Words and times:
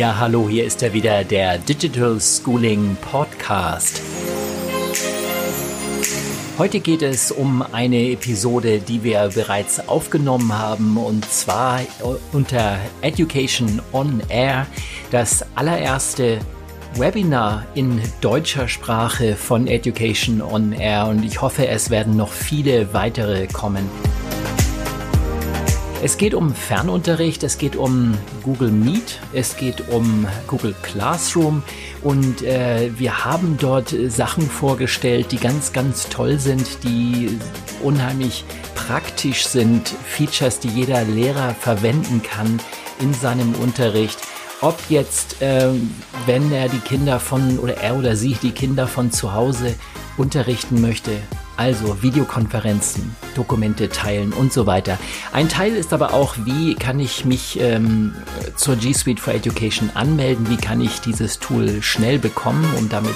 Ja, 0.00 0.16
hallo, 0.16 0.48
hier 0.48 0.64
ist 0.64 0.82
er 0.82 0.94
wieder, 0.94 1.24
der 1.24 1.58
Digital 1.58 2.18
Schooling 2.18 2.96
Podcast. 3.02 4.00
Heute 6.56 6.80
geht 6.80 7.02
es 7.02 7.30
um 7.30 7.60
eine 7.60 8.12
Episode, 8.12 8.78
die 8.78 9.04
wir 9.04 9.28
bereits 9.34 9.86
aufgenommen 9.90 10.56
haben, 10.56 10.96
und 10.96 11.30
zwar 11.30 11.80
unter 12.32 12.78
Education 13.02 13.82
on 13.92 14.22
Air, 14.30 14.66
das 15.10 15.44
allererste 15.54 16.38
Webinar 16.94 17.66
in 17.74 18.00
deutscher 18.22 18.68
Sprache 18.68 19.36
von 19.36 19.66
Education 19.66 20.40
on 20.40 20.72
Air 20.72 21.08
und 21.08 21.22
ich 21.26 21.42
hoffe, 21.42 21.68
es 21.68 21.90
werden 21.90 22.16
noch 22.16 22.32
viele 22.32 22.94
weitere 22.94 23.46
kommen. 23.48 23.86
Es 26.02 26.16
geht 26.16 26.32
um 26.32 26.54
Fernunterricht, 26.54 27.42
es 27.42 27.58
geht 27.58 27.76
um 27.76 28.16
Google 28.42 28.70
Meet, 28.70 29.20
es 29.34 29.58
geht 29.58 29.90
um 29.90 30.26
Google 30.46 30.74
Classroom 30.80 31.62
und 32.02 32.42
äh, 32.42 32.90
wir 32.96 33.26
haben 33.26 33.58
dort 33.60 33.94
Sachen 34.08 34.48
vorgestellt, 34.48 35.30
die 35.30 35.36
ganz, 35.36 35.74
ganz 35.74 36.08
toll 36.08 36.38
sind, 36.38 36.84
die 36.84 37.38
unheimlich 37.82 38.44
praktisch 38.74 39.46
sind, 39.46 39.88
Features, 39.88 40.58
die 40.58 40.68
jeder 40.68 41.04
Lehrer 41.04 41.54
verwenden 41.54 42.22
kann 42.22 42.60
in 42.98 43.12
seinem 43.12 43.54
Unterricht. 43.56 44.18
Ob 44.62 44.78
jetzt, 44.88 45.42
äh, 45.42 45.68
wenn 46.24 46.50
er 46.50 46.70
die 46.70 46.80
Kinder 46.80 47.20
von 47.20 47.58
oder 47.58 47.76
er 47.76 47.94
oder 47.96 48.16
sie 48.16 48.38
die 48.40 48.52
Kinder 48.52 48.88
von 48.88 49.12
zu 49.12 49.34
Hause 49.34 49.74
unterrichten 50.16 50.80
möchte, 50.80 51.12
also 51.60 52.02
Videokonferenzen, 52.02 53.14
Dokumente 53.34 53.90
teilen 53.90 54.32
und 54.32 54.50
so 54.50 54.64
weiter. 54.66 54.98
Ein 55.30 55.50
Teil 55.50 55.74
ist 55.74 55.92
aber 55.92 56.14
auch, 56.14 56.34
wie 56.46 56.74
kann 56.74 56.98
ich 56.98 57.26
mich 57.26 57.60
ähm, 57.60 58.14
zur 58.56 58.76
G 58.76 58.94
Suite 58.94 59.20
for 59.20 59.34
Education 59.34 59.90
anmelden, 59.92 60.48
wie 60.48 60.56
kann 60.56 60.80
ich 60.80 61.02
dieses 61.02 61.38
Tool 61.38 61.82
schnell 61.82 62.18
bekommen, 62.18 62.64
um 62.78 62.88
damit 62.88 63.14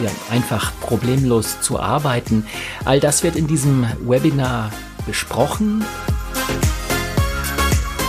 ja, 0.00 0.10
einfach 0.30 0.70
problemlos 0.80 1.60
zu 1.60 1.80
arbeiten. 1.80 2.46
All 2.84 3.00
das 3.00 3.24
wird 3.24 3.34
in 3.34 3.48
diesem 3.48 3.84
Webinar 4.00 4.70
besprochen. 5.04 5.84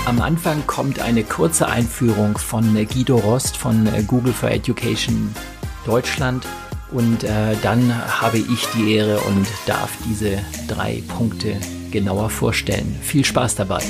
Am 0.06 0.22
Anfang 0.22 0.68
kommt 0.68 1.00
eine 1.00 1.24
kurze 1.24 1.68
Einführung 1.68 2.38
von 2.38 2.76
Guido 2.76 3.16
Rost 3.16 3.58
von 3.58 3.90
Google 4.06 4.34
for 4.34 4.52
Education 4.52 5.34
Deutschland 5.84 6.46
und 6.94 7.24
äh, 7.24 7.56
dann 7.62 8.22
habe 8.22 8.38
ich 8.38 8.68
die 8.76 8.96
Ehre 8.96 9.20
und 9.22 9.48
darf 9.66 9.92
diese 10.06 10.40
drei 10.68 11.02
Punkte 11.08 11.60
genauer 11.92 12.30
vorstellen. 12.30 12.96
Viel 13.02 13.26
Spaß 13.26 13.56
dabei. 13.56 13.82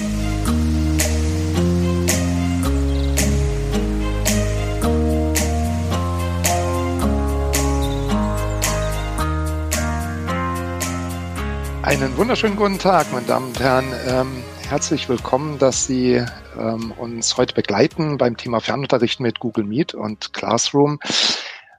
Einen 11.81 12.17
wunderschönen 12.17 12.55
guten 12.55 12.79
Tag, 12.79 13.11
meine 13.11 13.27
Damen 13.27 13.47
und 13.49 13.59
Herren. 13.59 13.85
Ähm, 14.07 14.43
herzlich 14.67 15.09
willkommen, 15.09 15.59
dass 15.59 15.85
Sie 15.85 16.23
ähm, 16.57 16.91
uns 16.93 17.37
heute 17.37 17.53
begleiten 17.53 18.17
beim 18.17 18.37
Thema 18.37 18.61
Fernunterricht 18.61 19.19
mit 19.19 19.39
Google 19.39 19.65
Meet 19.65 19.93
und 19.93 20.33
Classroom. 20.33 20.99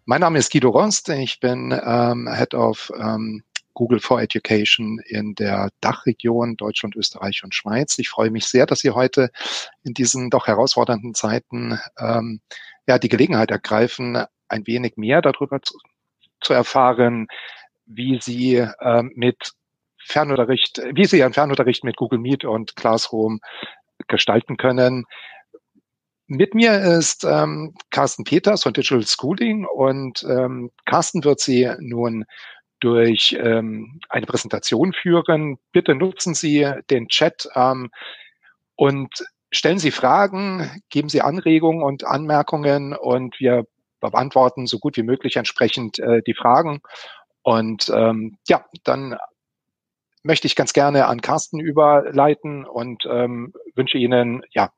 Mein 0.06 0.20
Name 0.20 0.38
ist 0.38 0.52
Guido 0.52 0.68
Rost. 0.68 1.08
Ich 1.08 1.40
bin 1.40 1.72
ähm, 1.82 2.28
Head 2.30 2.52
of 2.52 2.92
ähm, 2.94 3.42
Google 3.72 4.00
for 4.00 4.20
Education 4.20 5.00
in 5.06 5.34
der 5.34 5.70
Dachregion 5.80 6.58
Deutschland, 6.58 6.94
Österreich 6.94 7.42
und 7.42 7.54
Schweiz. 7.54 7.98
Ich 7.98 8.10
freue 8.10 8.30
mich 8.30 8.44
sehr, 8.44 8.66
dass 8.66 8.80
Sie 8.80 8.90
heute 8.90 9.30
in 9.82 9.94
diesen 9.94 10.28
doch 10.28 10.46
herausfordernden 10.46 11.14
Zeiten 11.14 11.78
ähm, 11.98 12.42
ja 12.86 12.98
die 12.98 13.08
Gelegenheit 13.08 13.50
ergreifen, 13.50 14.22
ein 14.48 14.66
wenig 14.66 14.98
mehr 14.98 15.22
darüber 15.22 15.62
zu, 15.62 15.78
zu 16.42 16.52
erfahren, 16.52 17.26
wie 17.86 18.20
Sie 18.20 18.56
ähm, 18.82 19.10
mit 19.14 19.52
Fernunterricht, 20.04 20.82
wie 20.92 21.06
Sie 21.06 21.20
Ihren 21.20 21.32
Fernunterricht 21.32 21.82
mit 21.82 21.96
Google 21.96 22.18
Meet 22.18 22.44
und 22.44 22.76
Classroom 22.76 23.40
gestalten 24.06 24.58
können. 24.58 25.06
Mit 26.26 26.54
mir 26.54 26.80
ist 26.80 27.24
ähm, 27.24 27.74
Carsten 27.90 28.24
Peters 28.24 28.62
von 28.62 28.72
Digital 28.72 29.06
Schooling 29.06 29.66
und 29.66 30.24
ähm, 30.24 30.70
Carsten 30.86 31.22
wird 31.22 31.40
Sie 31.40 31.70
nun 31.80 32.24
durch 32.80 33.36
ähm, 33.38 34.00
eine 34.08 34.24
Präsentation 34.24 34.94
führen. 34.94 35.58
Bitte 35.72 35.94
nutzen 35.94 36.34
Sie 36.34 36.66
den 36.88 37.08
Chat 37.08 37.48
ähm, 37.54 37.90
und 38.74 39.10
stellen 39.50 39.78
Sie 39.78 39.90
Fragen, 39.90 40.70
geben 40.88 41.10
Sie 41.10 41.20
Anregungen 41.20 41.82
und 41.82 42.04
Anmerkungen 42.04 42.94
und 42.96 43.38
wir 43.38 43.64
beantworten 44.00 44.66
so 44.66 44.78
gut 44.78 44.96
wie 44.96 45.02
möglich 45.02 45.36
entsprechend 45.36 45.98
äh, 45.98 46.22
die 46.26 46.34
Fragen. 46.34 46.80
Und 47.42 47.90
ähm, 47.94 48.38
ja, 48.48 48.64
dann 48.84 49.16
möchte 50.22 50.46
ich 50.46 50.56
ganz 50.56 50.72
gerne 50.72 51.06
an 51.06 51.20
Carsten 51.20 51.60
überleiten 51.60 52.64
und 52.64 53.04
ähm, 53.10 53.52
wünsche 53.74 53.98
Ihnen 53.98 54.42
ja 54.50 54.70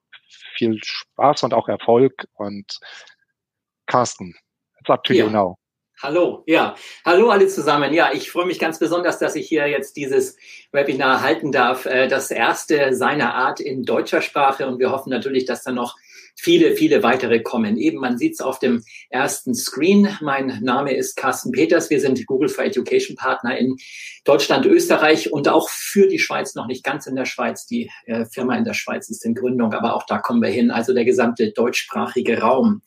viel 0.57 0.79
Spaß 0.83 1.45
und 1.45 1.55
auch 1.55 1.69
Erfolg. 1.69 2.27
Und 2.35 2.79
Carsten, 3.87 4.35
it's 4.81 4.91
up 4.91 5.05
to 5.05 5.15
ja. 5.15 5.25
you 5.25 5.31
now. 5.31 5.59
Hallo, 6.03 6.45
ja. 6.47 6.75
Hallo 7.07 7.31
alle 7.31 7.49
zusammen. 7.49 7.95
Ja, 7.95 8.13
ich 8.13 8.31
freue 8.31 8.45
mich 8.45 8.59
ganz 8.59 8.79
besonders, 8.79 9.19
dass 9.19 9.35
ich 9.35 9.49
hier 9.49 9.67
jetzt 9.67 9.97
dieses 9.97 10.37
Webinar 10.71 11.23
halten 11.23 11.53
darf. 11.53 11.87
Äh, 11.87 12.07
das 12.09 12.31
erste 12.31 12.95
seiner 12.95 13.35
Art 13.35 13.61
in 13.61 13.83
deutscher 13.83 14.21
Sprache 14.21 14.67
und 14.67 14.79
wir 14.79 14.91
hoffen 14.91 15.09
natürlich, 15.09 15.47
dass 15.47 15.65
da 15.65 15.73
noch 15.73 15.97
viele, 16.37 16.77
viele 16.77 17.03
weitere 17.03 17.41
kommen. 17.41 17.77
Eben, 17.77 17.99
man 17.99 18.19
sieht 18.19 18.35
es 18.35 18.41
auf 18.41 18.59
dem 18.59 18.85
ersten 19.11 19.55
Screen. 19.55 20.09
Mein 20.21 20.59
Name 20.63 20.95
ist 20.95 21.17
Carsten 21.17 21.51
Peters. 21.51 21.91
Wir 21.91 22.01
sind 22.01 22.25
Google 22.27 22.49
for 22.49 22.65
Education 22.65 23.17
Partner 23.17 23.59
in 23.59 23.77
Deutschland, 24.25 24.67
Österreich 24.67 25.33
und 25.33 25.49
auch 25.49 25.69
für 25.69 26.07
die 26.07 26.19
Schweiz, 26.19 26.55
noch 26.55 26.67
nicht 26.67 26.85
ganz 26.85 27.07
in 27.07 27.17
der 27.17 27.25
Schweiz. 27.25 27.67
Die 27.67 27.91
äh, 28.05 28.27
Firma 28.27 28.57
in 28.57 28.65
der 28.65 28.75
Schweiz 28.75 29.09
ist 29.09 29.25
in 29.25 29.35
Gründung, 29.35 29.73
aber 29.73 29.95
auch 29.95 30.05
da 30.07 30.19
kommen 30.19 30.43
wir 30.43 30.51
hin. 30.51 30.71
Also 30.71 30.93
der 30.93 31.05
gesamte 31.05 31.53
deutschsprachige 31.53 32.41
Raum. 32.41 32.83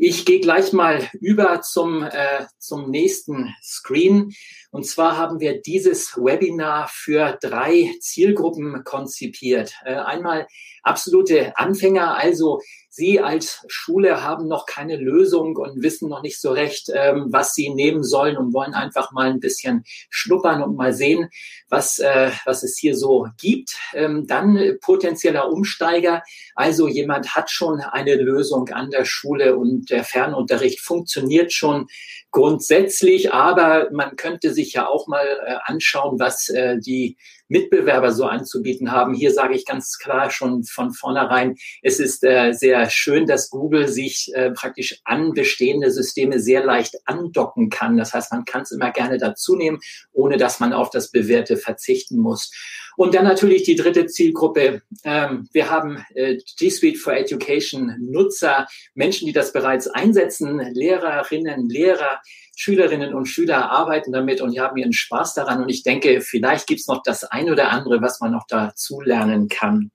Ich 0.00 0.24
gehe 0.24 0.38
gleich 0.38 0.72
mal 0.72 1.10
über 1.20 1.60
zum, 1.60 2.04
äh, 2.04 2.46
zum 2.60 2.88
nächsten 2.88 3.52
Screen. 3.60 4.32
Und 4.70 4.86
zwar 4.86 5.16
haben 5.16 5.40
wir 5.40 5.60
dieses 5.60 6.16
Webinar 6.16 6.88
für 6.88 7.36
drei 7.40 7.92
Zielgruppen 8.00 8.84
konzipiert. 8.84 9.74
Äh, 9.84 9.96
einmal 9.96 10.46
absolute 10.84 11.58
Anfänger, 11.58 12.16
also 12.16 12.60
Sie 12.98 13.20
als 13.20 13.64
Schule 13.68 14.24
haben 14.24 14.48
noch 14.48 14.66
keine 14.66 14.96
Lösung 14.96 15.56
und 15.56 15.84
wissen 15.84 16.08
noch 16.08 16.20
nicht 16.20 16.40
so 16.40 16.50
recht, 16.50 16.90
ähm, 16.92 17.26
was 17.28 17.54
Sie 17.54 17.70
nehmen 17.70 18.02
sollen 18.02 18.36
und 18.36 18.52
wollen 18.52 18.74
einfach 18.74 19.12
mal 19.12 19.30
ein 19.30 19.38
bisschen 19.38 19.84
schnuppern 20.10 20.64
und 20.64 20.74
mal 20.74 20.92
sehen, 20.92 21.30
was, 21.68 22.00
äh, 22.00 22.32
was 22.44 22.64
es 22.64 22.76
hier 22.76 22.96
so 22.96 23.28
gibt. 23.38 23.76
Ähm, 23.94 24.26
dann 24.26 24.78
potenzieller 24.80 25.48
Umsteiger, 25.48 26.24
also 26.56 26.88
jemand 26.88 27.36
hat 27.36 27.52
schon 27.52 27.80
eine 27.80 28.16
Lösung 28.16 28.68
an 28.70 28.90
der 28.90 29.04
Schule 29.04 29.56
und 29.56 29.90
der 29.90 30.02
Fernunterricht 30.02 30.80
funktioniert 30.80 31.52
schon 31.52 31.86
grundsätzlich, 32.30 33.32
aber 33.32 33.88
man 33.92 34.16
könnte 34.16 34.52
sich 34.52 34.74
ja 34.74 34.86
auch 34.86 35.06
mal 35.06 35.24
äh, 35.24 35.54
anschauen, 35.64 36.18
was 36.18 36.48
äh, 36.50 36.78
die 36.78 37.16
Mitbewerber 37.48 38.12
so 38.12 38.26
anzubieten 38.26 38.92
haben. 38.92 39.14
Hier 39.14 39.32
sage 39.32 39.54
ich 39.54 39.64
ganz 39.64 39.98
klar 39.98 40.30
schon 40.30 40.64
von 40.64 40.92
vornherein, 40.92 41.56
es 41.82 41.98
ist 41.98 42.22
äh, 42.24 42.52
sehr 42.52 42.90
schön, 42.90 43.26
dass 43.26 43.48
Google 43.48 43.88
sich 43.88 44.30
äh, 44.34 44.50
praktisch 44.50 45.00
an 45.04 45.32
bestehende 45.32 45.90
Systeme 45.90 46.38
sehr 46.40 46.64
leicht 46.64 46.96
andocken 47.06 47.70
kann. 47.70 47.96
Das 47.96 48.12
heißt, 48.12 48.32
man 48.32 48.44
kann 48.44 48.62
es 48.62 48.70
immer 48.70 48.90
gerne 48.90 49.16
dazu 49.18 49.56
nehmen, 49.56 49.80
ohne 50.12 50.36
dass 50.36 50.60
man 50.60 50.72
auf 50.74 50.90
das 50.90 51.10
Bewährte 51.10 51.56
verzichten 51.56 52.18
muss. 52.18 52.50
Und 52.98 53.14
dann 53.14 53.22
natürlich 53.22 53.62
die 53.62 53.76
dritte 53.76 54.06
Zielgruppe. 54.06 54.82
Ähm, 55.04 55.48
wir 55.52 55.70
haben 55.70 56.04
äh, 56.16 56.36
G 56.58 56.68
Suite 56.68 56.98
for 56.98 57.12
Education 57.12 57.94
Nutzer, 58.00 58.66
Menschen, 58.94 59.26
die 59.26 59.32
das 59.32 59.52
bereits 59.52 59.86
einsetzen, 59.86 60.58
Lehrerinnen, 60.74 61.68
Lehrer, 61.68 62.20
Schülerinnen 62.56 63.14
und 63.14 63.26
Schüler 63.26 63.70
arbeiten 63.70 64.10
damit 64.10 64.40
und 64.40 64.58
haben 64.58 64.76
ihren 64.78 64.92
Spaß 64.92 65.34
daran. 65.34 65.62
Und 65.62 65.68
ich 65.68 65.84
denke, 65.84 66.20
vielleicht 66.20 66.66
gibt 66.66 66.80
es 66.80 66.88
noch 66.88 67.04
das 67.04 67.22
ein 67.22 67.48
oder 67.48 67.70
andere, 67.70 68.02
was 68.02 68.18
man 68.18 68.32
noch 68.32 68.48
dazu 68.48 69.00
lernen 69.00 69.46
kann. 69.46 69.92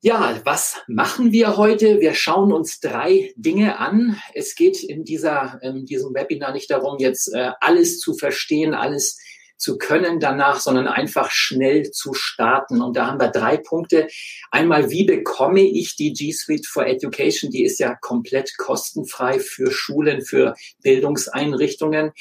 Ja, 0.00 0.40
was 0.44 0.76
machen 0.86 1.32
wir 1.32 1.56
heute? 1.56 1.98
Wir 1.98 2.14
schauen 2.14 2.52
uns 2.52 2.78
drei 2.78 3.32
Dinge 3.34 3.80
an. 3.80 4.16
Es 4.34 4.54
geht 4.54 4.84
in 4.84 5.02
dieser, 5.02 5.58
in 5.62 5.84
diesem 5.84 6.14
Webinar 6.14 6.52
nicht 6.52 6.70
darum, 6.70 6.98
jetzt 7.00 7.34
äh, 7.34 7.50
alles 7.58 7.98
zu 7.98 8.14
verstehen, 8.14 8.72
alles 8.72 9.18
zu 9.58 9.76
können 9.76 10.20
danach, 10.20 10.60
sondern 10.60 10.86
einfach 10.86 11.30
schnell 11.30 11.90
zu 11.90 12.14
starten. 12.14 12.80
Und 12.80 12.96
da 12.96 13.08
haben 13.08 13.20
wir 13.20 13.28
drei 13.28 13.56
Punkte. 13.56 14.06
Einmal, 14.50 14.90
wie 14.90 15.04
bekomme 15.04 15.60
ich 15.60 15.96
die 15.96 16.12
G 16.12 16.32
Suite 16.32 16.66
for 16.66 16.86
Education? 16.86 17.50
Die 17.50 17.64
ist 17.64 17.80
ja 17.80 17.94
komplett 17.94 18.56
kostenfrei 18.56 19.40
für 19.40 19.70
Schulen, 19.70 20.22
für 20.22 20.54
Bildungseinrichtungen. 20.82 22.12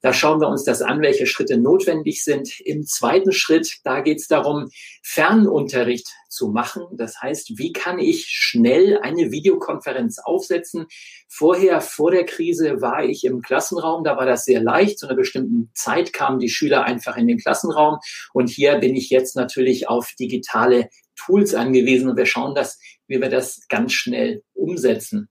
Da 0.00 0.12
schauen 0.12 0.40
wir 0.40 0.48
uns 0.48 0.64
das 0.64 0.82
an, 0.82 1.02
welche 1.02 1.26
Schritte 1.26 1.58
notwendig 1.58 2.24
sind. 2.24 2.60
Im 2.60 2.86
zweiten 2.86 3.32
Schritt, 3.32 3.78
da 3.84 4.00
geht 4.00 4.18
es 4.18 4.28
darum, 4.28 4.70
Fernunterricht 5.02 6.08
zu 6.36 6.48
machen. 6.48 6.84
Das 6.92 7.20
heißt, 7.20 7.58
wie 7.58 7.72
kann 7.72 7.98
ich 7.98 8.26
schnell 8.28 8.98
eine 9.00 9.32
Videokonferenz 9.32 10.18
aufsetzen? 10.18 10.86
Vorher, 11.28 11.80
vor 11.80 12.10
der 12.10 12.24
Krise, 12.24 12.80
war 12.80 13.02
ich 13.04 13.24
im 13.24 13.40
Klassenraum. 13.40 14.04
Da 14.04 14.16
war 14.16 14.26
das 14.26 14.44
sehr 14.44 14.62
leicht. 14.62 14.98
Zu 14.98 15.06
einer 15.06 15.16
bestimmten 15.16 15.70
Zeit 15.74 16.12
kamen 16.12 16.38
die 16.38 16.50
Schüler 16.50 16.84
einfach 16.84 17.16
in 17.16 17.26
den 17.26 17.38
Klassenraum. 17.38 17.98
Und 18.32 18.50
hier 18.50 18.76
bin 18.76 18.94
ich 18.94 19.10
jetzt 19.10 19.34
natürlich 19.34 19.88
auf 19.88 20.12
digitale 20.20 20.90
Tools 21.16 21.54
angewiesen. 21.54 22.10
Und 22.10 22.16
wir 22.16 22.26
schauen, 22.26 22.54
dass, 22.54 22.78
wie 23.08 23.20
wir 23.20 23.30
das 23.30 23.66
ganz 23.68 23.92
schnell 23.92 24.42
umsetzen. 24.52 25.28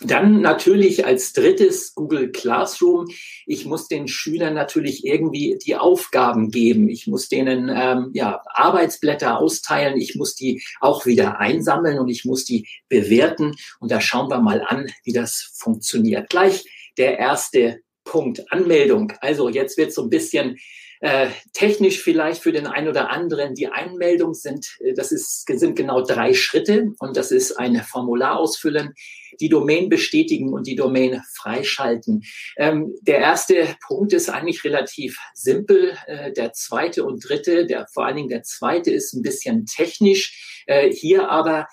Dann 0.00 0.40
natürlich 0.40 1.04
als 1.04 1.32
drittes 1.32 1.94
Google 1.94 2.32
Classroom. 2.32 3.06
Ich 3.46 3.66
muss 3.66 3.88
den 3.88 4.08
Schülern 4.08 4.54
natürlich 4.54 5.04
irgendwie 5.04 5.58
die 5.64 5.76
Aufgaben 5.76 6.50
geben. 6.50 6.88
Ich 6.88 7.06
muss 7.06 7.28
denen 7.28 7.70
ähm, 7.74 8.10
ja, 8.14 8.42
Arbeitsblätter 8.46 9.38
austeilen. 9.38 9.96
Ich 9.98 10.14
muss 10.16 10.34
die 10.34 10.62
auch 10.80 11.06
wieder 11.06 11.38
einsammeln 11.38 11.98
und 11.98 12.08
ich 12.08 12.24
muss 12.24 12.44
die 12.44 12.68
bewerten. 12.88 13.54
Und 13.80 13.90
da 13.90 14.00
schauen 14.00 14.30
wir 14.30 14.40
mal 14.40 14.62
an, 14.66 14.90
wie 15.04 15.12
das 15.12 15.52
funktioniert. 15.54 16.30
Gleich 16.30 16.64
der 16.98 17.18
erste 17.18 17.80
Punkt, 18.04 18.50
Anmeldung. 18.52 19.12
Also 19.20 19.48
jetzt 19.48 19.78
wird 19.78 19.92
so 19.92 20.02
ein 20.02 20.10
bisschen 20.10 20.58
äh, 21.02 21.30
technisch 21.52 22.00
vielleicht 22.00 22.42
für 22.42 22.52
den 22.52 22.68
einen 22.68 22.86
oder 22.86 23.10
anderen 23.10 23.54
die 23.54 23.66
Einmeldung 23.66 24.34
sind, 24.34 24.76
äh, 24.80 24.94
das 24.94 25.10
ist, 25.10 25.44
sind 25.46 25.74
genau 25.74 26.00
drei 26.00 26.32
Schritte 26.32 26.92
und 27.00 27.16
das 27.16 27.32
ist 27.32 27.58
ein 27.58 27.82
Formular 27.82 28.38
ausfüllen, 28.38 28.94
die 29.40 29.48
Domain 29.48 29.88
bestätigen 29.88 30.52
und 30.52 30.68
die 30.68 30.76
Domain 30.76 31.20
freischalten. 31.34 32.22
Ähm, 32.56 32.94
der 33.00 33.18
erste 33.18 33.66
Punkt 33.84 34.12
ist 34.12 34.28
eigentlich 34.28 34.62
relativ 34.62 35.18
simpel. 35.34 35.98
Äh, 36.06 36.32
der 36.32 36.52
zweite 36.52 37.04
und 37.04 37.28
dritte, 37.28 37.66
der 37.66 37.88
vor 37.92 38.06
allen 38.06 38.16
Dingen 38.16 38.28
der 38.28 38.44
zweite 38.44 38.92
ist 38.92 39.12
ein 39.12 39.22
bisschen 39.22 39.66
technisch. 39.66 40.62
Äh, 40.66 40.92
hier 40.92 41.28
aber 41.28 41.66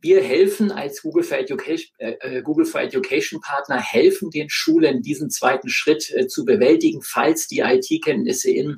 wir 0.00 0.22
helfen 0.22 0.70
als 0.70 1.02
Google 1.02 1.24
for 1.24 1.38
Education, 1.38 1.90
äh, 1.98 2.12
äh, 2.20 2.42
Google 2.42 2.64
for 2.64 2.80
Education 2.80 3.40
Partner, 3.40 3.80
helfen 3.80 4.30
den 4.30 4.48
Schulen, 4.48 5.02
diesen 5.02 5.30
zweiten 5.30 5.68
Schritt 5.68 6.10
äh, 6.14 6.28
zu 6.28 6.44
bewältigen, 6.44 7.02
falls 7.02 7.48
die 7.48 7.60
IT-Kenntnisse 7.60 8.50
im 8.50 8.76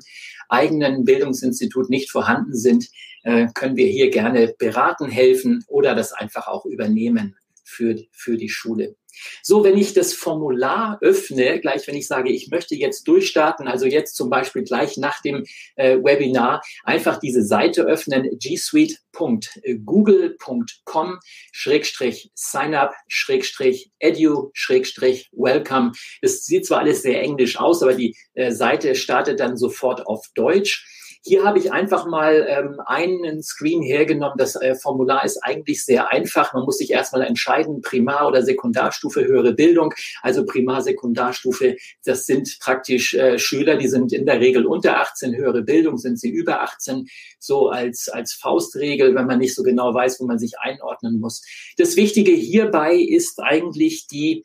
eigenen 0.49 1.05
Bildungsinstitut 1.05 1.89
nicht 1.89 2.09
vorhanden 2.09 2.55
sind, 2.55 2.87
äh, 3.23 3.47
können 3.53 3.75
wir 3.75 3.87
hier 3.87 4.09
gerne 4.09 4.55
beraten, 4.57 5.09
helfen 5.09 5.63
oder 5.67 5.93
das 5.93 6.13
einfach 6.13 6.47
auch 6.47 6.65
übernehmen 6.65 7.35
für, 7.63 7.95
für 8.11 8.37
die 8.37 8.49
Schule. 8.49 8.95
So, 9.43 9.63
wenn 9.63 9.77
ich 9.77 9.93
das 9.93 10.13
Formular 10.13 10.97
öffne, 11.01 11.59
gleich 11.59 11.85
wenn 11.87 11.95
ich 11.95 12.07
sage, 12.07 12.31
ich 12.31 12.49
möchte 12.49 12.75
jetzt 12.75 13.07
durchstarten, 13.07 13.67
also 13.67 13.85
jetzt 13.85 14.15
zum 14.15 14.29
Beispiel 14.29 14.63
gleich 14.63 14.97
nach 14.97 15.21
dem 15.21 15.45
äh, 15.75 15.97
Webinar, 15.97 16.61
einfach 16.83 17.19
diese 17.19 17.43
Seite 17.43 17.83
öffnen, 17.83 18.39
gsuite.google.com 18.39 21.19
Schrägstrich 21.51 22.31
signup 22.33 22.93
Schrägstrich 23.07 23.91
edu 23.99 24.51
Schrägstrich 24.53 25.29
welcome. 25.31 25.91
Es 26.21 26.45
sieht 26.45 26.65
zwar 26.65 26.79
alles 26.79 27.01
sehr 27.01 27.21
englisch 27.21 27.59
aus, 27.59 27.83
aber 27.83 27.93
die 27.93 28.15
äh, 28.33 28.51
Seite 28.51 28.95
startet 28.95 29.39
dann 29.39 29.57
sofort 29.57 30.07
auf 30.07 30.25
Deutsch. 30.35 31.00
Hier 31.23 31.43
habe 31.43 31.59
ich 31.59 31.71
einfach 31.71 32.07
mal 32.07 32.47
ähm, 32.49 32.81
einen 32.83 33.43
Screen 33.43 33.83
hergenommen. 33.83 34.37
Das 34.39 34.55
äh, 34.55 34.73
Formular 34.73 35.23
ist 35.23 35.37
eigentlich 35.43 35.85
sehr 35.85 36.11
einfach. 36.11 36.53
Man 36.53 36.63
muss 36.63 36.79
sich 36.79 36.89
erstmal 36.89 37.21
entscheiden, 37.21 37.81
Primar- 37.81 38.27
oder 38.27 38.41
Sekundarstufe 38.41 39.23
höhere 39.23 39.53
Bildung. 39.53 39.93
Also 40.23 40.45
Primar-, 40.45 40.81
Sekundarstufe, 40.81 41.75
das 42.05 42.25
sind 42.25 42.57
praktisch 42.59 43.13
äh, 43.13 43.37
Schüler, 43.37 43.77
die 43.77 43.87
sind 43.87 44.13
in 44.13 44.25
der 44.25 44.39
Regel 44.39 44.65
unter 44.65 44.97
18. 44.97 45.35
Höhere 45.35 45.61
Bildung 45.61 45.99
sind 45.99 46.19
sie 46.19 46.29
über 46.29 46.61
18. 46.63 47.07
So 47.37 47.69
als, 47.69 48.09
als 48.09 48.33
Faustregel, 48.33 49.13
wenn 49.13 49.27
man 49.27 49.37
nicht 49.37 49.53
so 49.53 49.61
genau 49.61 49.93
weiß, 49.93 50.19
wo 50.19 50.25
man 50.25 50.39
sich 50.39 50.57
einordnen 50.57 51.19
muss. 51.19 51.43
Das 51.77 51.97
Wichtige 51.97 52.31
hierbei 52.31 52.95
ist 52.95 53.39
eigentlich 53.39 54.07
die 54.07 54.43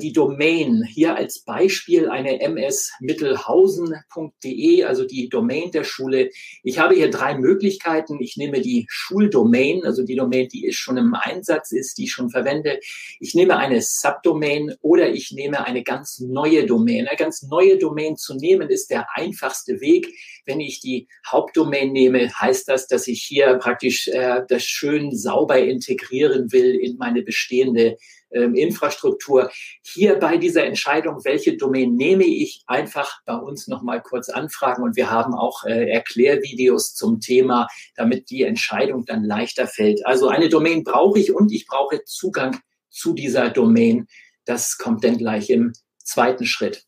die 0.00 0.12
Domain. 0.12 0.84
Hier 0.84 1.16
als 1.16 1.40
Beispiel 1.40 2.08
eine 2.08 2.38
msmittelhausen.de, 2.48 4.84
also 4.84 5.04
die 5.04 5.28
Domain 5.28 5.70
der 5.70 5.84
Schule. 5.84 6.30
Ich 6.62 6.78
habe 6.78 6.94
hier 6.94 7.10
drei 7.10 7.36
Möglichkeiten. 7.36 8.18
Ich 8.20 8.38
nehme 8.38 8.62
die 8.62 8.86
Schuldomain, 8.88 9.84
also 9.84 10.02
die 10.02 10.16
Domain, 10.16 10.48
die 10.48 10.64
ist 10.64 10.76
schon 10.76 10.96
im 10.96 11.14
Einsatz 11.14 11.72
ist, 11.72 11.98
die 11.98 12.04
ich 12.04 12.12
schon 12.12 12.30
verwende. 12.30 12.80
Ich 13.20 13.34
nehme 13.34 13.58
eine 13.58 13.82
Subdomain 13.82 14.74
oder 14.80 15.10
ich 15.10 15.32
nehme 15.32 15.66
eine 15.66 15.82
ganz 15.82 16.20
neue 16.20 16.64
Domain. 16.64 17.06
Eine 17.06 17.16
ganz 17.16 17.42
neue 17.42 17.76
Domain 17.76 18.16
zu 18.16 18.34
nehmen 18.34 18.70
ist 18.70 18.90
der 18.90 19.08
einfachste 19.14 19.80
Weg. 19.80 20.08
Wenn 20.46 20.60
ich 20.60 20.80
die 20.80 21.06
Hauptdomain 21.26 21.92
nehme, 21.92 22.32
heißt 22.32 22.66
das, 22.68 22.86
dass 22.86 23.08
ich 23.08 23.22
hier 23.22 23.56
praktisch 23.56 24.08
äh, 24.08 24.40
das 24.48 24.64
schön 24.64 25.14
sauber 25.14 25.58
integrieren 25.58 26.50
will 26.52 26.76
in 26.76 26.96
meine 26.96 27.20
bestehende 27.22 27.98
ähm, 28.30 28.54
Infrastruktur. 28.54 29.50
Hier 29.82 30.16
bei 30.16 30.36
dieser 30.36 30.64
Entscheidung, 30.64 31.24
welche 31.24 31.56
Domain 31.56 31.94
nehme 31.94 32.24
ich, 32.24 32.62
einfach 32.66 33.20
bei 33.24 33.36
uns 33.36 33.68
nochmal 33.68 34.02
kurz 34.02 34.28
anfragen 34.28 34.82
und 34.82 34.96
wir 34.96 35.10
haben 35.10 35.34
auch 35.34 35.64
äh, 35.64 35.90
Erklärvideos 35.90 36.94
zum 36.94 37.20
Thema, 37.20 37.68
damit 37.94 38.30
die 38.30 38.42
Entscheidung 38.42 39.04
dann 39.04 39.24
leichter 39.24 39.66
fällt. 39.66 40.04
Also 40.06 40.28
eine 40.28 40.48
Domain 40.48 40.84
brauche 40.84 41.18
ich 41.18 41.32
und 41.32 41.52
ich 41.52 41.66
brauche 41.66 42.04
Zugang 42.04 42.60
zu 42.90 43.12
dieser 43.12 43.50
Domain. 43.50 44.06
Das 44.44 44.78
kommt 44.78 45.04
dann 45.04 45.18
gleich 45.18 45.50
im 45.50 45.72
zweiten 46.02 46.46
Schritt. 46.46 46.84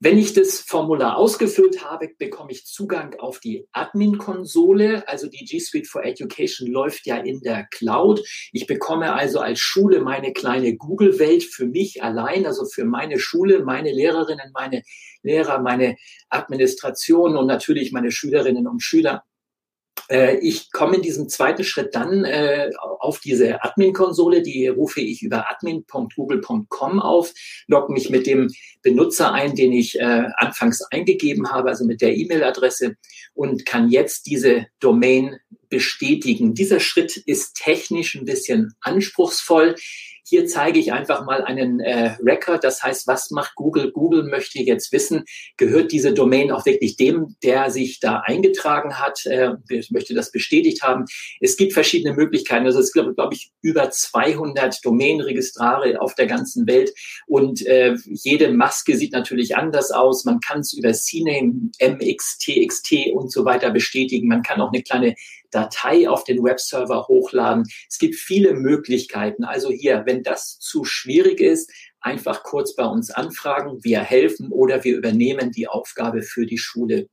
Wenn 0.00 0.18
ich 0.18 0.32
das 0.32 0.60
Formular 0.60 1.16
ausgefüllt 1.16 1.84
habe, 1.84 2.10
bekomme 2.18 2.52
ich 2.52 2.66
Zugang 2.66 3.14
auf 3.18 3.40
die 3.40 3.66
Admin-Konsole. 3.72 5.06
Also 5.08 5.28
die 5.28 5.44
G 5.44 5.58
Suite 5.58 5.86
for 5.86 6.04
Education 6.04 6.68
läuft 6.70 7.06
ja 7.06 7.16
in 7.16 7.40
der 7.40 7.66
Cloud. 7.70 8.22
Ich 8.52 8.66
bekomme 8.66 9.14
also 9.14 9.40
als 9.40 9.58
Schule 9.58 10.00
meine 10.00 10.32
kleine 10.32 10.76
Google-Welt 10.76 11.44
für 11.44 11.66
mich 11.66 12.02
allein, 12.02 12.46
also 12.46 12.64
für 12.64 12.84
meine 12.84 13.18
Schule, 13.18 13.64
meine 13.64 13.92
Lehrerinnen, 13.92 14.52
meine 14.52 14.82
Lehrer, 15.22 15.60
meine 15.60 15.96
Administration 16.28 17.36
und 17.36 17.46
natürlich 17.46 17.92
meine 17.92 18.10
Schülerinnen 18.10 18.66
und 18.66 18.82
Schüler 18.82 19.24
ich 20.40 20.70
komme 20.70 20.96
in 20.96 21.02
diesem 21.02 21.28
zweiten 21.28 21.64
Schritt 21.64 21.94
dann 21.94 22.24
äh, 22.24 22.70
auf 23.00 23.18
diese 23.18 23.64
Admin-Konsole, 23.64 24.42
die 24.42 24.68
rufe 24.68 25.00
ich 25.00 25.22
über 25.22 25.50
admin.google.com 25.50 27.00
auf, 27.00 27.32
logge 27.66 27.92
mich 27.92 28.10
mit 28.10 28.26
dem 28.26 28.48
Benutzer 28.82 29.32
ein, 29.32 29.56
den 29.56 29.72
ich 29.72 29.98
äh, 29.98 30.28
anfangs 30.36 30.82
eingegeben 30.90 31.50
habe, 31.50 31.70
also 31.70 31.84
mit 31.84 32.02
der 32.02 32.16
E-Mail-Adresse 32.16 32.96
und 33.34 33.66
kann 33.66 33.88
jetzt 33.88 34.26
diese 34.26 34.66
Domain 34.80 35.36
bestätigen. 35.68 36.54
Dieser 36.54 36.80
Schritt 36.80 37.16
ist 37.16 37.56
technisch 37.56 38.14
ein 38.14 38.24
bisschen 38.24 38.74
anspruchsvoll. 38.80 39.74
Hier 40.28 40.46
zeige 40.46 40.80
ich 40.80 40.92
einfach 40.92 41.24
mal 41.24 41.42
einen 41.42 41.78
äh, 41.78 42.16
Record. 42.20 42.64
Das 42.64 42.82
heißt, 42.82 43.06
was 43.06 43.30
macht 43.30 43.54
Google? 43.54 43.92
Google 43.92 44.24
möchte 44.24 44.60
jetzt 44.60 44.90
wissen, 44.92 45.24
gehört 45.56 45.92
diese 45.92 46.12
Domain 46.12 46.50
auch 46.50 46.66
wirklich 46.66 46.96
dem, 46.96 47.36
der 47.44 47.70
sich 47.70 48.00
da 48.00 48.22
eingetragen 48.24 48.98
hat, 48.98 49.24
äh, 49.26 49.50
möchte 49.90 50.14
das 50.14 50.32
bestätigt 50.32 50.82
haben. 50.82 51.04
Es 51.40 51.56
gibt 51.56 51.74
verschiedene 51.74 52.12
Möglichkeiten. 52.12 52.66
Also 52.66 52.80
es 52.80 52.92
gibt, 52.92 53.14
glaube 53.14 53.34
ich, 53.34 53.52
über 53.62 53.90
200 53.90 54.84
Domain-Registrare 54.84 56.00
auf 56.00 56.16
der 56.16 56.26
ganzen 56.26 56.66
Welt 56.66 56.92
und 57.26 57.64
äh, 57.64 57.94
jede 58.06 58.52
Maske 58.52 58.96
sieht 58.96 59.12
natürlich 59.12 59.56
anders 59.56 59.92
aus. 59.92 60.24
Man 60.24 60.40
kann 60.40 60.60
es 60.60 60.72
über 60.72 60.92
CNAME, 60.92 61.70
MX, 61.80 62.38
TXT 62.38 63.12
und 63.12 63.30
so 63.30 63.44
weiter 63.44 63.70
bestätigen. 63.70 64.26
Man 64.26 64.42
kann 64.42 64.60
auch 64.60 64.72
eine 64.72 64.82
kleine 64.82 65.14
Datei 65.50 66.08
auf 66.08 66.24
den 66.24 66.42
Webserver 66.42 67.06
hochladen. 67.08 67.64
Es 67.88 67.98
gibt 67.98 68.14
viele 68.14 68.54
Möglichkeiten. 68.54 69.44
Also 69.44 69.70
hier, 69.70 70.02
wenn 70.06 70.22
das 70.22 70.58
zu 70.58 70.84
schwierig 70.84 71.40
ist, 71.40 71.70
einfach 72.00 72.42
kurz 72.42 72.74
bei 72.74 72.84
uns 72.84 73.10
anfragen. 73.10 73.82
Wir 73.82 74.00
helfen 74.00 74.50
oder 74.52 74.84
wir 74.84 74.96
übernehmen 74.96 75.50
die 75.50 75.68
Aufgabe 75.68 76.22
für 76.22 76.46
die 76.46 76.58
Schule. 76.58 77.08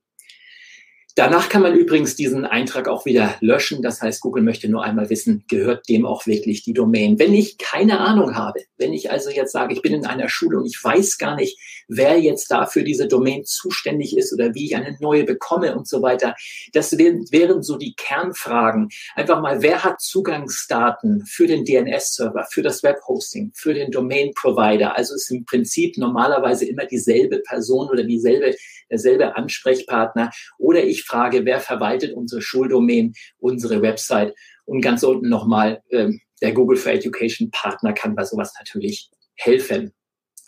Danach 1.15 1.47
kann 1.47 1.61
man 1.61 1.75
übrigens 1.75 2.15
diesen 2.15 2.43
Eintrag 2.43 2.87
auch 2.87 3.05
wieder 3.05 3.35
löschen. 3.39 3.83
Das 3.83 4.01
heißt, 4.01 4.19
Google 4.19 4.41
möchte 4.41 4.67
nur 4.67 4.83
einmal 4.83 5.11
wissen, 5.11 5.45
gehört 5.47 5.87
dem 5.87 6.07
auch 6.07 6.25
wirklich 6.25 6.63
die 6.63 6.73
Domain. 6.73 7.19
Wenn 7.19 7.35
ich 7.35 7.59
keine 7.59 7.99
Ahnung 7.99 8.35
habe, 8.35 8.61
wenn 8.77 8.93
ich 8.93 9.11
also 9.11 9.29
jetzt 9.29 9.51
sage, 9.51 9.75
ich 9.75 9.83
bin 9.83 9.93
in 9.93 10.07
einer 10.07 10.27
Schule 10.27 10.57
und 10.57 10.65
ich 10.65 10.83
weiß 10.83 11.19
gar 11.19 11.35
nicht, 11.35 11.59
wer 11.87 12.19
jetzt 12.19 12.49
dafür 12.49 12.83
diese 12.83 13.07
Domain 13.07 13.43
zuständig 13.45 14.17
ist 14.17 14.33
oder 14.33 14.55
wie 14.55 14.65
ich 14.65 14.75
eine 14.75 14.97
neue 15.01 15.23
bekomme 15.23 15.75
und 15.75 15.87
so 15.87 16.01
weiter, 16.01 16.35
das 16.73 16.97
wären, 16.97 17.25
wären 17.29 17.61
so 17.61 17.77
die 17.77 17.93
Kernfragen. 17.93 18.89
Einfach 19.13 19.39
mal, 19.39 19.61
wer 19.61 19.83
hat 19.83 20.01
Zugangsdaten 20.01 21.27
für 21.27 21.45
den 21.45 21.63
DNS-Server, 21.63 22.47
für 22.49 22.63
das 22.63 22.81
Webhosting, 22.81 23.51
für 23.53 23.75
den 23.75 23.91
Domain-Provider? 23.91 24.97
Also 24.97 25.13
ist 25.13 25.29
im 25.29 25.45
Prinzip 25.45 25.95
normalerweise 25.99 26.65
immer 26.65 26.85
dieselbe 26.85 27.39
Person 27.39 27.89
oder 27.89 28.03
dieselbe, 28.03 28.55
derselbe 28.93 29.35
Ansprechpartner. 29.35 30.31
Oder 30.57 30.83
ich 30.83 31.03
frage, 31.03 31.45
wer 31.45 31.59
verwaltet 31.59 32.13
unsere 32.13 32.41
Schuldomain, 32.41 33.13
unsere 33.39 33.81
Website? 33.81 34.33
Und 34.65 34.81
ganz 34.81 35.03
unten 35.03 35.27
nochmal, 35.27 35.81
ähm, 35.89 36.21
der 36.41 36.53
Google 36.53 36.77
for 36.77 36.91
Education 36.91 37.51
Partner 37.51 37.93
kann 37.93 38.15
bei 38.15 38.23
sowas 38.23 38.53
natürlich 38.57 39.09
helfen. 39.35 39.93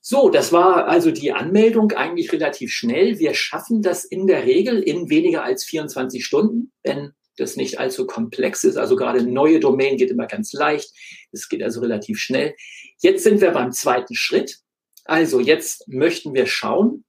So, 0.04 0.30
das 0.30 0.52
war 0.52 0.88
also 0.88 1.12
die 1.12 1.32
Anmeldung 1.32 1.92
eigentlich 1.92 2.34
relativ 2.34 2.74
schnell. 2.74 3.20
Wir 3.20 3.36
schaffen 3.36 3.84
das 3.84 4.04
in 4.04 4.26
der 4.26 4.46
Regel 4.46 4.80
in 4.80 5.12
weniger 5.12 5.44
als 5.44 5.64
24 5.64 6.26
Stunden, 6.26 6.72
wenn 6.84 7.14
das 7.38 7.56
nicht 7.56 7.80
allzu 7.80 8.08
komplex 8.08 8.64
ist. 8.64 8.78
Also 8.78 8.96
gerade 8.96 9.24
neue 9.24 9.60
Domain 9.60 9.98
geht 9.98 10.10
immer 10.10 10.26
ganz 10.26 10.54
leicht. 10.54 10.92
Es 11.32 11.50
geht 11.50 11.62
also 11.62 11.82
relativ 11.82 12.18
schnell. 12.18 12.56
Jetzt 13.02 13.24
sind 13.24 13.42
wir 13.42 13.52
beim 13.52 13.72
zweiten 13.72 14.16
Schritt. 14.16 14.58
Also 15.06 15.40
jetzt 15.40 15.88
möchten 15.88 16.34
wir 16.34 16.48
schauen, 16.48 17.06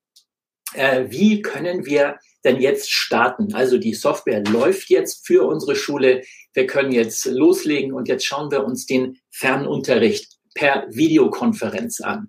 äh, 0.74 1.06
wie 1.08 1.40
können 1.40 1.86
wir 1.86 2.18
denn 2.44 2.60
jetzt 2.60 2.90
starten? 2.90 3.54
Also 3.54 3.78
die 3.78 3.94
Software 3.94 4.42
läuft 4.44 4.90
jetzt 4.90 5.26
für 5.26 5.46
unsere 5.46 5.76
Schule. 5.76 6.22
Wir 6.52 6.66
können 6.66 6.92
jetzt 6.92 7.24
loslegen 7.24 7.94
und 7.94 8.08
jetzt 8.08 8.26
schauen 8.26 8.50
wir 8.50 8.64
uns 8.64 8.84
den 8.84 9.18
Fernunterricht 9.30 10.38
per 10.54 10.86
Videokonferenz 10.90 12.02
an. 12.02 12.28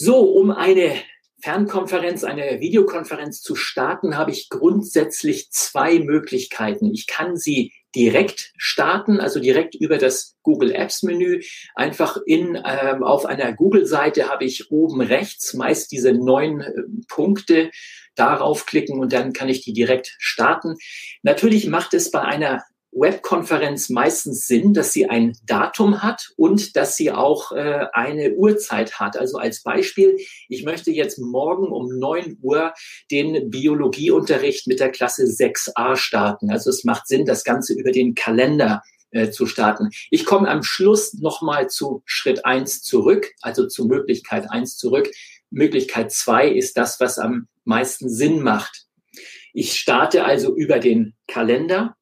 So, 0.00 0.20
um 0.20 0.52
eine 0.52 0.94
Fernkonferenz, 1.42 2.22
eine 2.22 2.60
Videokonferenz 2.60 3.42
zu 3.42 3.56
starten, 3.56 4.16
habe 4.16 4.30
ich 4.30 4.48
grundsätzlich 4.48 5.50
zwei 5.50 5.98
Möglichkeiten. 5.98 6.94
Ich 6.94 7.08
kann 7.08 7.36
sie 7.36 7.72
direkt 7.96 8.52
starten, 8.56 9.18
also 9.18 9.40
direkt 9.40 9.74
über 9.74 9.98
das 9.98 10.36
Google 10.44 10.70
Apps 10.70 11.02
Menü. 11.02 11.42
Einfach 11.74 12.16
in, 12.26 12.56
ähm, 12.64 13.02
auf 13.02 13.26
einer 13.26 13.52
Google-Seite 13.52 14.28
habe 14.28 14.44
ich 14.44 14.70
oben 14.70 15.00
rechts 15.00 15.52
meist 15.54 15.90
diese 15.90 16.12
neun 16.12 16.60
äh, 16.60 16.72
Punkte. 17.08 17.72
Darauf 18.14 18.66
klicken 18.66 19.00
und 19.00 19.12
dann 19.12 19.32
kann 19.32 19.48
ich 19.48 19.62
die 19.62 19.72
direkt 19.72 20.14
starten. 20.18 20.76
Natürlich 21.22 21.66
macht 21.66 21.92
es 21.94 22.12
bei 22.12 22.20
einer 22.20 22.62
Webkonferenz 22.98 23.88
meistens 23.88 24.46
Sinn, 24.46 24.74
dass 24.74 24.92
sie 24.92 25.08
ein 25.08 25.36
Datum 25.46 26.02
hat 26.02 26.30
und 26.36 26.76
dass 26.76 26.96
sie 26.96 27.12
auch 27.12 27.52
äh, 27.52 27.86
eine 27.92 28.34
Uhrzeit 28.34 28.98
hat. 28.98 29.16
Also 29.16 29.38
als 29.38 29.62
Beispiel, 29.62 30.16
ich 30.48 30.64
möchte 30.64 30.90
jetzt 30.90 31.18
morgen 31.18 31.68
um 31.68 31.98
neun 31.98 32.38
Uhr 32.42 32.72
den 33.10 33.50
Biologieunterricht 33.50 34.66
mit 34.66 34.80
der 34.80 34.90
Klasse 34.90 35.24
6a 35.24 35.96
starten. 35.96 36.50
Also 36.50 36.70
es 36.70 36.84
macht 36.84 37.06
Sinn, 37.06 37.26
das 37.26 37.44
Ganze 37.44 37.74
über 37.74 37.92
den 37.92 38.14
Kalender 38.14 38.82
äh, 39.10 39.30
zu 39.30 39.46
starten. 39.46 39.90
Ich 40.10 40.24
komme 40.24 40.48
am 40.48 40.62
Schluss 40.62 41.14
nochmal 41.14 41.68
zu 41.68 42.02
Schritt 42.04 42.44
eins 42.44 42.82
zurück, 42.82 43.32
also 43.40 43.66
zu 43.66 43.86
Möglichkeit 43.86 44.50
eins 44.50 44.76
zurück. 44.76 45.10
Möglichkeit 45.50 46.12
zwei 46.12 46.48
ist 46.48 46.76
das, 46.76 47.00
was 47.00 47.18
am 47.18 47.48
meisten 47.64 48.08
Sinn 48.08 48.42
macht. 48.42 48.86
Ich 49.54 49.74
starte 49.74 50.24
also 50.24 50.54
über 50.54 50.78
den 50.78 51.14
Kalender 51.26 51.96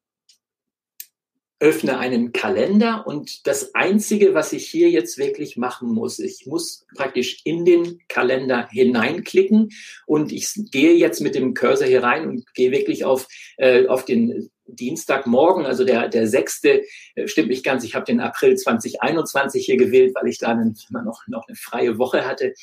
öffne 1.59 1.97
einen 1.97 2.33
Kalender 2.33 3.05
und 3.07 3.47
das 3.47 3.73
Einzige, 3.73 4.33
was 4.33 4.53
ich 4.53 4.67
hier 4.67 4.89
jetzt 4.89 5.17
wirklich 5.17 5.57
machen 5.57 5.91
muss, 5.91 6.19
ich 6.19 6.45
muss 6.45 6.85
praktisch 6.95 7.41
in 7.45 7.65
den 7.65 7.99
Kalender 8.07 8.67
hineinklicken 8.69 9.69
und 10.05 10.31
ich 10.31 10.53
gehe 10.71 10.93
jetzt 10.93 11.19
mit 11.19 11.33
dem 11.33 11.53
Cursor 11.55 11.87
hier 11.87 12.03
rein 12.03 12.27
und 12.27 12.53
gehe 12.53 12.71
wirklich 12.71 13.05
auf, 13.05 13.27
äh, 13.57 13.87
auf 13.87 14.05
den 14.05 14.49
Dienstagmorgen, 14.67 15.65
also 15.65 15.83
der, 15.83 16.07
der 16.07 16.27
sechste, 16.27 16.83
äh, 17.15 17.27
stimmt 17.27 17.49
nicht 17.49 17.63
ganz, 17.63 17.83
ich 17.83 17.95
habe 17.95 18.05
den 18.05 18.19
April 18.19 18.55
2021 18.55 19.65
hier 19.65 19.77
gewählt, 19.77 20.13
weil 20.15 20.27
ich 20.27 20.39
da 20.39 20.49
einen, 20.49 20.77
noch, 20.89 21.27
noch 21.27 21.47
eine 21.47 21.55
freie 21.55 21.97
Woche 21.97 22.25
hatte. 22.25 22.53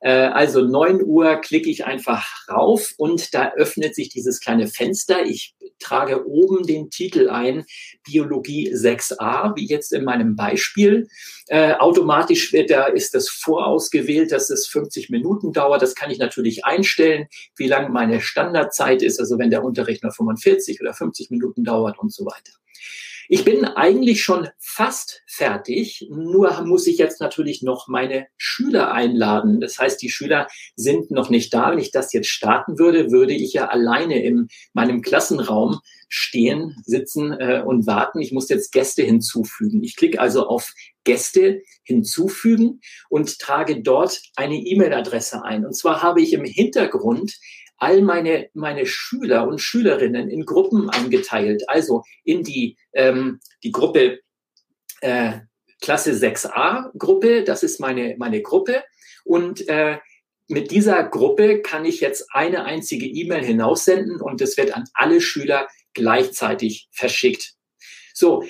Äh, 0.00 0.10
also 0.10 0.62
neun 0.62 1.02
Uhr 1.02 1.36
klicke 1.36 1.70
ich 1.70 1.84
einfach 1.84 2.26
rauf 2.48 2.92
und 2.96 3.34
da 3.34 3.52
öffnet 3.52 3.94
sich 3.94 4.08
dieses 4.08 4.40
kleine 4.40 4.66
Fenster. 4.66 5.24
Ich 5.24 5.54
trage 5.78 6.26
oben 6.26 6.66
den 6.66 6.90
Titel 6.90 7.28
ein, 7.28 7.64
Biologie 8.04 8.72
6a, 8.72 9.54
wie 9.56 9.66
jetzt 9.66 9.92
in 9.92 10.04
meinem 10.04 10.36
Beispiel. 10.36 11.08
Äh, 11.48 11.74
automatisch 11.74 12.52
wird 12.52 12.70
da, 12.70 12.86
ist 12.86 13.14
das 13.14 13.28
vorausgewählt, 13.28 14.32
dass 14.32 14.50
es 14.50 14.66
50 14.66 15.10
Minuten 15.10 15.52
dauert. 15.52 15.82
Das 15.82 15.94
kann 15.94 16.10
ich 16.10 16.18
natürlich 16.18 16.64
einstellen, 16.64 17.26
wie 17.56 17.68
lang 17.68 17.92
meine 17.92 18.20
Standardzeit 18.20 19.02
ist, 19.02 19.20
also 19.20 19.38
wenn 19.38 19.50
der 19.50 19.64
Unterricht 19.64 20.02
nur 20.02 20.12
45 20.12 20.80
oder 20.80 20.94
50 20.94 21.30
Minuten 21.30 21.51
dauert 21.56 21.98
und 21.98 22.12
so 22.12 22.24
weiter. 22.24 22.52
Ich 23.28 23.44
bin 23.44 23.64
eigentlich 23.64 24.22
schon 24.22 24.48
fast 24.58 25.22
fertig, 25.26 26.06
nur 26.10 26.64
muss 26.64 26.86
ich 26.86 26.98
jetzt 26.98 27.20
natürlich 27.20 27.62
noch 27.62 27.88
meine 27.88 28.26
Schüler 28.36 28.92
einladen. 28.92 29.60
Das 29.60 29.78
heißt, 29.78 30.02
die 30.02 30.10
Schüler 30.10 30.48
sind 30.76 31.10
noch 31.10 31.30
nicht 31.30 31.54
da. 31.54 31.70
Wenn 31.70 31.78
ich 31.78 31.92
das 31.92 32.12
jetzt 32.12 32.28
starten 32.28 32.78
würde, 32.78 33.10
würde 33.10 33.32
ich 33.32 33.54
ja 33.54 33.68
alleine 33.68 34.22
in 34.22 34.48
meinem 34.74 35.00
Klassenraum 35.00 35.80
stehen, 36.08 36.76
sitzen 36.84 37.32
äh, 37.32 37.62
und 37.64 37.86
warten. 37.86 38.20
Ich 38.20 38.32
muss 38.32 38.50
jetzt 38.50 38.70
Gäste 38.70 39.02
hinzufügen. 39.02 39.82
Ich 39.82 39.96
klicke 39.96 40.20
also 40.20 40.46
auf 40.46 40.74
Gäste 41.04 41.62
hinzufügen 41.84 42.80
und 43.08 43.38
trage 43.38 43.82
dort 43.82 44.20
eine 44.36 44.56
E-Mail-Adresse 44.56 45.42
ein. 45.42 45.64
Und 45.64 45.74
zwar 45.74 46.02
habe 46.02 46.20
ich 46.20 46.34
im 46.34 46.44
Hintergrund 46.44 47.38
all 47.82 48.00
meine, 48.00 48.48
meine 48.54 48.86
Schüler 48.86 49.48
und 49.48 49.58
Schülerinnen 49.58 50.30
in 50.30 50.46
Gruppen 50.46 50.88
eingeteilt. 50.88 51.68
Also 51.68 52.04
in 52.22 52.44
die, 52.44 52.76
ähm, 52.92 53.40
die 53.64 53.72
Gruppe 53.72 54.20
äh, 55.00 55.40
Klasse 55.80 56.12
6a 56.12 56.96
Gruppe, 56.96 57.42
das 57.42 57.64
ist 57.64 57.80
meine, 57.80 58.14
meine 58.18 58.40
Gruppe. 58.40 58.84
Und 59.24 59.68
äh, 59.68 59.98
mit 60.46 60.70
dieser 60.70 61.02
Gruppe 61.02 61.60
kann 61.60 61.84
ich 61.84 62.00
jetzt 62.00 62.28
eine 62.32 62.64
einzige 62.66 63.06
E-Mail 63.06 63.44
hinaussenden 63.44 64.20
und 64.20 64.40
es 64.40 64.56
wird 64.56 64.76
an 64.76 64.84
alle 64.94 65.20
Schüler 65.20 65.66
gleichzeitig 65.92 66.88
verschickt. 66.92 67.54
So, 68.14 68.44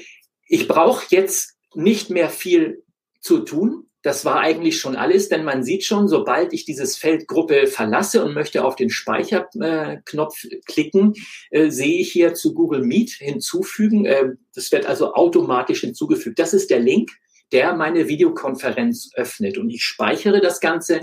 ich 0.46 0.68
brauche 0.68 1.06
jetzt 1.08 1.56
nicht 1.74 2.10
mehr 2.10 2.28
viel 2.28 2.84
zu 3.20 3.38
tun 3.38 3.88
das 4.02 4.25
war 4.25 4.40
eigentlich 4.40 4.78
schon 4.80 4.97
alles, 4.97 5.28
denn 5.28 5.44
man 5.44 5.62
sieht 5.62 5.85
schon, 5.85 6.09
sobald 6.09 6.52
ich 6.52 6.64
dieses 6.64 6.97
Feld 6.97 7.28
Gruppe 7.28 7.68
verlasse 7.68 8.25
und 8.25 8.35
möchte 8.35 8.64
auf 8.64 8.75
den 8.75 8.90
Speicherknopf 8.90 10.44
klicken, 10.66 11.14
äh, 11.50 11.71
sehe 11.71 12.00
ich 12.00 12.11
hier 12.11 12.35
zu 12.35 12.52
Google 12.52 12.82
Meet 12.82 13.11
hinzufügen. 13.12 14.04
Äh, 14.04 14.30
das 14.54 14.73
wird 14.73 14.87
also 14.87 15.14
automatisch 15.14 15.80
hinzugefügt. 15.80 16.40
Das 16.40 16.52
ist 16.52 16.71
der 16.71 16.80
Link, 16.80 17.11
der 17.52 17.76
meine 17.76 18.09
Videokonferenz 18.09 19.11
öffnet 19.14 19.56
und 19.56 19.71
ich 19.71 19.85
speichere 19.85 20.40
das 20.40 20.61
Ganze. 20.61 21.02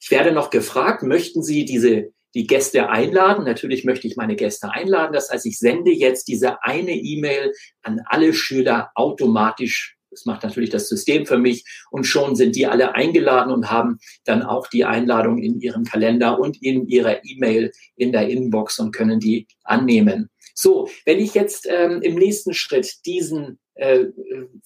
Ich 0.00 0.10
werde 0.10 0.32
noch 0.32 0.50
gefragt, 0.50 1.02
möchten 1.02 1.42
Sie 1.42 1.64
diese 1.64 2.12
die 2.34 2.46
Gäste 2.46 2.88
einladen. 2.88 3.44
Natürlich 3.44 3.84
möchte 3.84 4.06
ich 4.06 4.16
meine 4.16 4.36
Gäste 4.36 4.70
einladen. 4.70 5.12
Das 5.12 5.30
heißt, 5.30 5.44
ich 5.44 5.58
sende 5.58 5.90
jetzt 5.90 6.28
diese 6.28 6.62
eine 6.62 6.92
E-Mail 6.92 7.52
an 7.82 8.00
alle 8.06 8.32
Schüler 8.32 8.90
automatisch 8.94 9.98
das 10.12 10.26
macht 10.26 10.44
natürlich 10.44 10.70
das 10.70 10.88
System 10.88 11.26
für 11.26 11.38
mich. 11.38 11.64
Und 11.90 12.04
schon 12.04 12.36
sind 12.36 12.54
die 12.54 12.66
alle 12.66 12.94
eingeladen 12.94 13.52
und 13.52 13.70
haben 13.70 13.98
dann 14.24 14.42
auch 14.42 14.68
die 14.68 14.84
Einladung 14.84 15.38
in 15.38 15.60
ihrem 15.60 15.84
Kalender 15.84 16.38
und 16.38 16.62
in 16.62 16.86
ihrer 16.86 17.24
E-Mail 17.24 17.72
in 17.96 18.12
der 18.12 18.28
Inbox 18.28 18.78
und 18.78 18.92
können 18.92 19.18
die 19.18 19.48
annehmen. 19.64 20.28
So, 20.54 20.88
wenn 21.06 21.18
ich 21.18 21.34
jetzt 21.34 21.66
ähm, 21.68 22.02
im 22.02 22.14
nächsten 22.14 22.52
Schritt 22.52 23.04
diesen 23.06 23.58
äh, 23.74 24.04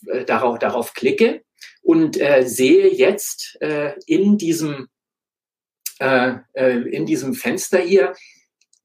äh, 0.09 0.25
darauf, 0.27 0.59
darauf 0.59 0.95
klicke 0.95 1.43
und 1.81 2.21
äh, 2.21 2.43
sehe 2.45 2.93
jetzt 2.93 3.57
äh, 3.61 3.93
in 4.07 4.37
diesem 4.37 4.89
äh, 5.99 6.35
äh, 6.53 6.81
in 6.91 7.07
diesem 7.07 7.35
Fenster 7.35 7.79
hier, 7.79 8.15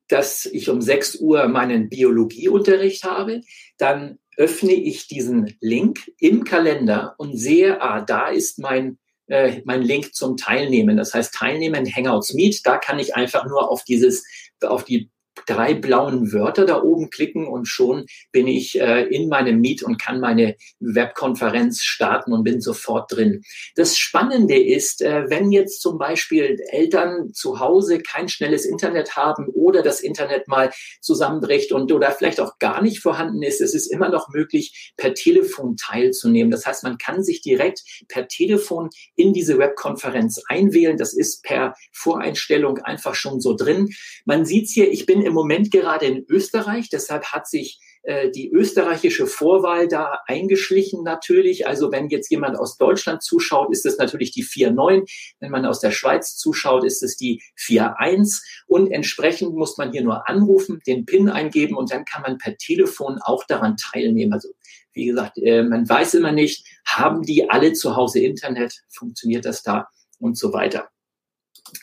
dass 0.08 0.46
ich 0.46 0.70
um 0.70 0.82
6 0.82 1.18
Uhr 1.18 1.48
meinen 1.48 1.89
Biologieunterricht 1.89 3.03
habe, 3.03 3.41
dann 3.77 4.20
öffne 4.41 4.74
ich 4.74 5.07
diesen 5.07 5.55
Link 5.60 6.12
im 6.17 6.43
Kalender 6.43 7.13
und 7.19 7.38
sehe, 7.38 7.79
ah, 7.79 8.01
da 8.01 8.29
ist 8.29 8.57
mein, 8.57 8.98
äh, 9.27 9.62
mein 9.65 9.83
Link 9.83 10.15
zum 10.15 10.36
Teilnehmen. 10.36 10.98
Das 10.98 11.13
heißt, 11.13 11.31
Teilnehmen 11.31 11.86
Hangouts 11.86 12.33
Meet, 12.33 12.65
da 12.65 12.79
kann 12.79 12.98
ich 12.98 13.15
einfach 13.15 13.45
nur 13.45 13.69
auf 13.69 13.83
dieses, 13.83 14.25
auf 14.62 14.83
die 14.83 15.12
drei 15.46 15.74
blauen 15.74 16.34
Wörter 16.34 16.66
da 16.66 16.82
oben 16.82 17.10
klicken 17.10 17.48
und 17.48 17.66
schon 17.66 18.06
bin 18.32 18.48
ich 18.48 18.80
äh, 18.80 19.04
in 19.04 19.30
meinem 19.30 19.62
Meet 19.62 19.84
und 19.84 20.00
kann 20.00 20.20
meine 20.20 20.56
Webkonferenz 20.80 21.84
starten 21.84 22.34
und 22.34 22.44
bin 22.44 22.62
sofort 22.62 23.12
drin. 23.12 23.44
Das 23.76 23.98
Spannende 23.98 24.62
ist, 24.62 25.02
äh, 25.02 25.30
wenn 25.30 25.52
jetzt 25.52 25.82
zum 25.82 25.98
Beispiel 25.98 26.58
Eltern 26.70 27.34
zu 27.34 27.60
Hause 27.60 28.00
kein 28.00 28.30
schnelles 28.30 28.66
Internet 28.66 29.16
haben 29.16 29.48
oder 29.48 29.82
das 29.82 30.02
Internet 30.02 30.48
mal 30.48 30.72
zusammenbricht 31.00 31.72
und 31.72 31.92
oder 31.92 32.12
vielleicht 32.12 32.40
auch 32.40 32.60
gar 32.60 32.82
nicht 32.82 33.00
vorhanden 33.00 33.42
ist, 33.42 33.62
es 33.62 33.74
ist 33.74 33.88
immer 33.88 34.10
noch 34.10 34.30
möglich, 34.30 34.94
per 34.98 35.14
Telefon 35.14 35.78
teilzunehmen. 35.78 36.52
Das 36.52 36.66
heißt, 36.66 36.84
man 36.84 36.98
kann 36.98 37.24
sich 37.24 37.42
direkt 37.42 37.82
per 38.08 38.28
Telefon 38.28 38.90
in 39.16 39.34
diese 39.34 39.58
Webkonferenz 39.58 40.42
einwählen. 40.48 40.98
Das 40.98 41.14
ist 41.14 41.44
per 41.44 41.74
Voreinstellung 41.92 42.80
einfach 42.80 43.16
schon 43.16 43.40
so 43.40 43.56
drin. 43.56 43.90
Man 44.26 44.46
sieht 44.46 44.66
es 44.66 44.72
hier, 44.72 44.92
ich 44.92 45.06
bin 45.06 45.21
im 45.24 45.34
Moment 45.34 45.72
gerade 45.72 46.06
in 46.06 46.25
Österreich, 46.28 46.90
deshalb 46.90 47.25
hat 47.25 47.48
sich 47.48 47.80
äh, 48.04 48.32
die 48.32 48.50
österreichische 48.50 49.28
Vorwahl 49.28 49.88
da 49.88 50.20
eingeschlichen 50.25 51.04
natürlich. 51.04 51.68
Also 51.68 51.92
wenn 51.92 52.10
jetzt 52.10 52.32
jemand 52.32 52.58
aus 52.58 52.78
Deutschland 52.78 53.22
zuschaut, 53.22 53.72
ist 53.72 53.86
es 53.86 53.98
natürlich 53.98 54.32
die 54.32 54.44
4.9. 54.44 55.08
Wenn 55.40 55.51
man 55.51 55.66
aus 55.66 55.80
der 55.80 55.92
Schweiz 55.92 56.36
zuschaut, 56.36 56.84
ist 56.84 57.04
es 57.04 57.16
die 57.16 57.44
4.1. 57.60 58.42
Und 58.66 58.92
entsprechend 58.92 59.54
muss 59.56 59.78
man 59.78 59.92
hier 59.92 60.01
nur 60.01 60.28
anrufen, 60.28 60.82
den 60.88 61.06
PIN 61.06 61.30
eingeben 61.30 61.75
und 61.75 61.92
dann 61.92 62.06
kann 62.06 62.24
man 62.24 62.40
per 62.40 62.58
Telefon 62.58 63.20
auch 63.22 63.46
daran 63.46 63.78
teilnehmen. 63.78 64.34
Also 64.34 64.50
wie 64.94 65.06
gesagt, 65.06 65.38
äh, 65.38 65.63
man 65.63 65.88
weiß 65.88 66.16
immer 66.16 66.32
nicht, 66.32 66.66
haben 66.86 67.22
die 67.22 67.50
alle 67.50 67.74
zu 67.74 67.96
Hause 67.96 68.20
Internet, 68.20 68.82
funktioniert 68.90 69.46
das 69.46 69.62
da 69.62 69.88
und 70.20 70.38
so 70.38 70.54
weiter. 70.54 70.90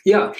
Ja, 0.05 0.33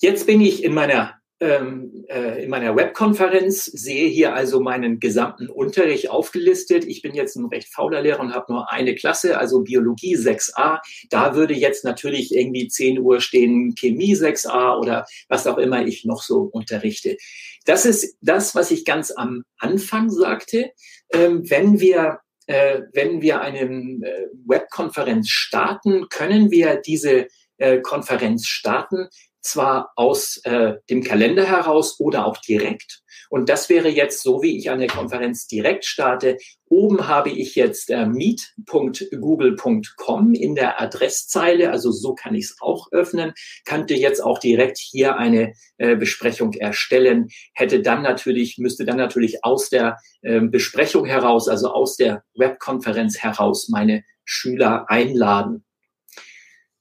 jetzt 0.00 0.26
bin 0.26 0.40
ich 0.40 0.62
in 0.62 0.74
meiner 0.74 1.17
ähm, 1.40 2.04
äh, 2.08 2.42
in 2.42 2.50
meiner 2.50 2.74
Webkonferenz, 2.74 3.64
sehe 3.64 4.08
hier 4.08 4.34
also 4.34 4.60
meinen 4.60 4.98
gesamten 4.98 5.48
Unterricht 5.48 6.10
aufgelistet. 6.10 6.84
Ich 6.84 7.02
bin 7.02 7.14
jetzt 7.14 7.36
ein 7.36 7.46
recht 7.46 7.72
fauler 7.72 8.02
Lehrer 8.02 8.20
und 8.20 8.34
habe 8.34 8.52
nur 8.52 8.72
eine 8.72 8.94
Klasse, 8.94 9.38
also 9.38 9.62
Biologie 9.62 10.16
6a. 10.16 10.78
Da 11.10 11.34
würde 11.36 11.54
jetzt 11.54 11.84
natürlich 11.84 12.34
irgendwie 12.34 12.68
10 12.68 12.98
Uhr 12.98 13.20
stehen 13.20 13.74
Chemie 13.76 14.14
6a 14.14 14.78
oder 14.78 15.04
was 15.28 15.46
auch 15.46 15.58
immer 15.58 15.86
ich 15.86 16.04
noch 16.04 16.22
so 16.22 16.40
unterrichte. 16.40 17.16
Das 17.64 17.86
ist 17.86 18.16
das, 18.20 18.54
was 18.54 18.70
ich 18.70 18.84
ganz 18.84 19.12
am 19.12 19.44
Anfang 19.58 20.10
sagte. 20.10 20.72
Ähm, 21.12 21.48
wenn 21.48 21.78
wir 21.80 22.18
äh, 22.46 22.80
wenn 22.94 23.20
wir 23.20 23.42
eine 23.42 23.60
äh, 23.60 24.26
Webkonferenz 24.46 25.28
starten, 25.28 26.08
können 26.08 26.50
wir 26.50 26.76
diese 26.76 27.28
äh, 27.58 27.80
Konferenz 27.80 28.46
starten, 28.46 29.08
zwar 29.40 29.92
aus 29.96 30.40
äh, 30.44 30.74
dem 30.90 31.02
Kalender 31.02 31.44
heraus 31.44 31.98
oder 32.00 32.26
auch 32.26 32.36
direkt. 32.38 33.02
Und 33.30 33.48
das 33.48 33.68
wäre 33.68 33.88
jetzt 33.88 34.22
so, 34.22 34.42
wie 34.42 34.56
ich 34.56 34.70
eine 34.70 34.86
Konferenz 34.86 35.46
direkt 35.46 35.84
starte. 35.84 36.38
Oben 36.66 37.08
habe 37.08 37.30
ich 37.30 37.54
jetzt 37.54 37.90
äh, 37.90 38.06
meet.google.com 38.06 40.34
in 40.34 40.54
der 40.54 40.80
Adresszeile, 40.80 41.70
also 41.70 41.92
so 41.92 42.14
kann 42.14 42.34
ich 42.34 42.46
es 42.46 42.56
auch 42.60 42.88
öffnen, 42.90 43.34
könnte 43.64 43.94
jetzt 43.94 44.20
auch 44.20 44.38
direkt 44.38 44.78
hier 44.78 45.16
eine 45.16 45.52
äh, 45.76 45.96
Besprechung 45.96 46.54
erstellen, 46.54 47.28
hätte 47.54 47.82
dann 47.82 48.02
natürlich, 48.02 48.58
müsste 48.58 48.84
dann 48.84 48.96
natürlich 48.96 49.44
aus 49.44 49.68
der 49.68 49.98
äh, 50.22 50.40
Besprechung 50.40 51.04
heraus, 51.04 51.48
also 51.48 51.70
aus 51.70 51.96
der 51.96 52.24
Webkonferenz 52.34 53.18
heraus 53.18 53.68
meine 53.68 54.02
Schüler 54.24 54.90
einladen 54.90 55.64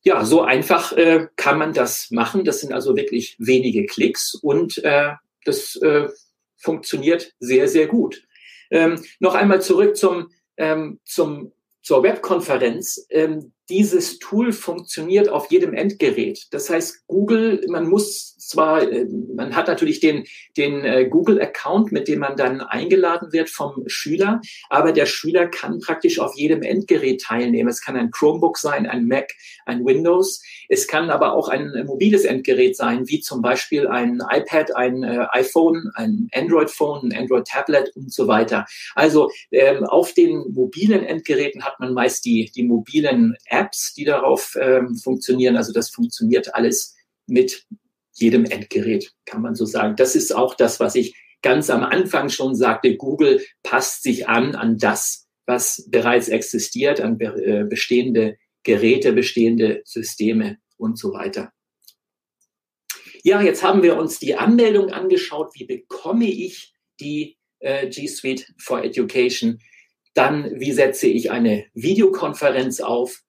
ja, 0.07 0.23
so 0.23 0.41
einfach 0.41 0.93
äh, 0.93 1.27
kann 1.35 1.59
man 1.59 1.73
das 1.73 2.11
machen. 2.11 2.45
Das 2.45 2.61
sind 2.61 2.71
also 2.71 2.95
wirklich 2.95 3.35
wenige 3.39 3.85
Klicks 3.85 4.35
und 4.35 4.77
äh, 4.85 5.11
das 5.43 5.75
äh, 5.75 6.07
funktioniert 6.55 7.33
sehr, 7.39 7.67
sehr 7.67 7.87
gut. 7.87 8.23
Ähm, 8.71 9.03
noch 9.19 9.35
einmal 9.35 9.61
zurück 9.61 9.97
zum, 9.97 10.29
ähm, 10.55 11.01
zum, 11.03 11.51
zur 11.81 12.03
Webkonferenz. 12.03 13.05
Ähm, 13.09 13.51
dieses 13.69 14.19
Tool 14.19 14.53
funktioniert 14.53 15.29
auf 15.29 15.51
jedem 15.51 15.73
Endgerät. 15.73 16.47
Das 16.51 16.69
heißt, 16.69 17.07
Google, 17.07 17.65
man 17.69 17.87
muss 17.87 18.37
zwar, 18.37 18.81
äh, 18.81 19.05
man 19.35 19.55
hat 19.55 19.67
natürlich 19.67 19.99
den, 19.99 20.25
den 20.55 20.83
äh, 20.85 21.07
Google-Account, 21.09 21.91
mit 21.91 22.07
dem 22.07 22.19
man 22.19 22.37
dann 22.37 22.61
eingeladen 22.61 23.33
wird 23.33 23.49
vom 23.49 23.83
Schüler, 23.87 24.41
aber 24.69 24.91
der 24.91 25.05
Schüler 25.05 25.47
kann 25.47 25.79
praktisch 25.79 26.19
auf 26.19 26.35
jedem 26.35 26.61
Endgerät 26.61 27.21
teilnehmen. 27.21 27.69
Es 27.69 27.81
kann 27.81 27.97
ein 27.97 28.11
Chromebook 28.11 28.57
sein, 28.57 28.87
ein 28.87 29.07
Mac, 29.07 29.31
ein 29.65 29.85
Windows. 29.85 30.41
Es 30.69 30.87
kann 30.87 31.09
aber 31.09 31.33
auch 31.33 31.49
ein 31.49 31.71
mobiles 31.85 32.23
Endgerät 32.23 32.75
sein, 32.75 33.07
wie 33.07 33.19
zum 33.19 33.41
Beispiel 33.41 33.87
ein 33.87 34.21
iPad, 34.31 34.75
ein 34.75 35.03
äh, 35.03 35.25
iPhone, 35.31 35.91
ein 35.95 36.29
Android-Phone, 36.33 37.11
ein 37.11 37.17
Android-Tablet 37.17 37.95
und 37.95 38.13
so 38.13 38.27
weiter. 38.27 38.65
Also 38.95 39.29
ähm, 39.51 39.83
auf 39.83 40.13
den 40.13 40.53
mobilen 40.53 41.03
Endgeräten 41.03 41.63
hat 41.63 41.79
man 41.79 41.93
meist 41.93 42.25
die, 42.25 42.51
die 42.55 42.63
mobilen 42.63 43.35
die 43.97 44.05
darauf 44.05 44.57
ähm, 44.59 44.95
funktionieren. 44.95 45.57
Also 45.57 45.73
das 45.73 45.89
funktioniert 45.89 46.53
alles 46.55 46.95
mit 47.27 47.65
jedem 48.13 48.45
Endgerät, 48.45 49.13
kann 49.25 49.41
man 49.41 49.55
so 49.55 49.65
sagen. 49.65 49.95
Das 49.95 50.15
ist 50.15 50.33
auch 50.33 50.55
das, 50.55 50.79
was 50.79 50.95
ich 50.95 51.15
ganz 51.41 51.69
am 51.69 51.83
Anfang 51.83 52.29
schon 52.29 52.55
sagte. 52.55 52.97
Google 52.97 53.41
passt 53.63 54.03
sich 54.03 54.27
an 54.27 54.55
an 54.55 54.77
das, 54.77 55.27
was 55.45 55.87
bereits 55.89 56.27
existiert, 56.27 56.99
an 56.99 57.19
äh, 57.19 57.65
bestehende 57.69 58.37
Geräte, 58.63 59.13
bestehende 59.13 59.81
Systeme 59.85 60.57
und 60.77 60.97
so 60.97 61.13
weiter. 61.13 61.53
Ja, 63.23 63.41
jetzt 63.41 63.63
haben 63.63 63.83
wir 63.83 63.97
uns 63.97 64.19
die 64.19 64.35
Anmeldung 64.35 64.89
angeschaut. 64.89 65.51
Wie 65.53 65.65
bekomme 65.65 66.29
ich 66.29 66.73
die 66.99 67.37
äh, 67.59 67.87
G 67.87 68.07
Suite 68.07 68.53
for 68.57 68.83
Education? 68.83 69.59
Dann, 70.13 70.59
wie 70.59 70.71
setze 70.71 71.07
ich 71.07 71.29
eine 71.31 71.65
Videokonferenz 71.73 72.79
auf? 72.79 73.21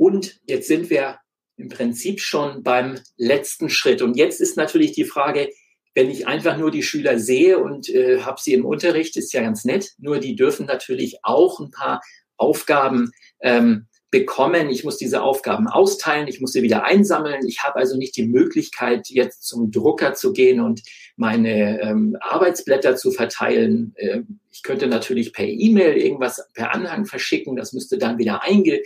Und 0.00 0.40
jetzt 0.46 0.66
sind 0.66 0.88
wir 0.88 1.18
im 1.58 1.68
Prinzip 1.68 2.20
schon 2.20 2.62
beim 2.62 2.98
letzten 3.18 3.68
Schritt. 3.68 4.00
Und 4.00 4.16
jetzt 4.16 4.40
ist 4.40 4.56
natürlich 4.56 4.92
die 4.92 5.04
Frage, 5.04 5.50
wenn 5.94 6.08
ich 6.08 6.26
einfach 6.26 6.56
nur 6.56 6.70
die 6.70 6.82
Schüler 6.82 7.18
sehe 7.18 7.58
und 7.58 7.90
äh, 7.90 8.22
habe 8.22 8.40
sie 8.40 8.54
im 8.54 8.64
Unterricht, 8.64 9.18
ist 9.18 9.34
ja 9.34 9.42
ganz 9.42 9.66
nett. 9.66 9.90
Nur 9.98 10.18
die 10.18 10.36
dürfen 10.36 10.64
natürlich 10.64 11.18
auch 11.22 11.60
ein 11.60 11.70
paar 11.70 12.00
Aufgaben 12.38 13.10
ähm, 13.40 13.88
bekommen. 14.10 14.70
Ich 14.70 14.84
muss 14.84 14.96
diese 14.96 15.20
Aufgaben 15.20 15.68
austeilen, 15.68 16.28
ich 16.28 16.40
muss 16.40 16.52
sie 16.52 16.62
wieder 16.62 16.84
einsammeln. 16.84 17.46
Ich 17.46 17.62
habe 17.62 17.76
also 17.76 17.98
nicht 17.98 18.16
die 18.16 18.26
Möglichkeit, 18.26 19.08
jetzt 19.08 19.42
zum 19.46 19.70
Drucker 19.70 20.14
zu 20.14 20.32
gehen 20.32 20.60
und 20.60 20.80
meine 21.16 21.78
ähm, 21.82 22.16
Arbeitsblätter 22.20 22.96
zu 22.96 23.10
verteilen. 23.10 23.94
Ähm, 23.98 24.40
ich 24.50 24.62
könnte 24.62 24.86
natürlich 24.86 25.34
per 25.34 25.46
E-Mail 25.46 25.98
irgendwas 25.98 26.42
per 26.54 26.74
Anhang 26.74 27.04
verschicken. 27.04 27.54
Das 27.54 27.74
müsste 27.74 27.98
dann 27.98 28.16
wieder 28.16 28.42
einge 28.42 28.80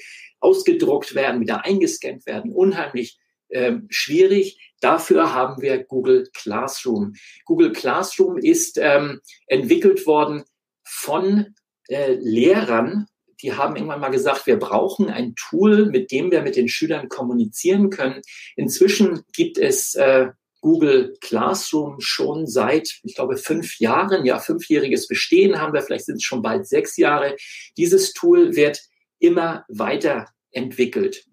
ausgedruckt 0.44 1.14
werden, 1.14 1.40
wieder 1.40 1.64
eingescannt 1.64 2.26
werden. 2.26 2.52
Unheimlich 2.52 3.18
äh, 3.48 3.72
schwierig. 3.88 4.72
Dafür 4.80 5.32
haben 5.32 5.62
wir 5.62 5.82
Google 5.84 6.28
Classroom. 6.34 7.14
Google 7.44 7.72
Classroom 7.72 8.38
ist 8.38 8.78
ähm, 8.80 9.20
entwickelt 9.46 10.06
worden 10.06 10.44
von 10.84 11.54
äh, 11.88 12.14
Lehrern, 12.14 13.06
die 13.42 13.52
haben 13.52 13.76
irgendwann 13.76 14.00
mal 14.00 14.08
gesagt, 14.08 14.46
wir 14.46 14.58
brauchen 14.58 15.10
ein 15.10 15.34
Tool, 15.34 15.86
mit 15.86 16.10
dem 16.10 16.30
wir 16.30 16.40
mit 16.40 16.56
den 16.56 16.68
Schülern 16.68 17.08
kommunizieren 17.08 17.90
können. 17.90 18.22
Inzwischen 18.56 19.22
gibt 19.34 19.58
es 19.58 19.94
äh, 19.96 20.28
Google 20.62 21.14
Classroom 21.20 22.00
schon 22.00 22.46
seit, 22.46 23.00
ich 23.02 23.14
glaube, 23.14 23.36
fünf 23.36 23.78
Jahren, 23.80 24.24
ja, 24.24 24.38
fünfjähriges 24.38 25.08
Bestehen 25.08 25.60
haben 25.60 25.74
wir, 25.74 25.82
vielleicht 25.82 26.06
sind 26.06 26.16
es 26.16 26.22
schon 26.22 26.40
bald 26.40 26.66
sechs 26.66 26.96
Jahre. 26.96 27.36
Dieses 27.76 28.14
Tool 28.14 28.56
wird 28.56 28.80
immer 29.24 29.64
weiter 29.68 30.28
entwickelt. 30.50 31.24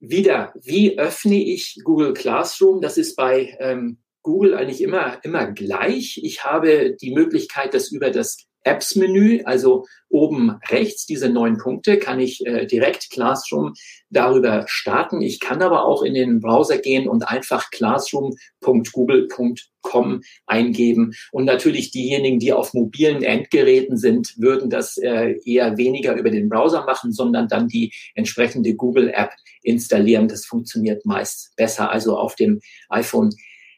Wieder, 0.00 0.52
wie 0.62 0.98
öffne 0.98 1.42
ich 1.42 1.80
Google 1.84 2.14
Classroom? 2.14 2.80
Das 2.80 2.98
ist 2.98 3.16
bei 3.16 3.56
ähm, 3.58 3.98
Google 4.22 4.54
eigentlich 4.54 4.82
immer, 4.82 5.20
immer 5.24 5.50
gleich. 5.52 6.20
Ich 6.22 6.44
habe 6.44 6.96
die 7.00 7.12
Möglichkeit, 7.12 7.74
das 7.74 7.90
über 7.90 8.10
das 8.10 8.47
Apps-Menü, 8.68 9.42
also 9.44 9.86
oben 10.10 10.58
rechts 10.68 11.06
diese 11.06 11.28
neun 11.28 11.58
Punkte, 11.58 11.98
kann 11.98 12.20
ich 12.20 12.46
äh, 12.46 12.66
direkt 12.66 13.10
Classroom 13.10 13.74
darüber 14.10 14.64
starten. 14.66 15.20
Ich 15.20 15.40
kann 15.40 15.60
aber 15.62 15.84
auch 15.84 16.02
in 16.02 16.14
den 16.14 16.40
Browser 16.40 16.78
gehen 16.78 17.08
und 17.08 17.28
einfach 17.28 17.70
classroom.google.com 17.70 20.20
eingeben. 20.46 21.12
Und 21.32 21.44
natürlich 21.44 21.90
diejenigen, 21.90 22.38
die 22.38 22.52
auf 22.52 22.74
mobilen 22.74 23.22
Endgeräten 23.22 23.96
sind, 23.96 24.34
würden 24.38 24.70
das 24.70 24.98
äh, 24.98 25.34
eher 25.44 25.76
weniger 25.76 26.16
über 26.16 26.30
den 26.30 26.48
Browser 26.48 26.84
machen, 26.84 27.12
sondern 27.12 27.48
dann 27.48 27.66
die 27.68 27.92
entsprechende 28.14 28.74
Google-App 28.74 29.32
installieren. 29.62 30.28
Das 30.28 30.46
funktioniert 30.46 31.04
meist 31.04 31.54
besser, 31.56 31.90
also 31.90 32.16
auf 32.16 32.36
dem 32.36 32.60
iPhone, 32.88 33.30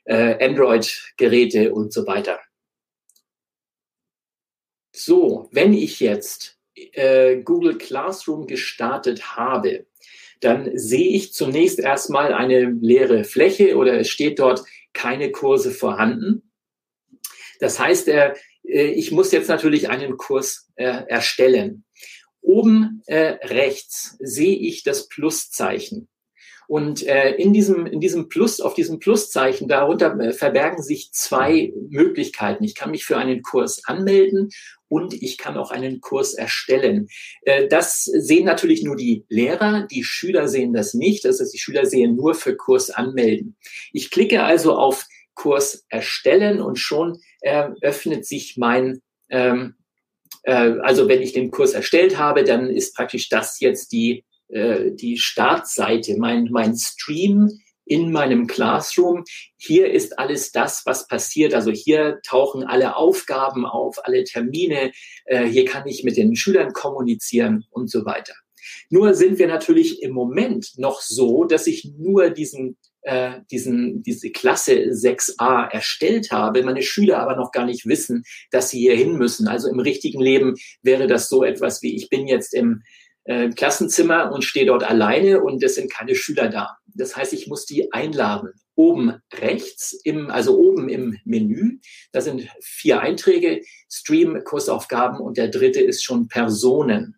äh, 0.05 0.45
Android-Geräte 0.45 1.73
und 1.73 1.93
so 1.93 2.07
weiter. 2.07 2.39
So, 5.05 5.49
wenn 5.51 5.73
ich 5.73 5.99
jetzt 6.01 6.59
äh, 6.75 7.39
Google 7.43 7.79
Classroom 7.79 8.47
gestartet 8.47 9.35
habe, 9.37 9.87
dann 10.41 10.77
sehe 10.77 11.09
ich 11.09 11.33
zunächst 11.33 11.79
erstmal 11.79 12.35
eine 12.35 12.71
leere 12.81 13.25
Fläche 13.25 13.77
oder 13.77 13.99
es 13.99 14.09
steht 14.11 14.39
dort 14.39 14.63
keine 14.93 15.33
Kurse 15.33 15.71
vorhanden. 15.71 16.51
Das 17.61 17.79
heißt, 17.79 18.09
äh, 18.09 18.35
äh, 18.63 18.89
ich 18.89 19.11
muss 19.11 19.33
jetzt 19.33 19.49
natürlich 19.49 19.89
einen 19.89 20.19
Kurs 20.19 20.71
äh, 20.77 21.05
erstellen. 21.09 21.85
Oben 22.43 23.03
äh, 23.07 23.39
rechts 23.47 24.17
sehe 24.21 24.57
ich 24.57 24.83
das 24.83 25.09
Pluszeichen. 25.09 26.09
Und 26.71 27.05
äh, 27.05 27.33
in, 27.33 27.53
diesem, 27.53 27.85
in 27.85 27.99
diesem 27.99 28.29
Plus, 28.29 28.61
auf 28.61 28.75
diesem 28.75 29.01
Pluszeichen, 29.01 29.67
darunter 29.67 30.17
äh, 30.21 30.33
verbergen 30.33 30.85
sich 30.85 31.11
zwei 31.11 31.73
Möglichkeiten. 31.89 32.63
Ich 32.63 32.77
kann 32.77 32.93
mich 32.93 33.05
für 33.05 33.17
einen 33.17 33.43
Kurs 33.43 33.85
anmelden 33.87 34.51
und 34.87 35.13
ich 35.13 35.37
kann 35.37 35.57
auch 35.57 35.73
einen 35.73 36.01
Kurs 36.01 36.33
erstellen. 36.33 37.09
Äh, 37.43 37.67
das 37.67 38.05
sehen 38.05 38.45
natürlich 38.45 38.85
nur 38.85 38.95
die 38.95 39.25
Lehrer, 39.29 39.89
die 39.91 40.05
Schüler 40.05 40.47
sehen 40.47 40.73
das 40.73 40.95
nicht. 40.95 41.25
Das 41.25 41.41
heißt, 41.41 41.53
die 41.53 41.59
Schüler 41.59 41.87
sehen 41.87 42.15
nur 42.15 42.35
für 42.35 42.55
Kurs 42.55 42.91
anmelden. 42.91 43.57
Ich 43.93 44.13
klicke 44.13 44.45
also 44.45 44.77
auf 44.77 45.07
Kurs 45.35 45.87
erstellen 45.89 46.61
und 46.61 46.79
schon 46.79 47.19
äh, 47.41 47.69
öffnet 47.83 48.25
sich 48.25 48.57
mein 48.57 49.03
ähm, 49.29 49.75
äh, 50.45 50.77
also 50.83 51.09
wenn 51.09 51.21
ich 51.21 51.33
den 51.33 51.51
Kurs 51.51 51.73
erstellt 51.73 52.17
habe, 52.17 52.45
dann 52.45 52.71
ist 52.71 52.95
praktisch 52.95 53.29
das 53.29 53.59
jetzt 53.59 53.91
die 53.91 54.25
äh, 54.53 54.93
die 54.93 55.17
Startseite, 55.17 56.17
mein, 56.19 56.49
mein 56.51 56.77
Stream 56.77 57.51
in 57.85 58.13
meinem 58.13 58.47
Classroom. 58.47 59.25
Hier 59.57 59.91
ist 59.91 60.19
alles 60.19 60.53
das, 60.53 60.83
was 60.87 61.09
passiert. 61.09 61.55
Also 61.55 61.73
hier 61.73 62.21
tauchen 62.25 62.63
alle 62.63 62.97
Aufgaben 62.97 63.67
auf, 63.67 63.97
alle 64.05 64.23
Termine. 64.23 64.93
Äh, 65.25 65.47
hier 65.47 65.65
kann 65.65 65.89
ich 65.89 66.05
mit 66.05 66.17
den 66.17 66.37
Schülern 66.37 66.73
kommunizieren 66.73 67.65
und 67.71 67.91
so 67.91 68.05
weiter. 68.05 68.35
Nur 68.91 69.15
sind 69.15 69.39
wir 69.39 69.49
natürlich 69.49 70.03
im 70.03 70.13
Moment 70.13 70.73
noch 70.77 71.01
so, 71.01 71.45
dass 71.45 71.67
ich 71.67 71.91
nur 71.99 72.31
diesen 72.31 72.77
äh, 73.03 73.41
diesen, 73.51 74.03
diese 74.03 74.31
Klasse 74.31 74.75
6a 74.75 75.71
erstellt 75.71 76.33
habe, 76.33 76.63
meine 76.63 76.83
Schüler 76.83 77.19
aber 77.19 77.35
noch 77.35 77.51
gar 77.51 77.65
nicht 77.65 77.87
wissen, 77.87 78.25
dass 78.51 78.69
sie 78.71 78.81
hier 78.81 78.95
hin 78.95 79.17
müssen. 79.17 79.49
Also 79.49 79.69
im 79.69 79.81
richtigen 79.81 80.21
Leben 80.21 80.57
wäre 80.83 81.07
das 81.07 81.31
so 81.31 81.43
etwas 81.43 81.83
wie, 81.83 81.97
ich 81.97 82.11
bin 82.11 82.29
jetzt 82.29 82.53
im 82.53 82.83
äh, 83.25 83.51
Klassenzimmer 83.51 84.33
und 84.33 84.45
stehe 84.45 84.67
dort 84.67 84.85
alleine 84.85 85.43
und 85.43 85.63
es 85.63 85.75
sind 85.75 85.93
keine 85.93 86.15
Schüler 86.15 86.49
da. 86.49 86.79
Das 86.87 87.17
heißt, 87.17 87.33
ich 87.33 87.47
muss 87.47 87.67
die 87.67 87.93
einladen. 87.93 88.51
Oben 88.75 89.21
rechts, 89.35 89.93
im, 90.05 90.31
also 90.31 90.59
oben 90.59 90.89
im 90.89 91.19
Menü, 91.25 91.79
da 92.13 92.21
sind 92.21 92.49
vier 92.63 93.01
Einträge, 93.01 93.63
Stream, 93.91 94.43
Kursaufgaben 94.45 95.21
und 95.21 95.37
der 95.37 95.49
dritte 95.49 95.81
ist 95.81 96.03
schon 96.03 96.29
Personen. 96.29 97.17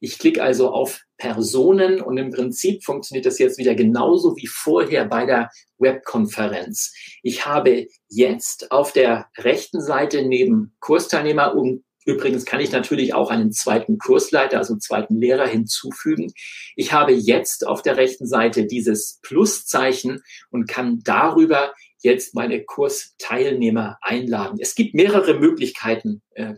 Ich 0.00 0.18
klicke 0.18 0.42
also 0.42 0.70
auf 0.70 1.00
Personen 1.16 2.00
und 2.00 2.16
im 2.18 2.30
Prinzip 2.30 2.84
funktioniert 2.84 3.26
das 3.26 3.38
jetzt 3.38 3.58
wieder 3.58 3.74
genauso 3.74 4.36
wie 4.36 4.46
vorher 4.46 5.04
bei 5.06 5.26
der 5.26 5.50
Webkonferenz. 5.78 6.92
Ich 7.22 7.46
habe 7.46 7.86
jetzt 8.08 8.70
auf 8.70 8.92
der 8.92 9.28
rechten 9.38 9.80
Seite 9.80 10.22
neben 10.22 10.74
Kursteilnehmer 10.80 11.54
und 11.54 11.84
Übrigens 12.06 12.44
kann 12.44 12.60
ich 12.60 12.70
natürlich 12.70 13.14
auch 13.14 13.30
einen 13.30 13.50
zweiten 13.50 13.98
Kursleiter, 13.98 14.58
also 14.58 14.74
einen 14.74 14.80
zweiten 14.80 15.16
Lehrer 15.16 15.46
hinzufügen. 15.46 16.32
Ich 16.76 16.92
habe 16.92 17.12
jetzt 17.12 17.66
auf 17.66 17.82
der 17.82 17.96
rechten 17.96 18.28
Seite 18.28 18.64
dieses 18.64 19.18
Pluszeichen 19.22 20.22
und 20.50 20.68
kann 20.68 21.00
darüber 21.02 21.74
jetzt 21.98 22.36
meine 22.36 22.62
Kursteilnehmer 22.62 23.98
einladen. 24.02 24.58
Es 24.60 24.76
gibt 24.76 24.94
mehrere 24.94 25.34
Möglichkeiten, 25.40 26.22
äh, 26.34 26.54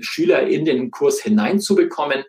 Schüler 0.00 0.46
in 0.46 0.66
den 0.66 0.90
Kurs 0.90 1.22
hineinzubekommen. 1.22 2.24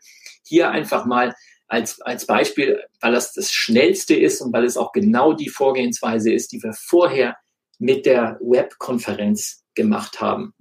Hier 0.45 0.71
einfach 0.71 1.05
mal 1.05 1.35
als, 1.67 1.99
als 1.99 2.25
Beispiel, 2.25 2.81
weil 3.01 3.11
das 3.11 3.33
das 3.33 3.51
Schnellste 3.51 4.15
ist 4.15 4.39
und 4.39 4.53
weil 4.53 4.63
es 4.63 4.77
auch 4.77 4.93
genau 4.93 5.33
die 5.33 5.49
Vorgehensweise 5.49 6.31
ist, 6.31 6.53
die 6.53 6.63
wir 6.63 6.71
vorher 6.73 7.35
mit 7.79 8.05
der 8.05 8.39
Webkonferenz 8.39 9.65
gemacht 9.75 10.21
haben. 10.21 10.53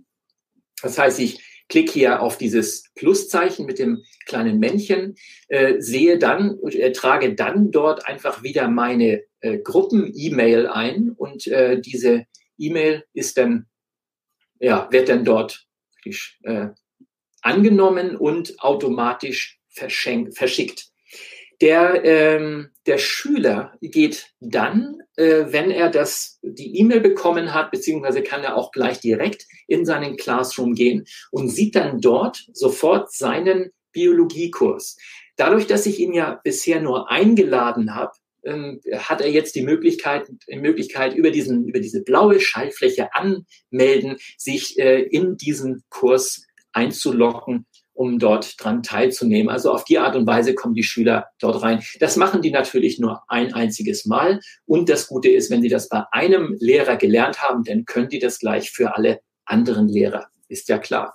Das 0.82 0.98
heißt, 0.98 1.20
ich 1.20 1.40
klicke 1.70 1.92
hier 1.92 2.20
auf 2.20 2.36
dieses 2.36 2.92
Pluszeichen 2.94 3.64
mit 3.64 3.78
dem 3.78 4.02
kleinen 4.26 4.58
Männchen, 4.58 5.14
äh, 5.48 5.80
sehe 5.80 6.18
dann 6.18 6.50
und 6.50 6.74
äh, 6.74 6.92
trage 6.92 7.34
dann 7.34 7.70
dort 7.70 8.06
einfach 8.06 8.42
wieder 8.42 8.68
meine 8.68 9.22
äh, 9.40 9.58
Gruppen-E-Mail 9.58 10.66
ein 10.66 11.10
und 11.16 11.46
äh, 11.46 11.80
diese 11.80 12.26
E-Mail 12.58 13.04
ist 13.14 13.38
dann, 13.38 13.66
ja, 14.58 14.88
wird 14.90 15.08
dann 15.08 15.24
dort 15.24 15.66
äh, 16.42 16.68
angenommen 17.40 18.16
und 18.16 18.60
automatisch 18.62 19.58
verschickt. 19.70 20.89
Der, 21.60 22.04
ähm, 22.04 22.70
der 22.86 22.96
Schüler 22.96 23.76
geht 23.82 24.32
dann, 24.40 24.96
äh, 25.16 25.44
wenn 25.48 25.70
er 25.70 25.90
das, 25.90 26.38
die 26.42 26.78
E-Mail 26.78 27.00
bekommen 27.00 27.52
hat, 27.52 27.70
beziehungsweise 27.70 28.22
kann 28.22 28.42
er 28.42 28.56
auch 28.56 28.72
gleich 28.72 29.00
direkt 29.00 29.46
in 29.66 29.84
seinen 29.84 30.16
Classroom 30.16 30.74
gehen 30.74 31.04
und 31.30 31.48
sieht 31.48 31.74
dann 31.74 32.00
dort 32.00 32.46
sofort 32.52 33.12
seinen 33.12 33.70
Biologiekurs. 33.92 34.96
Dadurch, 35.36 35.66
dass 35.66 35.86
ich 35.86 35.98
ihn 35.98 36.14
ja 36.14 36.40
bisher 36.42 36.80
nur 36.80 37.10
eingeladen 37.10 37.94
habe, 37.94 38.12
ähm, 38.42 38.80
hat 38.96 39.20
er 39.20 39.30
jetzt 39.30 39.54
die 39.54 39.62
Möglichkeit, 39.62 40.30
die 40.50 40.56
Möglichkeit 40.56 41.14
über, 41.14 41.30
diesen, 41.30 41.66
über 41.66 41.80
diese 41.80 42.02
blaue 42.02 42.40
Schaltfläche 42.40 43.10
anmelden, 43.12 44.16
sich 44.38 44.78
äh, 44.78 45.02
in 45.02 45.36
diesen 45.36 45.82
Kurs 45.90 46.46
einzuloggen 46.72 47.66
um 47.92 48.18
dort 48.18 48.54
dran 48.62 48.82
teilzunehmen. 48.82 49.50
Also 49.50 49.72
auf 49.72 49.84
die 49.84 49.98
Art 49.98 50.16
und 50.16 50.26
Weise 50.26 50.54
kommen 50.54 50.74
die 50.74 50.82
Schüler 50.82 51.26
dort 51.38 51.62
rein. 51.62 51.82
Das 51.98 52.16
machen 52.16 52.42
die 52.42 52.50
natürlich 52.50 52.98
nur 52.98 53.22
ein 53.28 53.52
einziges 53.52 54.06
Mal. 54.06 54.40
Und 54.64 54.88
das 54.88 55.06
Gute 55.06 55.28
ist, 55.28 55.50
wenn 55.50 55.62
sie 55.62 55.68
das 55.68 55.88
bei 55.88 56.04
einem 56.12 56.56
Lehrer 56.58 56.96
gelernt 56.96 57.42
haben, 57.42 57.64
dann 57.64 57.84
können 57.84 58.08
die 58.08 58.18
das 58.18 58.38
gleich 58.38 58.70
für 58.70 58.96
alle 58.96 59.20
anderen 59.44 59.88
Lehrer. 59.88 60.28
Ist 60.48 60.68
ja 60.68 60.78
klar. 60.78 61.14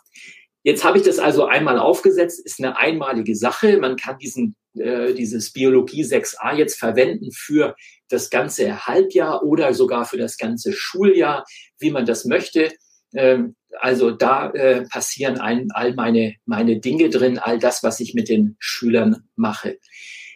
Jetzt 0.63 0.83
habe 0.83 0.97
ich 0.97 1.03
das 1.03 1.19
also 1.19 1.45
einmal 1.45 1.77
aufgesetzt, 1.77 2.43
ist 2.43 2.59
eine 2.59 2.75
einmalige 2.75 3.35
Sache. 3.35 3.77
Man 3.77 3.97
kann 3.97 4.17
diesen, 4.17 4.55
äh, 4.73 5.13
dieses 5.13 5.53
Biologie 5.53 6.03
6a 6.03 6.55
jetzt 6.55 6.79
verwenden 6.79 7.31
für 7.31 7.75
das 8.09 8.31
ganze 8.31 8.87
Halbjahr 8.87 9.43
oder 9.43 9.73
sogar 9.75 10.05
für 10.05 10.17
das 10.17 10.37
ganze 10.37 10.73
Schuljahr, 10.73 11.45
wie 11.77 11.91
man 11.91 12.05
das 12.05 12.25
möchte. 12.25 12.71
Ähm, 13.15 13.55
also 13.79 14.11
da 14.11 14.51
äh, 14.51 14.85
passieren 14.87 15.39
ein, 15.39 15.67
all 15.73 15.93
meine, 15.93 16.35
meine 16.45 16.79
Dinge 16.79 17.09
drin, 17.09 17.39
all 17.39 17.59
das, 17.59 17.83
was 17.83 17.99
ich 17.99 18.13
mit 18.13 18.29
den 18.29 18.55
Schülern 18.59 19.23
mache. 19.35 19.77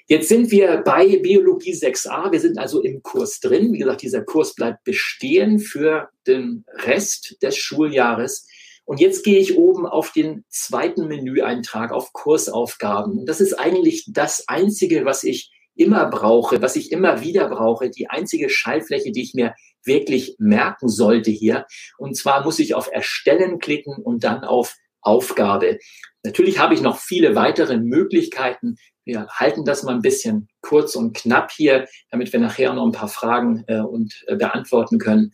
Jetzt 0.08 0.28
sind 0.28 0.50
wir 0.50 0.78
bei 0.78 1.18
Biologie 1.18 1.74
6a. 1.74 2.32
Wir 2.32 2.40
sind 2.40 2.58
also 2.58 2.82
im 2.82 3.04
Kurs 3.04 3.40
drin. 3.40 3.74
Wie 3.74 3.78
gesagt, 3.78 4.02
dieser 4.02 4.24
Kurs 4.24 4.56
bleibt 4.56 4.84
bestehen 4.84 5.60
für 5.60 6.10
den 6.26 6.66
Rest 6.84 7.38
des 7.44 7.56
Schuljahres. 7.56 8.48
Und 8.86 9.00
jetzt 9.00 9.24
gehe 9.24 9.38
ich 9.38 9.56
oben 9.56 9.86
auf 9.86 10.12
den 10.12 10.46
zweiten 10.50 11.08
Menüeintrag, 11.08 11.92
auf 11.92 12.12
Kursaufgaben. 12.12 13.20
Und 13.20 13.26
das 13.28 13.40
ist 13.40 13.54
eigentlich 13.54 14.06
das 14.08 14.48
Einzige, 14.48 15.06
was 15.06 15.24
ich 15.24 15.52
immer 15.80 16.08
brauche, 16.08 16.62
was 16.62 16.76
ich 16.76 16.92
immer 16.92 17.22
wieder 17.22 17.48
brauche, 17.48 17.90
die 17.90 18.10
einzige 18.10 18.50
Schallfläche, 18.50 19.12
die 19.12 19.22
ich 19.22 19.34
mir 19.34 19.56
wirklich 19.84 20.36
merken 20.38 20.90
sollte 20.90 21.32
hier. 21.32 21.66
Und 21.98 22.18
zwar 22.18 22.44
muss 22.44 22.60
ich 22.60 22.76
auf 22.76 22.90
Erstellen 22.92 23.60
klicken 23.60 23.96
und 23.96 24.24
dann 24.24 24.44
auf 24.44 24.76
Aufgabe. 25.02 25.80
Natürlich 26.24 26.60
habe 26.60 26.74
ich 26.74 26.82
noch 26.82 26.98
viele 26.98 27.34
weitere 27.36 27.78
Möglichkeiten. 27.78 28.76
Wir 29.06 29.28
halten 29.28 29.64
das 29.64 29.84
mal 29.84 29.96
ein 29.96 30.02
bisschen 30.02 30.50
kurz 30.62 30.96
und 30.96 31.16
knapp 31.16 31.52
hier, 31.52 31.88
damit 32.12 32.34
wir 32.34 32.42
nachher 32.42 32.74
noch 32.74 32.86
ein 32.86 32.92
paar 32.92 33.08
Fragen 33.08 33.64
äh, 33.68 33.80
und 33.80 34.26
äh, 34.28 34.36
beantworten 34.36 35.00
können. 35.00 35.32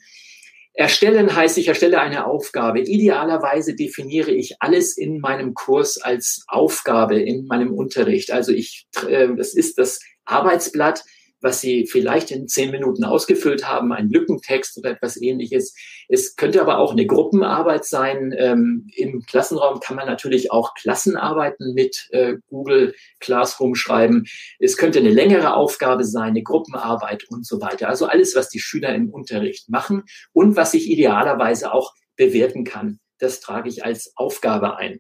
Erstellen 0.78 1.34
heißt, 1.34 1.58
ich 1.58 1.70
erstelle 1.70 2.02
eine 2.02 2.26
Aufgabe. 2.26 2.82
Idealerweise 2.82 3.76
definiere 3.76 4.32
ich 4.32 4.58
alles 4.60 4.98
in 4.98 5.20
meinem 5.20 5.54
Kurs 5.54 6.00
als 6.02 6.44
Aufgabe 6.48 7.20
in 7.20 7.48
meinem 7.48 7.74
Unterricht. 7.74 8.32
Also 8.32 8.52
ich, 8.52 8.86
äh, 9.08 9.30
das 9.36 9.56
ist 9.56 9.80
das 9.80 10.02
Arbeitsblatt, 10.26 11.04
was 11.42 11.62
Sie 11.62 11.86
vielleicht 11.86 12.32
in 12.32 12.48
zehn 12.48 12.72
Minuten 12.72 13.04
ausgefüllt 13.04 13.68
haben, 13.68 13.94
ein 13.94 14.10
Lückentext 14.10 14.78
oder 14.78 14.92
etwas 14.92 15.22
ähnliches. 15.22 15.76
Es 16.10 16.36
könnte 16.36 16.60
aber 16.60 16.80
auch 16.80 16.92
eine 16.92 17.06
Gruppenarbeit 17.06 17.86
sein. 17.86 18.34
Ähm, 18.38 18.88
Im 18.96 19.22
Klassenraum 19.22 19.80
kann 19.80 19.96
man 19.96 20.08
natürlich 20.08 20.52
auch 20.52 20.74
Klassenarbeiten 20.74 21.74
mit 21.74 22.08
äh, 22.12 22.36
Google 22.50 22.96
Classroom 23.20 23.76
schreiben. 23.76 24.26
Es 24.60 24.76
könnte 24.76 25.00
eine 25.00 25.12
längere 25.12 25.54
Aufgabe 25.54 26.04
sein, 26.04 26.30
eine 26.30 26.44
Gruppenarbeit 26.44 27.26
und 27.30 27.46
so 27.46 27.62
weiter. 27.62 27.90
Also 27.90 28.08
alles, 28.08 28.36
was 28.36 28.50
die 28.50 28.60
Schüler 28.60 28.96
im 28.96 29.10
Unterricht 29.10 29.70
machen 29.70 30.04
und 30.34 30.56
was 30.56 30.74
ich 30.74 30.90
idealerweise 30.90 31.72
auch 31.72 31.94
bewerten 32.16 32.64
kann. 32.64 33.00
Das 33.20 33.40
trage 33.40 33.70
ich 33.70 33.86
als 33.86 34.14
Aufgabe 34.16 34.78
ein. 34.78 35.00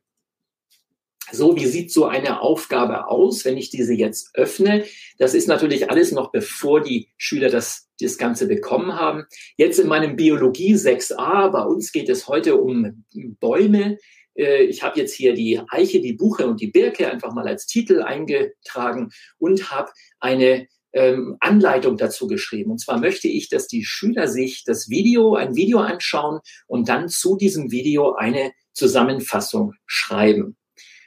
So, 1.31 1.55
wie 1.55 1.65
sieht 1.65 1.91
so 1.91 2.05
eine 2.05 2.41
Aufgabe 2.41 3.07
aus, 3.07 3.45
wenn 3.45 3.57
ich 3.57 3.69
diese 3.69 3.93
jetzt 3.93 4.35
öffne? 4.35 4.85
Das 5.17 5.33
ist 5.33 5.47
natürlich 5.47 5.89
alles 5.89 6.11
noch 6.11 6.31
bevor 6.31 6.81
die 6.81 7.09
Schüler 7.17 7.49
das, 7.49 7.89
das 7.99 8.17
Ganze 8.17 8.47
bekommen 8.47 8.93
haben. 8.93 9.25
Jetzt 9.57 9.79
in 9.79 9.87
meinem 9.87 10.15
Biologie 10.15 10.75
6a, 10.75 11.49
bei 11.49 11.63
uns 11.63 11.91
geht 11.91 12.09
es 12.09 12.27
heute 12.27 12.57
um 12.57 13.05
Bäume. 13.39 13.97
Äh, 14.35 14.63
ich 14.63 14.83
habe 14.83 14.99
jetzt 14.99 15.13
hier 15.13 15.33
die 15.33 15.59
Eiche, 15.69 15.99
die 15.99 16.13
Buche 16.13 16.45
und 16.47 16.61
die 16.61 16.71
Birke 16.71 17.11
einfach 17.11 17.33
mal 17.33 17.47
als 17.47 17.65
Titel 17.65 18.01
eingetragen 18.01 19.09
und 19.39 19.71
habe 19.71 19.91
eine 20.19 20.67
ähm, 20.93 21.37
Anleitung 21.39 21.97
dazu 21.97 22.27
geschrieben. 22.27 22.71
Und 22.71 22.79
zwar 22.79 22.99
möchte 22.99 23.27
ich, 23.27 23.49
dass 23.49 23.67
die 23.67 23.83
Schüler 23.83 24.27
sich 24.27 24.63
das 24.63 24.89
Video, 24.89 25.35
ein 25.35 25.55
Video 25.55 25.79
anschauen 25.79 26.39
und 26.67 26.87
dann 26.87 27.09
zu 27.09 27.35
diesem 27.35 27.71
Video 27.71 28.13
eine 28.13 28.51
Zusammenfassung 28.73 29.73
schreiben. 29.85 30.55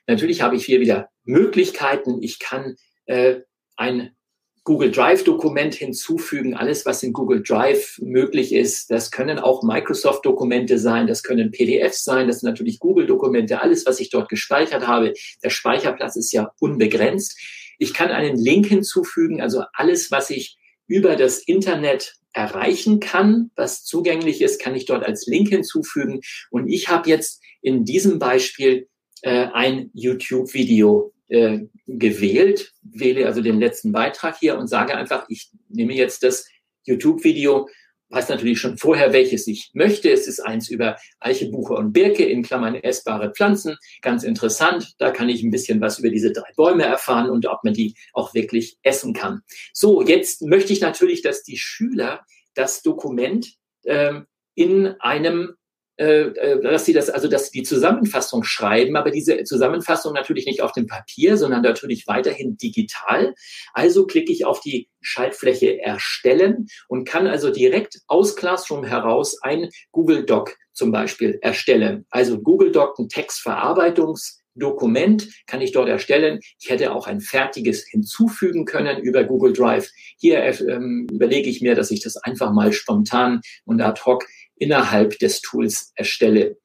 Natürlich 0.08 0.42
habe 0.42 0.56
ich 0.56 0.64
hier 0.64 0.80
wieder 0.80 1.10
Möglichkeiten. 1.24 2.22
Ich 2.22 2.38
kann 2.38 2.76
äh, 3.04 3.42
ein 3.76 4.16
Google 4.64 4.90
Drive-Dokument 4.90 5.74
hinzufügen, 5.74 6.54
alles, 6.54 6.84
was 6.84 7.02
in 7.02 7.12
Google 7.12 7.42
Drive 7.42 7.98
möglich 8.00 8.52
ist. 8.52 8.90
Das 8.90 9.10
können 9.10 9.38
auch 9.38 9.62
Microsoft-Dokumente 9.62 10.78
sein, 10.78 11.06
das 11.06 11.22
können 11.22 11.50
PDFs 11.50 12.04
sein, 12.04 12.26
das 12.26 12.40
sind 12.40 12.50
natürlich 12.50 12.78
Google-Dokumente, 12.78 13.62
alles, 13.62 13.86
was 13.86 14.00
ich 14.00 14.10
dort 14.10 14.28
gespeichert 14.28 14.86
habe. 14.86 15.14
Der 15.42 15.50
Speicherplatz 15.50 16.16
ist 16.16 16.32
ja 16.32 16.52
unbegrenzt. 16.60 17.38
Ich 17.78 17.94
kann 17.94 18.10
einen 18.10 18.36
Link 18.36 18.66
hinzufügen, 18.66 19.40
also 19.40 19.62
alles, 19.72 20.10
was 20.10 20.28
ich 20.30 20.58
über 20.86 21.16
das 21.16 21.38
Internet 21.38 22.14
erreichen 22.32 23.00
kann, 23.00 23.50
was 23.56 23.84
zugänglich 23.84 24.42
ist, 24.42 24.60
kann 24.60 24.74
ich 24.74 24.84
dort 24.84 25.04
als 25.04 25.26
Link 25.26 25.48
hinzufügen. 25.48 26.20
Und 26.50 26.68
ich 26.68 26.88
habe 26.88 27.08
jetzt 27.08 27.42
in 27.62 27.84
diesem 27.84 28.18
Beispiel 28.18 28.88
äh, 29.22 29.48
ein 29.52 29.90
YouTube-Video 29.94 31.12
äh, 31.28 31.60
gewählt, 31.86 32.72
wähle 32.82 33.26
also 33.26 33.42
den 33.42 33.60
letzten 33.60 33.92
Beitrag 33.92 34.36
hier 34.38 34.58
und 34.58 34.68
sage 34.68 34.96
einfach, 34.96 35.26
ich 35.28 35.50
nehme 35.68 35.94
jetzt 35.94 36.22
das 36.22 36.46
YouTube-Video, 36.84 37.68
weiß 38.10 38.30
natürlich 38.30 38.58
schon 38.58 38.78
vorher, 38.78 39.12
welches 39.12 39.46
ich 39.46 39.70
möchte. 39.74 40.10
Es 40.10 40.26
ist 40.26 40.40
eins 40.40 40.70
über 40.70 40.96
Eiche, 41.20 41.50
Buche 41.50 41.74
und 41.74 41.92
Birke 41.92 42.24
in 42.24 42.42
Klammern 42.42 42.74
essbare 42.74 43.32
Pflanzen. 43.32 43.76
Ganz 44.00 44.24
interessant. 44.24 44.94
Da 44.98 45.10
kann 45.10 45.28
ich 45.28 45.42
ein 45.42 45.50
bisschen 45.50 45.80
was 45.80 45.98
über 45.98 46.08
diese 46.08 46.32
drei 46.32 46.50
Bäume 46.56 46.84
erfahren 46.84 47.28
und 47.28 47.46
ob 47.46 47.62
man 47.64 47.74
die 47.74 47.94
auch 48.14 48.32
wirklich 48.34 48.78
essen 48.82 49.12
kann. 49.12 49.42
So, 49.74 50.02
jetzt 50.02 50.42
möchte 50.42 50.72
ich 50.72 50.80
natürlich, 50.80 51.22
dass 51.22 51.42
die 51.42 51.58
Schüler 51.58 52.24
das 52.54 52.82
Dokument 52.82 53.54
ähm, 53.84 54.26
in 54.54 54.86
einem 55.00 55.54
dass 55.98 56.84
sie 56.84 56.92
das, 56.92 57.10
also 57.10 57.26
dass 57.26 57.46
sie 57.46 57.58
die 57.58 57.64
Zusammenfassung 57.64 58.44
schreiben, 58.44 58.96
aber 58.96 59.10
diese 59.10 59.42
Zusammenfassung 59.42 60.12
natürlich 60.14 60.46
nicht 60.46 60.62
auf 60.62 60.72
dem 60.72 60.86
Papier, 60.86 61.36
sondern 61.36 61.62
natürlich 61.62 62.06
weiterhin 62.06 62.56
digital. 62.56 63.34
Also 63.74 64.06
klicke 64.06 64.32
ich 64.32 64.44
auf 64.44 64.60
die 64.60 64.88
Schaltfläche 65.00 65.80
erstellen 65.80 66.68
und 66.86 67.04
kann 67.04 67.26
also 67.26 67.50
direkt 67.50 67.98
aus 68.06 68.36
Classroom 68.36 68.84
heraus 68.84 69.42
ein 69.42 69.70
Google 69.90 70.24
Doc 70.24 70.56
zum 70.72 70.92
Beispiel 70.92 71.38
erstellen. 71.42 72.06
Also 72.10 72.40
Google 72.40 72.70
Doc, 72.70 72.98
ein 72.98 73.08
Textverarbeitungs 73.08 74.38
Dokument 74.58 75.28
kann 75.46 75.60
ich 75.60 75.72
dort 75.72 75.88
erstellen. 75.88 76.40
Ich 76.58 76.68
hätte 76.68 76.92
auch 76.92 77.06
ein 77.06 77.20
fertiges 77.20 77.86
hinzufügen 77.86 78.64
können 78.64 78.98
über 78.98 79.24
Google 79.24 79.52
Drive. 79.52 79.90
Hier 80.18 80.42
ähm, 80.42 81.06
überlege 81.10 81.48
ich 81.48 81.60
mir, 81.62 81.74
dass 81.74 81.90
ich 81.90 82.02
das 82.02 82.16
einfach 82.16 82.52
mal 82.52 82.72
spontan 82.72 83.40
und 83.64 83.80
ad 83.80 84.00
hoc 84.04 84.26
innerhalb 84.58 85.18
des 85.18 85.40
Tools 85.40 85.92
erstelle. 85.94 86.58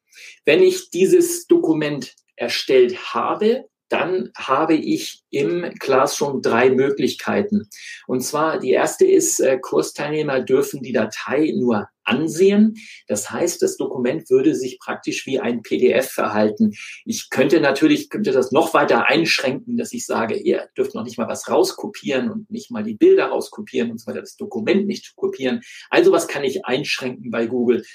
Wenn 0.45 0.61
ich 0.61 0.89
dieses 0.89 1.47
Dokument 1.47 2.15
erstellt 2.35 3.13
habe, 3.13 3.65
dann 3.93 4.31
habe 4.35 4.73
ich 4.73 5.21
im 5.29 5.71
Classroom 5.79 6.41
drei 6.41 6.71
Möglichkeiten. 6.71 7.69
Und 8.07 8.21
zwar 8.21 8.59
die 8.59 8.71
erste 8.71 9.05
ist, 9.05 9.39
äh, 9.39 9.59
Kursteilnehmer 9.59 10.41
dürfen 10.41 10.81
die 10.81 10.93
Datei 10.93 11.53
nur 11.55 11.89
ansehen. 12.03 12.75
Das 13.07 13.29
heißt, 13.29 13.61
das 13.61 13.77
Dokument 13.77 14.31
würde 14.31 14.55
sich 14.55 14.79
praktisch 14.79 15.27
wie 15.27 15.39
ein 15.39 15.61
PDF 15.61 16.09
verhalten. 16.09 16.73
Ich 17.05 17.29
könnte 17.29 17.61
natürlich, 17.61 18.09
könnte 18.09 18.31
das 18.31 18.51
noch 18.51 18.73
weiter 18.73 19.07
einschränken, 19.07 19.77
dass 19.77 19.93
ich 19.93 20.07
sage, 20.07 20.35
ihr 20.35 20.69
dürft 20.75 20.95
noch 20.95 21.03
nicht 21.03 21.19
mal 21.19 21.27
was 21.27 21.47
rauskopieren 21.47 22.31
und 22.31 22.49
nicht 22.49 22.71
mal 22.71 22.83
die 22.83 22.95
Bilder 22.95 23.27
rauskopieren 23.27 23.91
und 23.91 23.99
so 23.99 24.07
weiter, 24.07 24.21
das 24.21 24.37
Dokument 24.37 24.87
nicht 24.87 25.15
kopieren. 25.15 25.61
Also 25.91 26.11
was 26.11 26.27
kann 26.27 26.43
ich 26.43 26.65
einschränken 26.65 27.29
bei 27.29 27.45
Google? 27.45 27.85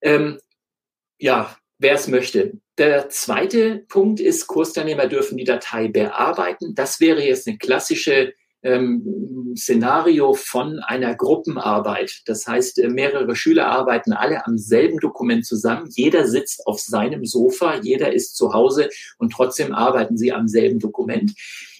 Ähm, 0.00 0.40
ja, 1.18 1.54
wer 1.78 1.92
es 1.92 2.08
möchte. 2.08 2.58
Der 2.78 3.08
zweite 3.08 3.84
Punkt 3.88 4.20
ist, 4.20 4.46
Kursteilnehmer 4.46 5.06
dürfen 5.06 5.38
die 5.38 5.44
Datei 5.44 5.88
bearbeiten. 5.88 6.74
Das 6.74 7.00
wäre 7.00 7.24
jetzt 7.24 7.48
eine 7.48 7.56
klassische 7.56 8.34
ähm, 8.62 9.54
Szenario 9.56 10.34
von 10.34 10.80
einer 10.80 11.14
Gruppenarbeit. 11.14 12.22
Das 12.26 12.46
heißt, 12.46 12.78
äh, 12.78 12.88
mehrere 12.88 13.34
Schüler 13.34 13.68
arbeiten 13.68 14.12
alle 14.12 14.44
am 14.46 14.58
selben 14.58 14.98
Dokument 14.98 15.46
zusammen. 15.46 15.88
Jeder 15.90 16.26
sitzt 16.26 16.66
auf 16.66 16.80
seinem 16.80 17.24
Sofa, 17.24 17.76
jeder 17.76 18.12
ist 18.12 18.36
zu 18.36 18.52
Hause 18.52 18.90
und 19.18 19.32
trotzdem 19.32 19.74
arbeiten 19.74 20.18
sie 20.18 20.32
am 20.32 20.46
selben 20.48 20.78
Dokument. 20.78 21.32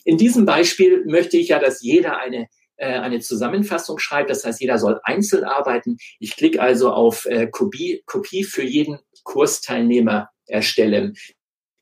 In 0.04 0.16
diesem 0.16 0.46
Beispiel 0.46 1.04
möchte 1.04 1.37
ich 1.37 1.48
ja, 1.48 1.59
dass 1.59 1.82
jeder 1.82 2.18
eine 2.18 2.46
äh, 2.76 2.98
eine 2.98 3.20
Zusammenfassung 3.20 3.98
schreibt. 3.98 4.30
Das 4.30 4.44
heißt, 4.44 4.61
jeder 4.61 4.78
soll 4.78 5.00
einzeln 5.02 5.44
arbeiten. 5.44 5.96
Ich 6.20 6.37
klicke 6.37 6.61
also 6.61 6.92
auf 6.92 7.26
äh, 7.26 7.46
Kopie, 7.46 8.02
Kopie 8.06 8.44
für 8.44 8.62
jeden 8.64 8.98
Kursteilnehmer 9.24 10.28
erstellen. 10.46 11.14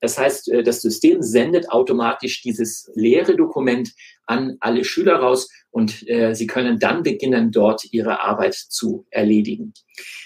Das 0.04 0.18
heißt, 0.18 0.52
äh, 0.52 0.62
das 0.62 0.82
System 0.82 1.22
sendet 1.22 1.70
automatisch 1.70 2.42
dieses 2.42 2.90
leere 2.94 3.36
Dokument 3.36 3.90
an 4.26 4.56
alle 4.60 4.84
Schüler 4.84 5.16
raus 5.16 5.48
und 5.70 6.06
äh, 6.08 6.34
sie 6.34 6.46
können 6.46 6.78
dann 6.78 7.02
beginnen, 7.02 7.50
dort 7.50 7.84
ihre 7.90 8.20
Arbeit 8.20 8.54
zu 8.54 9.06
erledigen. 9.10 9.72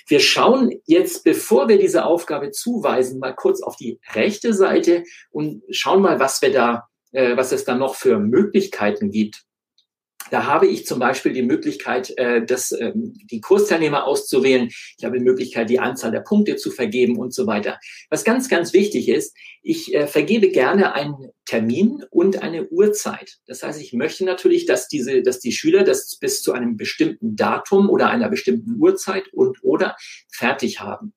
Wir 0.09 0.19
schauen 0.19 0.81
jetzt, 0.87 1.23
bevor 1.23 1.69
wir 1.69 1.79
diese 1.79 2.05
Aufgabe 2.05 2.51
zuweisen, 2.51 3.21
mal 3.21 3.35
kurz 3.35 3.63
auf 3.63 3.77
die 3.77 4.01
rechte 4.15 4.53
Seite 4.53 5.05
und 5.31 5.63
schauen 5.71 6.03
mal, 6.03 6.19
was 6.19 6.43
wir 6.43 6.53
da, 6.53 6.89
äh, 7.13 7.37
was 7.37 7.53
es 7.53 7.65
da 7.65 7.77
noch 7.77 7.95
für 7.95 8.19
Möglichkeiten 8.19 9.13
gibt. 9.13 9.45
Da 10.31 10.47
habe 10.47 10.67
ich 10.67 10.87
zum 10.87 10.99
Beispiel 10.99 11.33
die 11.33 11.43
Möglichkeit, 11.43 12.13
äh, 12.17 12.45
das, 12.45 12.73
ähm, 12.73 13.15
die 13.31 13.41
Kursteilnehmer 13.41 14.05
auszuwählen. 14.05 14.69
Ich 14.97 15.05
habe 15.05 15.19
die 15.19 15.25
Möglichkeit, 15.25 15.71
die 15.71 15.79
Anzahl 15.79 16.11
der 16.11 16.21
Punkte 16.21 16.57
zu 16.57 16.71
vergeben 16.71 17.19
und 17.19 17.35
so 17.35 17.47
weiter. 17.47 17.79
Was 18.11 18.25
ganz, 18.25 18.49
ganz 18.49 18.73
wichtig 18.73 19.09
ist, 19.09 19.37
ich 19.63 19.95
äh, 19.95 20.07
vergebe 20.07 20.51
gerne 20.51 20.95
einen 20.95 21.31
Termin 21.45 22.05
und 22.11 22.43
eine 22.43 22.69
Uhrzeit. 22.69 23.39
Das 23.47 23.63
heißt, 23.63 23.81
ich 23.81 23.93
möchte 23.93 24.25
natürlich, 24.25 24.67
dass 24.67 24.89
diese, 24.89 25.23
dass 25.23 25.41
die 25.41 25.53
Schüler 25.53 25.85
das 25.85 26.17
bis 26.19 26.43
zu 26.43 26.53
einem 26.53 26.77
bestimmten 26.77 27.37
Datum 27.37 27.89
oder 27.89 28.11
einer 28.11 28.29
bestimmten 28.29 28.81
Uhrzeit 28.81 29.29
und 29.33 29.63
oder 29.63 29.97
fertig 30.31 30.81
haben. 30.81 31.15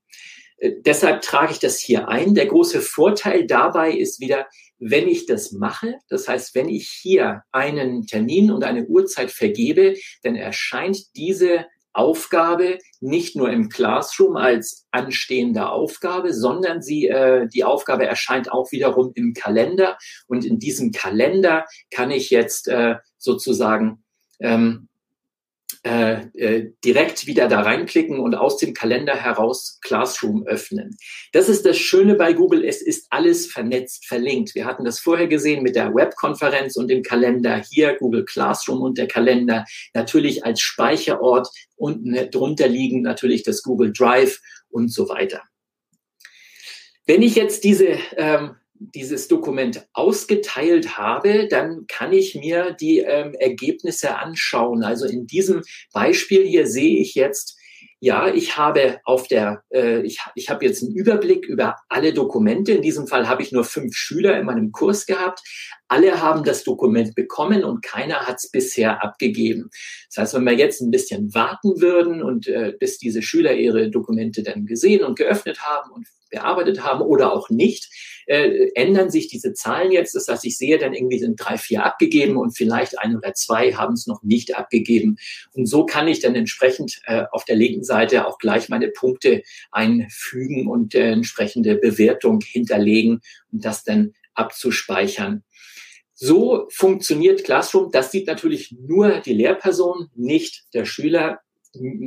Äh, 0.62 0.74
deshalb 0.86 1.22
trage 1.22 1.52
ich 1.52 1.60
das 1.60 1.80
hier 1.80 2.08
ein. 2.08 2.34
Der 2.36 2.46
große 2.46 2.82
Vorteil 2.82 3.46
dabei 3.46 3.92
ist 3.92 4.20
wieder, 4.22 4.48
wenn 4.80 5.08
ich 5.08 5.26
das 5.26 5.52
mache, 5.52 5.96
das 6.10 6.28
heißt, 6.28 6.56
wenn 6.56 6.70
ich 6.70 6.90
hier 6.90 7.44
einen 7.52 8.08
Termin 8.08 8.52
und 8.52 8.64
eine 8.64 8.86
Uhrzeit 8.86 9.30
vergebe, 9.30 9.96
dann 10.24 10.36
erscheint 10.36 11.16
diese 11.16 11.66
Aufgabe 11.94 12.80
nicht 13.00 13.36
nur 13.36 13.52
im 13.52 13.70
Classroom 13.70 14.38
als 14.38 14.88
anstehende 14.92 15.70
Aufgabe, 15.70 16.34
sondern 16.34 16.82
sie, 16.82 17.08
äh, 17.08 17.48
die 17.48 17.64
Aufgabe 17.64 18.06
erscheint 18.06 18.52
auch 18.52 18.72
wiederum 18.72 19.12
im 19.16 19.34
Kalender. 19.34 19.98
Und 20.28 20.46
in 20.46 20.58
diesem 20.58 20.92
Kalender 20.92 21.66
kann 21.92 22.10
ich 22.10 22.30
jetzt 22.30 22.68
äh, 22.68 22.96
sozusagen 23.18 24.04
ähm, 24.40 24.88
äh, 25.84 26.28
äh, 26.36 26.74
direkt 26.86 27.26
wieder 27.26 27.48
da 27.48 27.62
reinklicken 27.62 28.20
und 28.20 28.36
aus 28.36 28.58
dem 28.58 28.76
Kalender 28.76 29.16
heraus 29.16 29.80
Classroom 29.82 30.46
öffnen. 30.46 30.96
Das 31.32 31.50
ist 31.50 31.66
das 31.66 31.80
Schöne 31.80 32.14
bei 32.14 32.34
Google. 32.34 32.64
Es 32.64 32.84
ist 32.84 33.08
alles 33.10 33.48
vernetzt, 33.48 34.06
verlinkt. 34.06 34.54
Wir 34.54 34.66
hatten 34.66 34.86
das 34.86 35.00
vorher 35.00 35.26
gesehen 35.26 35.64
mit 35.64 35.76
der 35.76 35.96
Webkonferenz 35.96 36.76
und 36.76 36.88
dem 36.88 37.02
Kalender. 37.02 37.64
Hier 37.68 37.96
Google 37.96 38.26
Classroom 38.26 38.82
und 38.84 39.00
der 39.00 39.08
Kalender 39.08 39.66
natürlich 39.96 40.46
als 40.46 40.62
Speicherort 40.62 41.48
und 41.78 42.06
drunter 42.32 42.68
liegen 42.68 43.02
natürlich 43.02 43.42
das 43.42 43.64
Google 43.64 43.92
Drive 43.92 44.40
und 44.70 44.94
so 44.94 45.10
weiter. 45.10 45.42
Wenn 47.08 47.24
ich 47.24 47.34
jetzt 47.34 47.64
diese 47.64 47.98
ähm, 48.18 48.56
dieses 48.96 49.28
Dokument 49.28 49.88
ausgeteilt 49.94 50.98
habe, 50.98 51.48
dann 51.48 51.86
kann 51.88 52.14
ich 52.14 52.36
mir 52.36 52.76
die 52.80 53.00
ähm, 53.00 53.34
Ergebnisse 53.36 54.18
anschauen. 54.18 54.84
Also 54.84 55.06
in 55.06 55.28
diesem 55.28 55.62
Beispiel 55.94 56.46
hier 56.46 56.68
sehe 56.68 56.98
ich 56.98 57.14
jetzt, 57.16 57.58
ja, 58.00 58.34
ich 58.34 58.58
habe 58.58 59.00
auf 59.04 59.28
der, 59.28 59.64
äh, 59.72 60.02
ich, 60.02 60.18
ich 60.34 60.50
habe 60.50 60.66
jetzt 60.66 60.82
einen 60.82 60.96
Überblick 60.96 61.46
über 61.46 61.76
alle 61.88 62.14
Dokumente. 62.14 62.72
In 62.72 62.82
diesem 62.82 63.06
Fall 63.06 63.30
habe 63.30 63.44
ich 63.44 63.52
nur 63.52 63.64
fünf 63.64 63.96
Schüler 63.96 64.40
in 64.40 64.46
meinem 64.48 64.72
Kurs 64.72 65.06
gehabt. 65.06 65.42
Alle 65.92 66.22
haben 66.22 66.46
das 66.46 66.64
Dokument 66.64 67.16
bekommen 67.16 67.66
und 67.66 67.84
keiner 67.84 68.22
hat 68.22 68.38
es 68.38 68.50
bisher 68.50 69.04
abgegeben. 69.04 69.72
Das 70.08 70.20
heißt, 70.20 70.34
wenn 70.36 70.46
wir 70.46 70.54
jetzt 70.54 70.80
ein 70.80 70.90
bisschen 70.90 71.34
warten 71.34 71.82
würden 71.82 72.24
und 72.24 72.48
äh, 72.48 72.74
bis 72.80 72.98
diese 72.98 73.22
Schüler 73.22 73.56
ihre 73.56 73.90
Dokumente 73.90 74.42
dann 74.42 74.66
gesehen 74.66 75.04
und 75.04 75.18
geöffnet 75.18 75.60
haben 75.60 75.92
und 75.92 76.08
bearbeitet 76.30 76.86
haben 76.86 77.02
oder 77.02 77.34
auch 77.34 77.50
nicht, 77.50 77.90
äh, 78.26 78.70
ändern 78.74 79.10
sich 79.12 79.28
diese 79.28 79.52
Zahlen 79.52 79.92
jetzt. 79.92 80.16
Das 80.16 80.30
heißt, 80.30 80.46
ich 80.46 80.58
sehe 80.58 80.78
dann 80.78 80.94
irgendwie 80.94 81.20
sind 81.20 81.36
drei, 81.36 81.58
vier 81.58 81.84
abgegeben 81.84 82.38
und 82.38 82.56
vielleicht 82.56 82.98
ein 82.98 83.18
oder 83.18 83.34
zwei 83.34 83.74
haben 83.74 83.96
es 83.96 84.08
noch 84.08 84.24
nicht 84.24 84.56
abgegeben. 84.56 85.18
Und 85.52 85.66
so 85.66 85.86
kann 85.86 86.08
ich 86.08 86.22
dann 86.22 86.36
entsprechend 86.36 87.02
äh, 87.04 87.26
auf 87.34 87.44
der 87.44 87.58
linken 87.58 87.84
Seite 87.84 88.28
auch 88.28 88.38
gleich 88.38 88.70
meine 88.70 88.88
Punkte 88.88 89.44
einfügen 89.72 90.68
und 90.68 90.96
äh, 90.96 91.12
entsprechende 91.12 91.76
Bewertung 91.76 92.40
hinterlegen 92.40 93.20
und 93.52 93.66
das 93.66 93.84
dann 93.84 94.14
abzuspeichern. 94.34 95.44
So 96.24 96.68
funktioniert 96.70 97.46
Classroom. 97.46 97.90
Das 97.92 98.12
sieht 98.12 98.28
natürlich 98.28 98.76
nur 98.80 99.22
die 99.22 99.34
Lehrperson, 99.34 100.12
nicht 100.14 100.66
der 100.72 100.86
Schüler. 100.86 101.40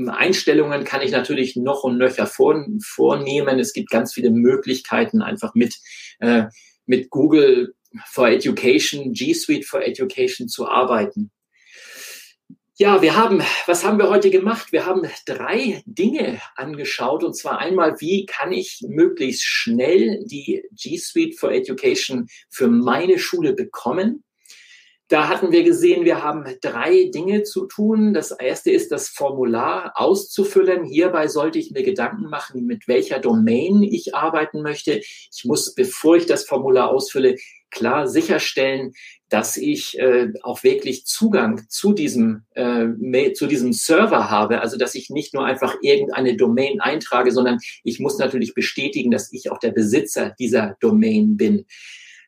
Einstellungen 0.06 0.84
kann 0.84 1.02
ich 1.02 1.10
natürlich 1.10 1.56
noch 1.56 1.82
und 1.82 1.98
nöcher 1.98 2.28
vor, 2.28 2.64
vornehmen. 2.80 3.58
Es 3.58 3.72
gibt 3.72 3.90
ganz 3.90 4.14
viele 4.14 4.30
Möglichkeiten, 4.30 5.20
einfach 5.20 5.56
mit, 5.56 5.80
äh, 6.20 6.44
mit 6.86 7.10
Google 7.10 7.74
for 8.06 8.28
Education, 8.28 9.14
G 9.14 9.34
Suite 9.34 9.64
for 9.64 9.82
Education 9.82 10.46
zu 10.46 10.68
arbeiten. 10.68 11.32
Ja, 12.76 13.02
wir 13.02 13.16
haben, 13.16 13.40
was 13.66 13.84
haben 13.84 13.98
wir 13.98 14.10
heute 14.10 14.30
gemacht? 14.30 14.72
Wir 14.72 14.84
haben 14.84 15.02
drei 15.26 15.84
Dinge 15.86 16.40
angeschaut 16.56 17.22
und 17.22 17.36
zwar 17.36 17.58
einmal, 17.60 18.00
wie 18.00 18.26
kann 18.26 18.50
ich 18.50 18.84
möglichst 18.88 19.44
schnell 19.44 20.24
die 20.24 20.64
G 20.72 20.98
Suite 20.98 21.38
for 21.38 21.52
Education 21.52 22.26
für 22.50 22.66
meine 22.66 23.20
Schule 23.20 23.52
bekommen? 23.52 24.24
Da 25.06 25.28
hatten 25.28 25.52
wir 25.52 25.62
gesehen, 25.62 26.04
wir 26.04 26.24
haben 26.24 26.44
drei 26.62 27.10
Dinge 27.14 27.44
zu 27.44 27.66
tun. 27.66 28.12
Das 28.12 28.32
erste 28.32 28.72
ist, 28.72 28.90
das 28.90 29.08
Formular 29.08 29.92
auszufüllen. 29.94 30.82
Hierbei 30.82 31.28
sollte 31.28 31.60
ich 31.60 31.70
mir 31.70 31.84
Gedanken 31.84 32.28
machen, 32.28 32.66
mit 32.66 32.88
welcher 32.88 33.20
Domain 33.20 33.84
ich 33.84 34.16
arbeiten 34.16 34.62
möchte. 34.62 34.94
Ich 34.98 35.44
muss, 35.44 35.74
bevor 35.76 36.16
ich 36.16 36.26
das 36.26 36.44
Formular 36.44 36.90
ausfülle, 36.90 37.36
klar 37.74 38.08
sicherstellen, 38.08 38.92
dass 39.28 39.56
ich 39.56 39.98
äh, 39.98 40.32
auch 40.42 40.62
wirklich 40.62 41.06
Zugang 41.06 41.62
zu 41.68 41.92
diesem, 41.92 42.44
äh, 42.54 43.32
zu 43.32 43.46
diesem 43.46 43.72
Server 43.72 44.30
habe. 44.30 44.60
Also 44.60 44.78
dass 44.78 44.94
ich 44.94 45.10
nicht 45.10 45.34
nur 45.34 45.44
einfach 45.44 45.76
irgendeine 45.82 46.36
Domain 46.36 46.80
eintrage, 46.80 47.32
sondern 47.32 47.58
ich 47.82 48.00
muss 48.00 48.18
natürlich 48.18 48.54
bestätigen, 48.54 49.10
dass 49.10 49.32
ich 49.32 49.50
auch 49.50 49.58
der 49.58 49.72
Besitzer 49.72 50.34
dieser 50.38 50.76
Domain 50.80 51.36
bin. 51.36 51.66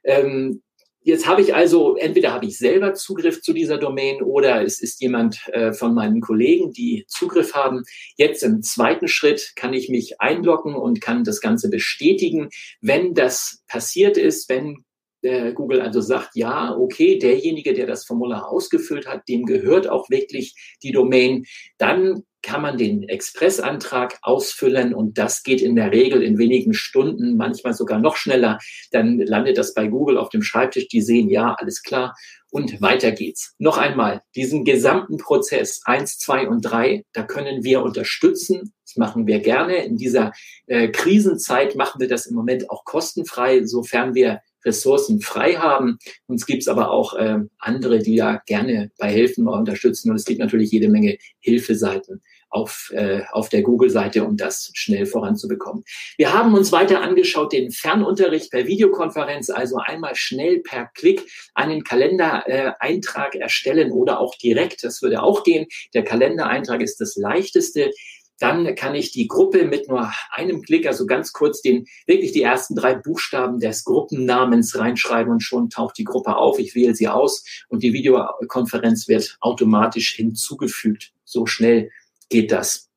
Ähm, 0.05 0.63
Jetzt 1.07 1.29
habe 1.29 1.41
ich 1.41 1.55
also, 1.55 1.95
entweder 1.95 2.33
habe 2.33 2.47
ich 2.47 2.59
selber 2.59 2.93
Zugriff 2.95 3.41
zu 3.41 3.53
dieser 3.53 3.79
Domain 3.79 4.23
oder 4.23 4.65
es 4.65 4.83
ist 4.83 5.01
jemand 5.01 5.39
äh, 5.53 5.73
von 5.73 5.95
meinen 5.95 6.21
Kollegen, 6.21 6.73
die 6.73 7.05
Zugriff 7.07 7.55
haben. 7.55 7.85
Jetzt 8.17 8.43
im 8.43 8.61
zweiten 8.61 9.07
Schritt 9.07 9.53
kann 9.55 9.73
ich 9.73 9.89
mich 9.89 10.21
einloggen 10.21 10.75
und 10.75 11.01
kann 11.01 11.23
das 11.23 11.41
Ganze 11.41 11.71
bestätigen. 11.71 12.49
Wenn 12.81 13.15
das 13.15 13.63
passiert 13.69 14.17
ist, 14.17 14.49
wenn 14.49 14.85
der 15.27 15.53
Google 15.53 15.81
also 15.81 16.01
sagt, 16.01 16.37
ja, 16.37 16.75
okay, 16.77 17.19
derjenige, 17.19 17.75
der 17.75 17.87
das 17.87 18.05
Formular 18.05 18.49
ausgefüllt 18.49 19.09
hat, 19.09 19.29
dem 19.29 19.45
gehört 19.45 19.89
auch 19.89 20.09
wirklich 20.09 20.77
die 20.83 20.93
Domain, 20.93 21.45
dann 21.79 22.23
kann 22.43 22.63
man 22.63 22.79
den 22.79 23.03
Expressantrag 23.03 24.19
ausfüllen 24.23 24.95
und 24.95 25.19
das 25.19 25.43
geht 25.43 25.61
in 25.61 25.75
der 25.75 25.91
Regel 25.91 26.23
in 26.23 26.39
wenigen 26.39 26.75
Stunden, 26.75 27.37
manchmal 27.37 27.75
sogar 27.75 27.99
noch 27.99 28.15
schneller. 28.15 28.61
Dann 28.93 29.19
landet 29.19 29.59
das 29.59 29.75
bei 29.75 29.89
Google 29.89 30.17
auf 30.17 30.29
dem 30.29 30.43
Schreibtisch, 30.43 30.87
die 30.87 31.03
sehen, 31.03 31.29
ja, 31.29 31.57
alles 31.59 31.83
klar 31.83 32.15
und 32.53 32.81
weiter 32.81 33.11
geht's. 33.11 33.55
Noch 33.59 33.79
einmal, 33.79 34.23
diesen 34.37 34.65
gesamten 34.65 35.17
Prozess 35.17 35.81
eins, 35.85 36.19
zwei 36.19 36.49
und 36.49 36.63
drei, 36.63 37.05
da 37.13 37.25
können 37.25 37.65
wir 37.65 37.83
unterstützen. 37.83 38.73
Das 38.85 38.97
machen 38.97 39.27
wir 39.27 39.41
gerne. 39.41 39.85
In 39.85 39.97
dieser 39.97 40.31
äh, 40.67 40.89
Krisenzeit 40.89 41.75
machen 41.75 42.01
wir 42.01 42.07
das 42.07 42.27
im 42.27 42.37
Moment 42.37 42.71
auch 42.71 42.85
kostenfrei, 42.85 43.65
sofern 43.65 44.15
wir 44.15 44.41
Ressourcen 44.67 45.21
frei 45.21 45.55
haben. 45.55 45.99
Uns 46.27 46.45
gibt 46.45 46.63
es 46.63 46.69
aber 46.69 46.91
auch 46.91 47.15
äh, 47.15 47.39
andere, 47.59 48.01
die 48.01 48.17
da 48.17 48.43
gerne 48.47 48.91
bei 48.99 49.11
helfen 49.11 49.47
oder 49.49 49.59
unterstützen. 49.59 50.11
Und 50.11 50.17
es 50.17 50.25
gibt 50.25 50.41
natürlich 50.41 50.71
jede 50.73 50.89
Menge 50.89 51.17
Hilfeseiten 51.41 52.21
auf, 52.57 52.91
äh, 52.95 53.23
auf 53.33 53.49
der 53.49 53.63
Google-Seite, 53.63 54.25
um 54.25 54.37
das 54.37 54.71
schnell 54.75 55.07
voranzubekommen. 55.07 55.85
Wir 56.17 56.33
haben 56.33 56.55
uns 56.55 56.73
weiter 56.73 57.03
angeschaut 57.03 57.53
den 57.53 57.71
Fernunterricht 57.71 58.51
per 58.51 58.67
Videokonferenz, 58.67 59.51
also 59.51 59.77
einmal 59.77 60.15
schnell 60.15 60.61
per 60.61 60.87
Klick 60.95 61.23
einen 61.55 61.85
Kalendereintrag 61.85 63.35
äh, 63.35 63.39
erstellen 63.39 63.93
oder 63.93 64.21
auch 64.21 64.35
direkt. 64.37 64.85
Das 64.85 65.03
würde 65.03 65.23
auch 65.23 65.43
gehen. 65.45 65.67
Der 65.95 66.05
Kalendereintrag 66.05 66.81
ist 66.81 67.01
das 67.01 67.17
leichteste 67.17 67.91
dann 68.39 68.75
kann 68.75 68.95
ich 68.95 69.13
die 69.13 69.29
Gruppe 69.29 69.65
mit 69.65 69.89
nur 69.89 70.13
einem 70.31 70.63
Klick, 70.63 70.87
also 70.87 71.07
ganz 71.07 71.33
kurz 71.33 71.63
den, 71.63 71.87
wirklich 72.07 72.33
die 72.33 72.43
ersten 72.43 72.75
drei 72.75 72.95
Buchstaben 72.95 73.61
des 73.61 73.85
Gruppennamens 73.85 74.79
reinschreiben 74.79 75.33
und 75.33 75.41
schon 75.41 75.71
taucht 75.71 75.97
die 75.99 76.05
Gruppe 76.05 76.37
auf. 76.37 76.59
Ich 76.59 76.75
wähle 76.75 76.95
sie 76.95 77.09
aus 77.09 77.45
und 77.69 77.83
die 77.83 77.93
Videokonferenz 77.93 79.09
wird 79.09 79.37
automatisch 79.41 80.15
hinzugefügt. 80.15 81.13
So 81.25 81.47
schnell 81.47 81.91
geht 82.29 82.53
das. 82.53 82.91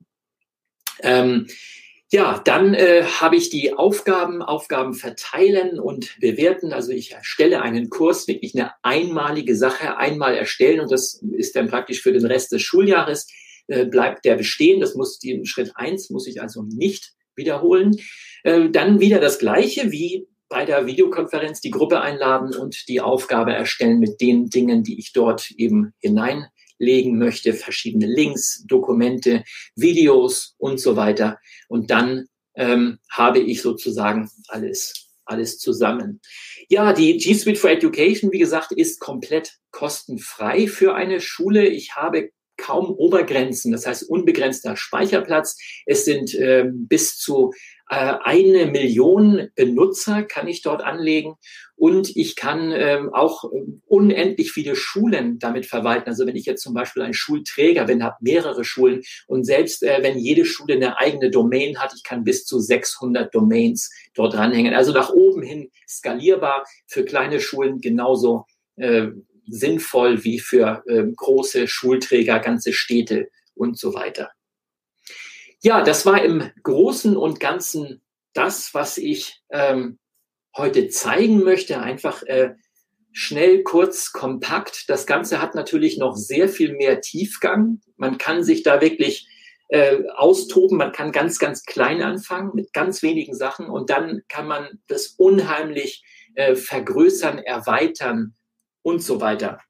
Ähm, 1.01 1.47
ja, 2.11 2.41
dann 2.43 2.73
äh, 2.73 3.03
habe 3.03 3.35
ich 3.35 3.51
die 3.51 3.73
Aufgaben, 3.73 4.41
Aufgaben 4.41 4.95
verteilen 4.95 5.79
und 5.79 6.19
bewerten. 6.19 6.73
Also 6.73 6.91
ich 6.91 7.11
erstelle 7.11 7.61
einen 7.61 7.89
Kurs, 7.89 8.27
wirklich 8.27 8.55
eine 8.55 8.71
einmalige 8.81 9.55
Sache, 9.55 9.97
einmal 9.97 10.35
erstellen 10.35 10.79
und 10.79 10.91
das 10.91 11.23
ist 11.33 11.55
dann 11.55 11.69
praktisch 11.69 12.01
für 12.01 12.11
den 12.11 12.25
Rest 12.25 12.51
des 12.51 12.63
Schuljahres. 12.63 13.27
Äh, 13.69 13.85
bleibt 13.85 14.25
der 14.25 14.35
bestehen. 14.35 14.81
Das 14.81 14.95
muss 14.95 15.19
den 15.19 15.45
Schritt 15.45 15.73
eins 15.75 16.09
muss 16.09 16.25
ich 16.25 16.41
also 16.41 16.63
nicht 16.63 17.13
wiederholen. 17.35 17.95
Äh, 18.43 18.69
dann 18.69 18.99
wieder 18.99 19.19
das 19.19 19.37
Gleiche 19.37 19.91
wie 19.91 20.27
bei 20.49 20.65
der 20.65 20.87
Videokonferenz 20.87 21.61
die 21.61 21.69
Gruppe 21.69 22.01
einladen 22.01 22.55
und 22.55 22.87
die 22.87 22.99
Aufgabe 22.99 23.53
erstellen 23.53 23.99
mit 23.99 24.19
den 24.21 24.49
Dingen, 24.49 24.83
die 24.83 24.97
ich 24.97 25.13
dort 25.13 25.51
eben 25.51 25.93
hineinlegen 25.99 27.19
möchte, 27.19 27.53
verschiedene 27.53 28.07
Links, 28.07 28.65
Dokumente, 28.65 29.43
Videos 29.75 30.55
und 30.57 30.79
so 30.79 30.95
weiter. 30.95 31.37
Und 31.67 31.91
dann 31.91 32.25
ähm, 32.55 32.97
habe 33.11 33.37
ich 33.37 33.61
sozusagen 33.61 34.31
alles 34.47 35.05
alles 35.25 35.59
zusammen. 35.59 36.21
Ja, 36.69 36.91
die 36.91 37.17
G 37.17 37.35
Suite 37.35 37.59
for 37.59 37.69
Education, 37.69 38.31
wie 38.31 38.39
gesagt, 38.39 38.71
ist 38.71 38.99
komplett 38.99 39.59
kostenfrei 39.69 40.65
für 40.65 40.95
eine 40.95 41.21
Schule. 41.21 41.67
Ich 41.67 41.95
habe 41.95 42.31
kaum 42.59 42.91
Obergrenzen, 42.91 43.71
das 43.71 43.85
heißt 43.85 44.09
unbegrenzter 44.09 44.75
Speicherplatz. 44.75 45.57
Es 45.85 46.05
sind 46.05 46.35
äh, 46.35 46.65
bis 46.71 47.17
zu 47.17 47.51
äh, 47.89 48.13
eine 48.23 48.67
Million 48.67 49.49
Benutzer 49.55 50.21
kann 50.21 50.47
ich 50.47 50.61
dort 50.61 50.83
anlegen 50.83 51.35
und 51.75 52.15
ich 52.15 52.35
kann 52.35 52.71
ähm, 52.71 53.11
auch 53.13 53.45
äh, 53.45 53.63
unendlich 53.87 54.51
viele 54.51 54.75
Schulen 54.75 55.39
damit 55.39 55.65
verwalten. 55.65 56.07
Also 56.07 56.27
wenn 56.27 56.35
ich 56.35 56.45
jetzt 56.45 56.61
zum 56.61 56.75
Beispiel 56.75 57.01
ein 57.01 57.15
Schulträger 57.15 57.85
bin, 57.85 58.03
habe 58.03 58.17
mehrere 58.19 58.63
Schulen 58.63 59.01
und 59.25 59.43
selbst 59.43 59.81
äh, 59.81 59.99
wenn 60.03 60.19
jede 60.19 60.45
Schule 60.45 60.75
eine 60.75 60.99
eigene 60.99 61.31
Domain 61.31 61.79
hat, 61.79 61.93
ich 61.95 62.03
kann 62.03 62.23
bis 62.23 62.45
zu 62.45 62.59
600 62.59 63.33
Domains 63.33 63.91
dort 64.13 64.35
dranhängen. 64.35 64.75
Also 64.75 64.93
nach 64.93 65.09
oben 65.09 65.41
hin 65.41 65.71
skalierbar 65.87 66.65
für 66.85 67.03
kleine 67.03 67.39
Schulen 67.39 67.81
genauso 67.81 68.45
äh, 68.75 69.07
sinnvoll 69.49 70.23
wie 70.23 70.39
für 70.39 70.83
äh, 70.87 71.03
große 71.15 71.67
Schulträger, 71.67 72.39
ganze 72.39 72.73
Städte 72.73 73.29
und 73.55 73.77
so 73.77 73.93
weiter. 73.93 74.31
Ja, 75.61 75.83
das 75.83 76.05
war 76.05 76.23
im 76.23 76.49
Großen 76.63 77.17
und 77.17 77.39
Ganzen 77.39 78.01
das, 78.33 78.73
was 78.73 78.97
ich 78.97 79.41
ähm, 79.49 79.99
heute 80.55 80.87
zeigen 80.87 81.43
möchte. 81.43 81.81
Einfach 81.81 82.23
äh, 82.23 82.53
schnell, 83.11 83.63
kurz, 83.63 84.13
kompakt. 84.13 84.89
Das 84.89 85.05
Ganze 85.05 85.41
hat 85.41 85.55
natürlich 85.55 85.97
noch 85.97 86.15
sehr 86.15 86.47
viel 86.47 86.73
mehr 86.73 87.01
Tiefgang. 87.01 87.81
Man 87.97 88.17
kann 88.17 88.43
sich 88.43 88.63
da 88.63 88.81
wirklich 88.81 89.27
äh, 89.67 90.03
austoben. 90.15 90.77
Man 90.77 90.93
kann 90.93 91.11
ganz, 91.11 91.39
ganz 91.39 91.63
klein 91.63 92.01
anfangen 92.01 92.51
mit 92.53 92.71
ganz 92.73 93.01
wenigen 93.03 93.35
Sachen 93.35 93.69
und 93.69 93.89
dann 93.89 94.21
kann 94.29 94.47
man 94.47 94.79
das 94.87 95.07
unheimlich 95.17 96.03
äh, 96.35 96.55
vergrößern, 96.55 97.39
erweitern 97.39 98.35
und 98.89 99.01
so 99.01 99.21
weiter. 99.21 99.61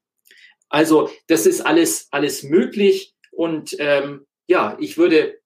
Also 0.68 1.10
das 1.26 1.46
ist 1.46 1.60
alles, 1.60 2.08
alles 2.10 2.42
möglich. 2.42 3.14
Und 3.30 3.76
ähm, 3.78 4.26
ja, 4.46 4.76
ich 4.80 4.96
würde 4.98 5.38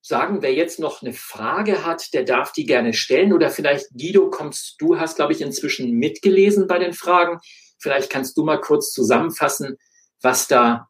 sagen, 0.00 0.42
wer 0.42 0.52
jetzt 0.52 0.80
noch 0.80 1.02
eine 1.02 1.12
Frage 1.12 1.84
hat, 1.84 2.12
der 2.12 2.24
darf 2.24 2.52
die 2.52 2.66
gerne 2.66 2.92
stellen. 2.92 3.32
Oder 3.32 3.50
vielleicht, 3.50 3.90
Guido, 3.90 4.30
kommst 4.30 4.76
du, 4.80 4.98
hast, 4.98 5.16
glaube 5.16 5.32
ich, 5.32 5.40
inzwischen 5.40 5.92
mitgelesen 5.92 6.66
bei 6.66 6.78
den 6.78 6.92
Fragen. 6.92 7.38
Vielleicht 7.78 8.10
kannst 8.10 8.36
du 8.36 8.44
mal 8.44 8.60
kurz 8.60 8.92
zusammenfassen, 8.92 9.76
was 10.20 10.48
da 10.48 10.88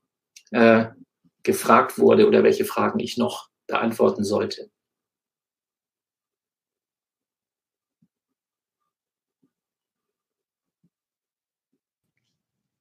äh, 0.50 0.87
gefragt 1.42 1.98
wurde 1.98 2.26
oder 2.26 2.42
welche 2.42 2.64
Fragen 2.64 3.00
ich 3.00 3.16
noch 3.16 3.48
beantworten 3.66 4.24
sollte. 4.24 4.70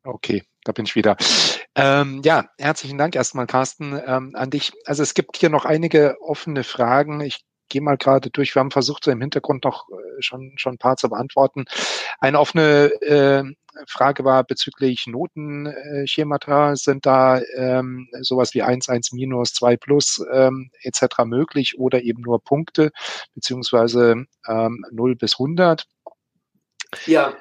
Okay, 0.03 0.43
da 0.63 0.71
bin 0.71 0.85
ich 0.85 0.95
wieder. 0.95 1.15
Ähm, 1.75 2.21
ja, 2.23 2.49
herzlichen 2.57 2.97
Dank 2.97 3.15
erstmal, 3.15 3.45
Carsten, 3.45 3.99
ähm, 4.05 4.31
an 4.35 4.49
dich. 4.49 4.73
Also 4.85 5.03
es 5.03 5.13
gibt 5.13 5.37
hier 5.37 5.49
noch 5.49 5.65
einige 5.65 6.17
offene 6.21 6.63
Fragen. 6.63 7.21
Ich 7.21 7.45
gehe 7.69 7.81
mal 7.81 7.97
gerade 7.97 8.31
durch. 8.31 8.55
Wir 8.55 8.61
haben 8.61 8.71
versucht, 8.71 9.03
so 9.03 9.11
im 9.11 9.21
Hintergrund 9.21 9.63
noch 9.63 9.87
äh, 9.89 10.21
schon, 10.21 10.53
schon 10.57 10.73
ein 10.73 10.77
paar 10.79 10.97
zu 10.97 11.09
beantworten. 11.09 11.65
Eine 12.19 12.39
offene 12.39 12.91
äh, 13.01 13.43
Frage 13.87 14.25
war 14.25 14.43
bezüglich 14.43 15.05
Notenschemata. 15.07 16.71
Äh, 16.71 16.75
Sind 16.75 17.05
da 17.05 17.39
ähm, 17.55 18.09
sowas 18.21 18.53
wie 18.55 18.63
1, 18.63 18.89
1 18.89 19.11
minus, 19.13 19.53
2 19.53 19.77
plus 19.77 20.25
ähm, 20.33 20.71
etc. 20.81 21.25
möglich 21.25 21.77
oder 21.77 22.01
eben 22.01 22.21
nur 22.23 22.43
Punkte 22.43 22.91
beziehungsweise 23.35 24.25
ähm, 24.47 24.83
0 24.91 25.15
bis 25.15 25.35
100? 25.35 25.85
Ja, 27.05 27.33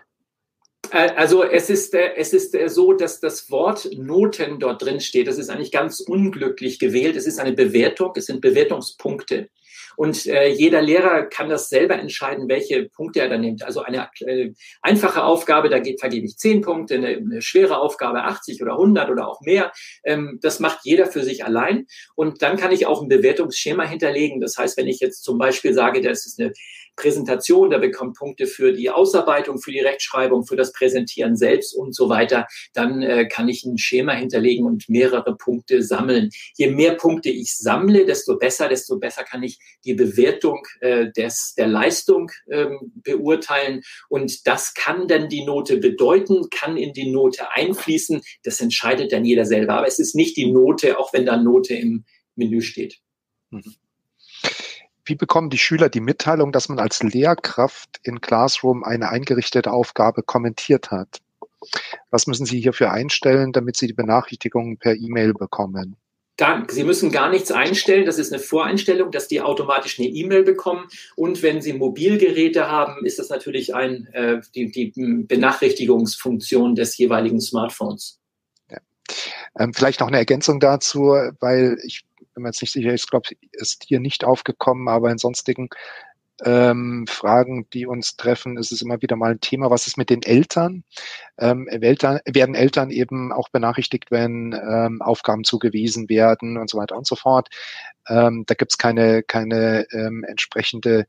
also 0.91 1.45
es 1.45 1.71
ist, 1.71 1.95
äh, 1.95 2.15
es 2.17 2.33
ist 2.33 2.55
äh, 2.55 2.69
so, 2.69 2.93
dass 2.93 3.21
das 3.21 3.51
Wort 3.51 3.89
Noten 3.97 4.59
dort 4.59 4.83
drin 4.83 5.01
steht. 5.01 5.29
Das 5.29 5.39
ist 5.39 5.51
eigentlich 5.51 5.73
ganz 5.73 6.01
unglücklich 6.01 6.79
gewählt. 6.79 7.17
Es 7.17 7.27
ist 7.27 7.39
eine 7.39 7.53
Bewertung, 7.53 8.13
es 8.17 8.27
sind 8.27 8.41
Bewertungspunkte. 8.41 9.49
Und 9.97 10.27
äh, 10.27 10.49
jeder 10.49 10.81
Lehrer 10.81 11.25
kann 11.25 11.49
das 11.49 11.69
selber 11.69 11.99
entscheiden, 11.99 12.49
welche 12.49 12.89
Punkte 12.89 13.21
er 13.21 13.29
da 13.29 13.37
nimmt. 13.37 13.63
Also 13.63 13.83
eine 13.83 14.09
äh, 14.21 14.53
einfache 14.83 15.25
Aufgabe, 15.25 15.69
da 15.69 15.79
geht, 15.79 16.01
vergebe 16.01 16.27
ich 16.27 16.39
zehn 16.39 16.63
Punkte, 16.63 16.95
eine, 16.95 17.09
eine, 17.09 17.43
schwere 17.43 17.79
Aufgabe 17.79 18.25
80 18.25 18.63
oder 18.63 18.73
100 18.73 19.11
oder 19.11 19.29
auch 19.29 19.41
mehr. 19.43 19.73
Ähm, 20.05 20.39
das 20.43 20.61
macht 20.61 20.81
jeder 20.85 21.07
für 21.07 21.23
sich 21.23 21.45
allein. 21.45 21.87
Und 22.15 22.43
dann 22.43 22.57
kann 22.57 22.73
ich 22.73 22.87
auch 22.87 23.03
ein 23.03 23.09
Bewertungsschema 23.09 23.85
hinterlegen. 23.85 24.41
Das 24.41 24.57
heißt, 24.57 24.77
wenn 24.79 24.89
ich 24.89 25.01
jetzt 25.01 25.23
zum 25.23 25.39
Beispiel 25.39 25.75
sage, 25.75 26.01
das 26.01 26.25
ist 26.25 26.41
eine 26.41 26.53
Präsentation, 26.97 27.71
der 27.71 27.79
bekommt 27.79 28.17
Punkte 28.17 28.47
für 28.47 28.73
die 28.73 28.91
Ausarbeitung, 28.91 29.59
für 29.59 29.73
die 29.73 29.81
Rechtschreibung, 29.81 30.45
für 30.45 30.57
das 30.57 30.73
Präsentieren 30.73 31.37
selbst 31.37 31.75
und 31.75 31.95
so 31.95 32.09
weiter. 32.09 32.47
Dann 32.75 33.03
äh, 33.03 33.27
kann 33.27 33.49
ich 33.49 33.65
ein 33.65 33.79
Schema 33.79 34.13
hinterlegen 34.13 34.67
und 34.67 34.89
mehrere 34.89 35.37
Punkte 35.37 35.83
sammeln. 35.83 36.31
Je 36.57 36.71
mehr 36.71 36.95
Punkte 36.95 37.31
ich 37.31 37.57
sammle, 37.57 38.05
desto 38.05 38.39
besser, 38.39 38.69
desto 38.69 38.99
besser 38.99 39.25
kann 39.25 39.43
ich 39.43 39.59
die 39.85 39.95
Bewertung 39.95 40.67
äh, 40.81 41.11
des, 41.13 41.55
der 41.57 41.69
Leistung 41.69 42.31
ähm, 42.51 42.93
beurteilen. 42.95 43.83
Und 44.09 44.47
das 44.47 44.75
kann 44.75 45.09
dann 45.09 45.29
die 45.29 45.45
Note 45.45 45.79
bedeuten, 45.79 46.51
kann 46.51 46.77
in 46.77 46.93
die 46.93 47.11
Note 47.11 47.51
einfließen. 47.53 48.21
Das 48.43 48.61
entscheidet 48.61 49.13
dann 49.13 49.25
jeder 49.25 49.47
selber. 49.47 49.75
Aber 49.75 49.87
es 49.87 49.99
ist 49.99 50.15
nicht 50.15 50.37
die 50.37 50.51
Note, 50.51 50.99
auch 50.99 51.13
wenn 51.13 51.27
da 51.27 51.37
Note 51.37 51.75
im 51.75 52.05
Menü 52.37 52.61
steht. 52.61 52.99
Mhm. 53.51 53.75
Wie 55.05 55.15
bekommen 55.15 55.51
die 55.51 55.59
Schüler 55.59 55.89
die 55.89 56.01
Mitteilung, 56.01 56.53
dass 56.53 56.69
man 56.69 56.79
als 56.79 57.03
Lehrkraft 57.03 58.01
in 58.03 58.21
Classroom 58.21 58.85
eine 58.85 59.09
eingerichtete 59.09 59.73
Aufgabe 59.73 60.23
kommentiert 60.23 60.91
hat? 60.91 61.21
Was 62.11 62.27
müssen 62.27 62.47
Sie 62.47 62.61
hierfür 62.61 62.91
einstellen, 62.91 63.53
damit 63.53 63.77
Sie 63.77 63.87
die 63.87 63.93
Benachrichtigungen 63.93 64.79
per 64.79 64.95
E-Mail 64.95 65.35
bekommen? 65.35 65.97
Sie 66.69 66.85
müssen 66.85 67.13
gar 67.13 67.29
nichts 67.29 67.53
einstellen. 67.53 68.07
Das 68.07 68.19
ist 68.19 68.33
eine 68.33 68.41
Voreinstellung, 68.41 69.11
dass 69.11 69.29
die 69.29 69.43
automatisch 69.43 69.99
eine 69.99 70.09
E-Mail 70.09 70.43
bekommen. 70.43 70.89
Und 71.15 71.43
wenn 71.43 71.61
Sie 71.61 71.75
Mobilgeräte 71.75 72.71
haben, 72.71 73.05
ist 73.05 73.19
das 73.19 73.29
natürlich 73.29 73.75
ein, 73.75 74.07
äh, 74.13 74.41
die, 74.55 74.71
die 74.71 74.93
Benachrichtigungsfunktion 74.97 76.75
des 76.75 76.97
jeweiligen 76.97 77.43
Smartphones. 77.43 78.21
Ja. 78.71 78.79
Ähm, 79.59 79.75
vielleicht 79.75 80.01
noch 80.01 80.09
eine 80.09 80.17
Ergänzung 80.17 80.61
dazu, 80.61 81.15
weil 81.41 81.77
ich 81.85 82.05
bin 82.35 82.43
mir 82.43 82.51
jetzt 82.51 82.63
nicht 82.63 82.73
sicher, 82.73 82.93
ich 82.93 83.07
glaube, 83.07 83.29
ist 83.53 83.85
hier 83.87 84.01
nicht 84.01 84.25
aufgekommen, 84.25 84.89
aber 84.89 85.11
in 85.11 85.19
sonstigen 85.19 85.69
ähm, 86.45 87.07
Fragen, 87.09 87.67
die 87.73 87.87
uns 87.87 88.17
treffen, 88.17 88.57
ist 88.57 88.73
es 88.73 88.83
immer 88.83 89.03
wieder 89.03 89.17
mal 89.17 89.33
ein 89.33 89.41
Thema. 89.41 89.71
Was 89.71 89.87
ist 89.87 89.99
mit 89.99 90.11
den 90.11 90.23
Eltern? 90.23 90.85
Ähm, 91.39 91.69
Eltern 91.69 92.21
werden 92.27 92.55
Eltern 92.55 92.91
eben 92.91 93.33
auch 93.33 93.49
benachrichtigt, 93.51 94.11
wenn 94.11 94.53
ähm, 94.53 95.03
Aufgaben 95.03 95.45
zugewiesen 95.45 96.09
werden 96.09 96.57
und 96.57 96.71
so 96.71 96.79
weiter 96.79 96.97
und 96.97 97.07
so 97.07 97.17
fort. 97.17 97.49
Ähm, 98.09 98.45
da 98.47 98.55
gibt 98.55 98.73
es 98.73 98.79
keine, 98.79 99.23
keine 99.23 99.87
ähm, 99.93 100.25
entsprechende 100.25 101.07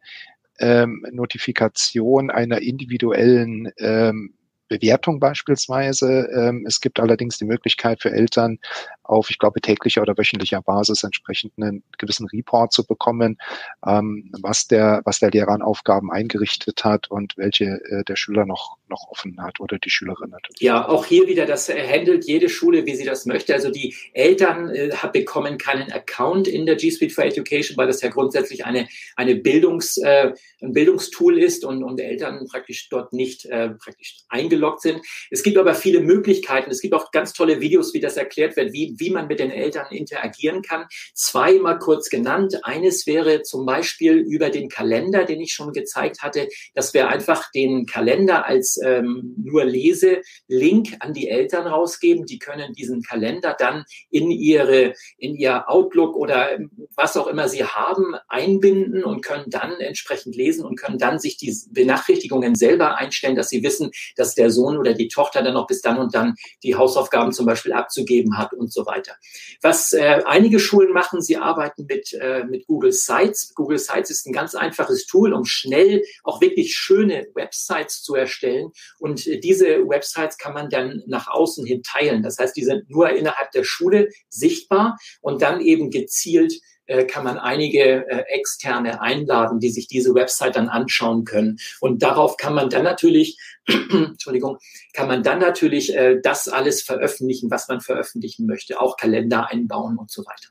ähm, 0.59 1.05
Notifikation 1.11 2.30
einer 2.30 2.61
individuellen 2.61 3.72
ähm, 3.78 4.34
Bewertung 4.67 5.19
beispielsweise. 5.19 6.30
Ähm, 6.34 6.65
es 6.65 6.80
gibt 6.80 6.99
allerdings 6.99 7.38
die 7.38 7.45
Möglichkeit 7.45 8.01
für 8.01 8.11
Eltern 8.11 8.59
auf, 9.03 9.29
ich 9.29 9.39
glaube, 9.39 9.61
täglicher 9.61 10.01
oder 10.01 10.17
wöchentlicher 10.17 10.61
Basis 10.61 11.03
entsprechend 11.03 11.53
einen 11.57 11.83
gewissen 11.97 12.27
Report 12.27 12.71
zu 12.71 12.85
bekommen, 12.85 13.37
ähm, 13.85 14.31
was 14.41 14.67
der, 14.67 15.01
was 15.05 15.19
der 15.19 15.31
Lehrer 15.31 15.49
an 15.49 15.61
Aufgaben 15.61 16.11
eingerichtet 16.11 16.83
hat 16.83 17.09
und 17.09 17.37
welche 17.37 17.65
äh, 17.65 18.03
der 18.03 18.15
Schüler 18.15 18.45
noch, 18.45 18.77
noch 18.89 19.07
offen 19.09 19.41
hat 19.41 19.59
oder 19.59 19.77
die 19.79 19.89
Schülerin 19.89 20.29
natürlich. 20.29 20.61
Ja, 20.61 20.87
auch 20.87 21.05
hier 21.05 21.27
wieder, 21.27 21.45
das 21.45 21.69
handelt 21.69 22.25
jede 22.25 22.49
Schule, 22.49 22.85
wie 22.85 22.95
sie 22.95 23.05
das 23.05 23.25
möchte. 23.25 23.53
Also 23.53 23.71
die 23.71 23.95
Eltern 24.13 24.69
äh, 24.69 24.91
bekommen 25.11 25.57
keinen 25.57 25.91
Account 25.91 26.47
in 26.47 26.65
der 26.65 26.75
G 26.75 26.89
Suite 26.91 27.11
for 27.11 27.25
Education, 27.25 27.77
weil 27.77 27.87
das 27.87 28.01
ja 28.01 28.09
grundsätzlich 28.09 28.65
eine, 28.65 28.87
eine 29.15 29.35
Bildungs, 29.35 29.97
äh, 29.97 30.33
ein 30.61 30.73
Bildungstool 30.73 31.37
ist 31.37 31.65
und, 31.65 31.83
und 31.83 31.99
Eltern 31.99 32.47
praktisch 32.49 32.89
dort 32.89 33.13
nicht 33.13 33.45
äh, 33.45 33.69
praktisch 33.69 34.17
eingeloggt 34.29 34.61
eingeloggt 34.61 34.81
sind. 34.81 35.01
Es 35.29 35.43
gibt 35.43 35.57
aber 35.57 35.73
viele 35.73 36.01
Möglichkeiten. 36.01 36.71
Es 36.71 36.81
gibt 36.81 36.93
auch 36.93 37.11
ganz 37.11 37.33
tolle 37.33 37.61
Videos, 37.61 37.93
wie 37.93 37.99
das 37.99 38.17
erklärt 38.17 38.55
wird, 38.55 38.73
wie, 38.73 38.90
wie 38.97 39.09
man 39.09 39.27
mit 39.27 39.39
den 39.39 39.51
Eltern 39.51 39.87
interagieren 39.91 40.61
kann. 40.61 40.85
Zweimal 41.13 41.79
kurz 41.79 42.09
genannt. 42.09 42.59
Eines 42.63 43.07
wäre 43.07 43.41
zum 43.41 43.65
Beispiel 43.65 44.17
über 44.17 44.49
den 44.49 44.69
Kalender, 44.69 45.25
den 45.25 45.41
ich 45.41 45.53
schon 45.53 45.73
gezeigt 45.73 46.21
hatte, 46.21 46.47
dass 46.73 46.93
wir 46.93 47.09
einfach 47.09 47.51
den 47.51 47.85
Kalender 47.85 48.45
als 48.45 48.79
ähm, 48.83 49.35
nur 49.43 49.65
Lese-Link 49.65 50.97
an 50.99 51.13
die 51.13 51.29
Eltern 51.29 51.67
rausgeben. 51.67 52.25
Die 52.25 52.39
können 52.39 52.73
diesen 52.73 53.01
Kalender 53.01 53.55
dann 53.57 53.83
in 54.09 54.31
ihre, 54.31 54.93
in 55.17 55.35
ihr 55.35 55.69
Outlook 55.69 56.15
oder 56.15 56.59
was 56.95 57.17
auch 57.17 57.27
immer 57.27 57.47
sie 57.47 57.63
haben, 57.63 58.15
einbinden 58.27 59.03
und 59.03 59.23
können 59.23 59.49
dann 59.49 59.79
entsprechend 59.79 60.35
lesen 60.35 60.65
und 60.65 60.79
können 60.79 60.97
dann 60.97 61.19
sich 61.19 61.37
die 61.37 61.55
Benachrichtigungen 61.71 62.55
selber 62.55 62.97
einstellen, 62.97 63.35
dass 63.35 63.49
sie 63.49 63.63
wissen, 63.63 63.91
dass 64.15 64.35
der 64.35 64.49
Sohn 64.49 64.77
oder 64.77 64.93
die 64.93 65.07
Tochter 65.07 65.43
dann 65.43 65.53
noch 65.53 65.67
bis 65.67 65.81
dann 65.81 65.97
und 65.97 66.13
dann 66.15 66.35
die 66.63 66.75
Hausaufgaben 66.75 67.31
zum 67.31 67.45
Beispiel 67.45 67.73
abzugeben 67.73 68.37
hat 68.37 68.53
und 68.53 68.71
so 68.71 68.80
weiter. 68.86 69.15
Was 69.61 69.93
äh, 69.93 70.21
einige 70.25 70.59
Schulen 70.59 70.93
machen, 70.93 71.21
sie 71.21 71.38
arbeiten 71.38 71.86
mit, 71.88 72.13
äh, 72.13 72.43
mit 72.43 72.67
Google 72.67 72.91
Sites. 72.91 73.53
Google 73.55 73.77
Sites 73.77 74.09
ist 74.09 74.27
ein 74.27 74.34
ganz 74.34 74.55
einfaches 74.55 75.05
Tool, 75.05 75.34
um 75.34 75.45
schnell 75.45 76.03
auch 76.23 76.41
wirklich 76.41 76.75
schöne 76.75 77.27
Websites 77.34 78.01
zu 78.01 78.15
erstellen. 78.15 78.71
Und 78.99 79.27
äh, 79.27 79.39
diese 79.39 79.88
Websites 79.88 80.38
kann 80.38 80.53
man 80.53 80.69
dann 80.69 81.03
nach 81.07 81.27
außen 81.27 81.65
hin 81.65 81.84
teilen. 81.84 82.23
Das 82.23 82.38
heißt, 82.38 82.55
die 82.55 82.65
sind 82.65 82.89
nur 82.89 83.09
innerhalb 83.09 83.51
der 83.51 83.63
Schule 83.63 84.09
sichtbar 84.29 84.97
und 85.21 85.41
dann 85.41 85.61
eben 85.61 85.89
gezielt 85.89 86.53
äh, 86.91 87.05
kann 87.05 87.23
man 87.23 87.37
einige 87.37 88.05
äh, 88.09 88.23
externe 88.27 89.01
einladen, 89.01 89.59
die 89.59 89.69
sich 89.69 89.87
diese 89.87 90.13
Website 90.13 90.57
dann 90.57 90.67
anschauen 90.67 91.23
können. 91.23 91.57
Und 91.79 92.03
darauf 92.03 92.35
kann 92.35 92.53
man 92.53 92.69
dann 92.69 92.83
natürlich, 92.83 93.37
Entschuldigung, 93.65 94.57
kann 94.93 95.07
man 95.07 95.23
dann 95.23 95.39
natürlich 95.39 95.95
äh, 95.95 96.19
das 96.21 96.49
alles 96.49 96.81
veröffentlichen, 96.81 97.49
was 97.49 97.69
man 97.69 97.79
veröffentlichen 97.79 98.45
möchte, 98.45 98.81
auch 98.81 98.97
Kalender 98.97 99.49
einbauen 99.49 99.97
und 99.97 100.11
so 100.11 100.23
weiter. 100.25 100.49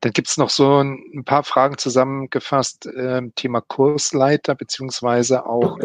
Dann 0.00 0.12
gibt 0.12 0.28
es 0.28 0.36
noch 0.36 0.50
so 0.50 0.82
ein, 0.82 1.02
ein, 1.14 1.24
paar 1.24 1.42
Fragen 1.42 1.78
zusammengefasst, 1.78 2.86
äh, 2.86 3.22
Thema 3.34 3.60
Kursleiter, 3.60 4.54
beziehungsweise 4.54 5.46
auch, 5.46 5.78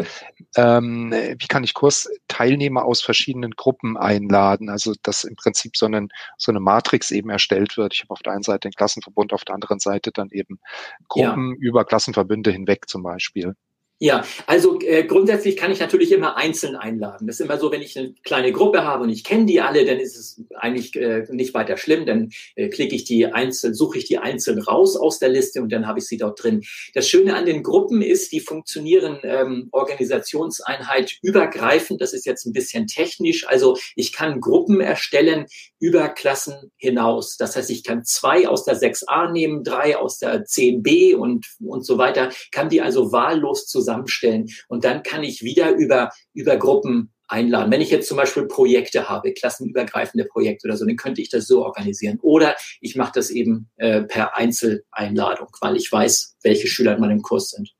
ähm, 0.56 1.10
wie 1.12 1.46
kann 1.46 1.64
ich 1.64 1.74
Kursteilnehmer 1.74 2.84
aus 2.84 3.02
verschiedenen 3.02 3.52
Gruppen 3.52 3.96
einladen? 3.96 4.68
Also, 4.68 4.92
dass 5.02 5.24
im 5.24 5.36
Prinzip 5.36 5.76
so, 5.76 5.86
einen, 5.86 6.10
so 6.36 6.52
eine 6.52 6.60
Matrix 6.60 7.10
eben 7.10 7.30
erstellt 7.30 7.76
wird. 7.76 7.94
Ich 7.94 8.02
habe 8.02 8.12
auf 8.12 8.22
der 8.22 8.34
einen 8.34 8.42
Seite 8.42 8.68
den 8.68 8.72
Klassenverbund, 8.72 9.32
auf 9.32 9.44
der 9.44 9.54
anderen 9.54 9.80
Seite 9.80 10.12
dann 10.12 10.28
eben 10.30 10.60
Gruppen 11.08 11.52
ja. 11.52 11.56
über 11.60 11.84
Klassenverbünde 11.84 12.50
hinweg 12.50 12.88
zum 12.88 13.02
Beispiel. 13.02 13.54
Ja, 14.00 14.24
also 14.46 14.80
äh, 14.80 15.04
grundsätzlich 15.04 15.56
kann 15.56 15.70
ich 15.70 15.78
natürlich 15.78 16.10
immer 16.10 16.36
einzeln 16.36 16.74
einladen. 16.74 17.28
Das 17.28 17.38
ist 17.38 17.46
immer 17.46 17.58
so, 17.58 17.70
wenn 17.70 17.80
ich 17.80 17.96
eine 17.96 18.12
kleine 18.24 18.50
Gruppe 18.50 18.82
habe 18.82 19.04
und 19.04 19.08
ich 19.08 19.22
kenne 19.22 19.46
die 19.46 19.60
alle, 19.60 19.84
dann 19.84 20.00
ist 20.00 20.16
es 20.16 20.42
eigentlich 20.56 20.96
äh, 20.96 21.24
nicht 21.30 21.54
weiter 21.54 21.76
schlimm. 21.76 22.04
Dann 22.04 22.30
äh, 22.56 22.68
klicke 22.70 22.96
ich 22.96 23.04
die 23.04 23.26
einzeln, 23.26 23.72
suche 23.72 23.98
ich 23.98 24.04
die 24.04 24.18
einzeln 24.18 24.58
raus 24.58 24.96
aus 24.96 25.20
der 25.20 25.28
Liste 25.28 25.62
und 25.62 25.70
dann 25.70 25.86
habe 25.86 26.00
ich 26.00 26.06
sie 26.06 26.16
dort 26.16 26.42
drin. 26.42 26.64
Das 26.92 27.08
Schöne 27.08 27.36
an 27.36 27.46
den 27.46 27.62
Gruppen 27.62 28.02
ist, 28.02 28.32
die 28.32 28.40
funktionieren 28.40 29.20
ähm, 29.22 29.68
Organisationseinheit 29.70 31.12
übergreifend. 31.22 32.00
Das 32.02 32.12
ist 32.14 32.26
jetzt 32.26 32.46
ein 32.46 32.52
bisschen 32.52 32.88
technisch. 32.88 33.46
Also 33.46 33.78
ich 33.94 34.12
kann 34.12 34.40
Gruppen 34.40 34.80
erstellen 34.80 35.46
über 35.78 36.08
Klassen 36.08 36.72
hinaus. 36.76 37.36
Das 37.36 37.54
heißt, 37.54 37.70
ich 37.70 37.84
kann 37.84 38.04
zwei 38.04 38.48
aus 38.48 38.64
der 38.64 38.76
6a 38.76 39.30
nehmen, 39.30 39.62
drei 39.62 39.96
aus 39.96 40.18
der 40.18 40.44
10b 40.44 41.14
und, 41.14 41.46
und 41.64 41.86
so 41.86 41.96
weiter, 41.96 42.30
kann 42.50 42.68
die 42.68 42.82
also 42.82 43.12
wahllos 43.12 43.66
zusammen 43.66 43.83
zusammenstellen. 43.84 44.48
Und 44.68 44.84
dann 44.84 45.02
kann 45.02 45.22
ich 45.22 45.42
wieder 45.42 45.72
über, 45.72 46.10
über 46.32 46.56
Gruppen 46.56 47.10
einladen. 47.28 47.70
Wenn 47.70 47.80
ich 47.80 47.90
jetzt 47.90 48.08
zum 48.08 48.16
Beispiel 48.16 48.46
Projekte 48.46 49.08
habe, 49.08 49.32
klassenübergreifende 49.32 50.24
Projekte 50.24 50.68
oder 50.68 50.76
so, 50.76 50.86
dann 50.86 50.96
könnte 50.96 51.20
ich 51.20 51.30
das 51.30 51.46
so 51.46 51.64
organisieren. 51.64 52.18
Oder 52.22 52.56
ich 52.80 52.96
mache 52.96 53.12
das 53.14 53.30
eben 53.30 53.68
äh, 53.76 54.02
per 54.02 54.36
Einzeleinladung, 54.36 55.48
weil 55.60 55.76
ich 55.76 55.90
weiß, 55.90 56.36
welche 56.42 56.68
Schüler 56.68 56.94
in 56.94 57.00
meinem 57.00 57.22
Kurs 57.22 57.50
sind. 57.50 57.74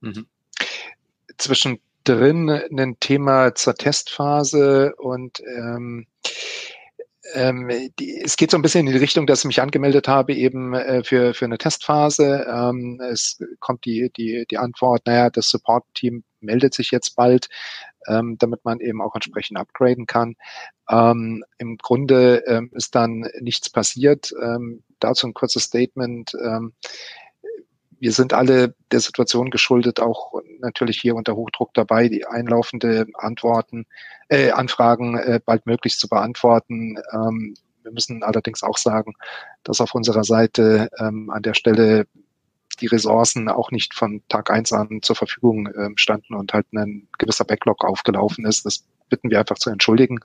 Mhm. 0.00 0.26
Zwischendrin 1.38 2.50
ein 2.50 2.96
Thema 3.00 3.54
zur 3.54 3.74
Testphase 3.74 4.94
und 4.96 5.40
ähm, 5.40 6.06
ähm, 7.34 7.68
die, 7.98 8.20
es 8.22 8.36
geht 8.36 8.50
so 8.50 8.56
ein 8.56 8.62
bisschen 8.62 8.86
in 8.86 8.92
die 8.92 8.98
Richtung, 8.98 9.26
dass 9.26 9.40
ich 9.40 9.46
mich 9.46 9.60
angemeldet 9.60 10.08
habe 10.08 10.34
eben 10.34 10.74
äh, 10.74 11.04
für, 11.04 11.34
für 11.34 11.44
eine 11.44 11.58
Testphase. 11.58 12.46
Ähm, 12.48 13.00
es 13.00 13.38
kommt 13.58 13.84
die, 13.84 14.10
die, 14.16 14.46
die 14.50 14.58
Antwort, 14.58 15.06
naja, 15.06 15.30
das 15.30 15.50
Support-Team 15.50 16.24
meldet 16.40 16.74
sich 16.74 16.90
jetzt 16.90 17.16
bald, 17.16 17.48
ähm, 18.06 18.36
damit 18.38 18.64
man 18.64 18.80
eben 18.80 19.02
auch 19.02 19.14
entsprechend 19.14 19.58
upgraden 19.58 20.06
kann. 20.06 20.36
Ähm, 20.88 21.44
Im 21.58 21.76
Grunde 21.76 22.42
ähm, 22.46 22.70
ist 22.74 22.94
dann 22.94 23.28
nichts 23.40 23.70
passiert. 23.70 24.32
Ähm, 24.42 24.82
dazu 24.98 25.26
ein 25.26 25.34
kurzes 25.34 25.64
Statement. 25.64 26.34
Wir 28.00 28.12
sind 28.12 28.32
alle 28.32 28.74
der 28.90 29.00
Situation 29.00 29.50
geschuldet, 29.50 30.00
auch 30.00 30.32
natürlich 30.60 30.98
hier 31.00 31.14
unter 31.14 31.36
Hochdruck 31.36 31.74
dabei, 31.74 32.08
die 32.08 32.26
einlaufende 32.26 33.06
Antworten, 33.14 33.86
äh, 34.28 34.50
Anfragen 34.50 35.18
äh, 35.18 35.38
bald 35.44 35.66
möglichst 35.66 36.00
zu 36.00 36.08
beantworten. 36.08 36.96
Ähm, 37.12 37.54
wir 37.82 37.92
müssen 37.92 38.22
allerdings 38.22 38.62
auch 38.62 38.78
sagen, 38.78 39.12
dass 39.64 39.82
auf 39.82 39.94
unserer 39.94 40.24
Seite 40.24 40.88
ähm, 40.98 41.30
an 41.30 41.42
der 41.42 41.54
Stelle 41.54 42.06
die 42.80 42.86
Ressourcen 42.86 43.50
auch 43.50 43.70
nicht 43.70 43.94
von 43.94 44.22
Tag 44.28 44.50
eins 44.50 44.72
an 44.72 45.00
zur 45.02 45.16
Verfügung 45.16 45.68
ähm, 45.76 45.98
standen 45.98 46.34
und 46.34 46.54
halt 46.54 46.72
ein 46.72 47.06
gewisser 47.18 47.44
Backlog 47.44 47.84
aufgelaufen 47.84 48.46
ist. 48.46 48.64
Das 48.64 48.86
bitten 49.10 49.30
wir 49.30 49.40
einfach 49.40 49.58
zu 49.58 49.68
entschuldigen. 49.68 50.20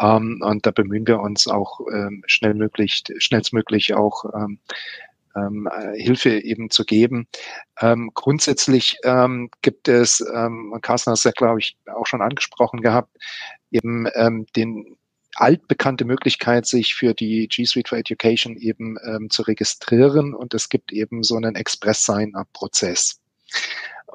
Ähm, 0.00 0.40
und 0.42 0.66
da 0.66 0.72
bemühen 0.72 1.06
wir 1.06 1.20
uns 1.20 1.46
auch 1.46 1.80
ähm, 1.92 2.24
schnell 2.26 2.54
möglich, 2.54 3.04
schnellstmöglich 3.18 3.94
auch 3.94 4.24
ähm, 4.34 4.58
ähm, 5.36 5.68
äh, 5.70 6.00
Hilfe 6.00 6.42
eben 6.42 6.70
zu 6.70 6.84
geben. 6.84 7.28
Ähm, 7.80 8.10
grundsätzlich 8.14 8.96
ähm, 9.04 9.50
gibt 9.62 9.88
es, 9.88 10.24
ähm, 10.34 10.76
Carsten 10.82 11.10
hat 11.10 11.18
es 11.18 11.24
ja, 11.24 11.32
glaube 11.32 11.60
ich, 11.60 11.76
auch 11.94 12.06
schon 12.06 12.22
angesprochen 12.22 12.80
gehabt, 12.80 13.16
eben 13.70 14.08
ähm, 14.14 14.46
den 14.56 14.96
altbekannte 15.36 16.04
Möglichkeit, 16.04 16.66
sich 16.66 16.94
für 16.94 17.14
die 17.14 17.46
G 17.48 17.64
Suite 17.64 17.88
for 17.88 17.98
Education 17.98 18.56
eben 18.56 18.96
ähm, 19.04 19.28
zu 19.30 19.42
registrieren 19.42 20.34
und 20.34 20.54
es 20.54 20.68
gibt 20.68 20.92
eben 20.92 21.22
so 21.22 21.36
einen 21.36 21.54
Express-Sign-up-Prozess. 21.54 23.20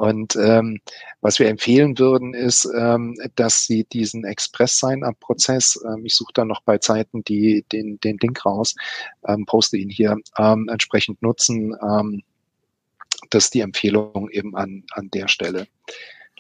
Und 0.02 0.36
ähm, 0.36 0.82
was 1.22 1.38
wir 1.38 1.48
empfehlen 1.48 2.00
würden, 2.00 2.34
ist, 2.34 2.68
ähm, 2.76 3.16
dass 3.36 3.66
Sie 3.68 3.84
diesen 3.84 4.26
Express-Sign-up-Prozess, 4.26 5.80
ähm, 5.86 6.08
ich 6.08 6.16
suche 6.16 6.32
da 6.34 6.44
noch 6.44 6.64
bei 6.64 6.80
Zeiten 6.80 7.24
die, 7.24 7.64
den, 7.72 8.00
den 8.00 8.18
Link 8.18 8.44
raus, 8.44 8.74
ähm, 9.28 9.46
poste 9.46 9.78
ihn 9.78 9.92
hier, 9.92 10.18
ähm, 10.40 10.68
entsprechend 10.72 11.22
nutzen. 11.22 11.76
Ähm, 11.84 12.24
das 13.30 13.44
ist 13.44 13.54
die 13.54 13.60
Empfehlung 13.60 14.28
eben 14.32 14.56
an, 14.56 14.86
an 14.90 15.12
der 15.12 15.28
Stelle. 15.28 15.68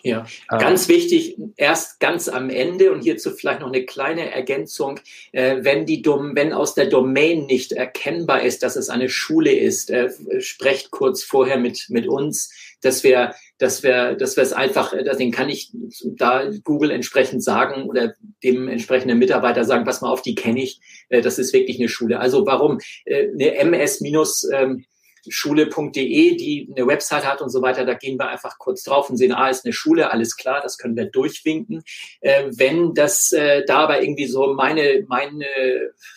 Ja, 0.04 0.26
ah. 0.48 0.58
ganz 0.58 0.88
wichtig, 0.88 1.38
erst 1.58 2.00
ganz 2.00 2.28
am 2.28 2.50
Ende 2.50 2.92
und 2.92 3.02
hierzu 3.02 3.30
vielleicht 3.30 3.60
noch 3.60 3.68
eine 3.68 3.86
kleine 3.86 4.32
Ergänzung, 4.32 5.00
äh, 5.32 5.58
wenn 5.62 5.86
die 5.86 6.02
Dom 6.02 6.36
wenn 6.36 6.54
aus 6.54 6.74
der 6.74 6.88
Domain 6.88 7.46
nicht 7.46 7.74
erkennbar 7.74 8.42
ist, 8.42 8.64
dass 8.64 8.76
es 8.76 8.90
eine 8.90 9.10
Schule 9.10 9.54
ist, 9.54 9.92
äh, 9.92 10.10
sprecht 10.40 10.90
kurz 10.90 11.24
vorher 11.24 11.58
mit 11.58 11.86
mit 11.90 12.08
uns, 12.08 12.52
dass 12.82 13.04
wir 13.04 13.34
dass 13.58 13.84
wir 13.84 14.16
dass 14.16 14.36
wir 14.36 14.44
es 14.44 14.54
einfach, 14.54 14.94
äh, 14.94 15.04
den 15.16 15.32
kann 15.32 15.50
ich 15.50 15.72
da 16.18 16.50
Google 16.64 16.92
entsprechend 16.92 17.44
sagen 17.44 17.90
oder 17.90 18.14
dem 18.44 18.68
entsprechenden 18.68 19.20
Mitarbeiter 19.20 19.64
sagen, 19.64 19.86
pass 19.86 20.02
mal 20.02 20.12
auf, 20.12 20.22
die 20.22 20.36
kenne 20.36 20.62
ich, 20.62 20.80
äh, 21.10 21.22
das 21.22 21.40
ist 21.40 21.54
wirklich 21.54 21.80
eine 21.80 21.90
Schule. 21.90 22.20
Also 22.20 22.46
warum 22.46 22.80
äh, 23.06 23.30
eine 23.30 23.56
MS 23.56 24.02
minus 24.02 24.48
ähm, 24.54 24.86
schule.de, 25.28 26.36
die 26.36 26.74
eine 26.76 26.88
Website 26.88 27.26
hat 27.26 27.42
und 27.42 27.50
so 27.50 27.62
weiter, 27.62 27.86
da 27.86 27.94
gehen 27.94 28.18
wir 28.18 28.30
einfach 28.30 28.58
kurz 28.58 28.84
drauf 28.84 29.10
und 29.10 29.18
sehen, 29.18 29.32
ah, 29.32 29.50
ist 29.50 29.66
eine 29.66 29.74
Schule, 29.74 30.12
alles 30.12 30.36
klar, 30.36 30.62
das 30.62 30.78
können 30.78 30.96
wir 30.96 31.06
durchwinken. 31.06 31.84
Äh, 32.22 32.50
wenn 32.52 32.94
das 32.94 33.32
äh, 33.32 33.64
da 33.66 33.80
aber 33.80 34.02
irgendwie 34.02 34.28
so 34.28 34.54
meine, 34.54 35.06
meine, 35.08 35.46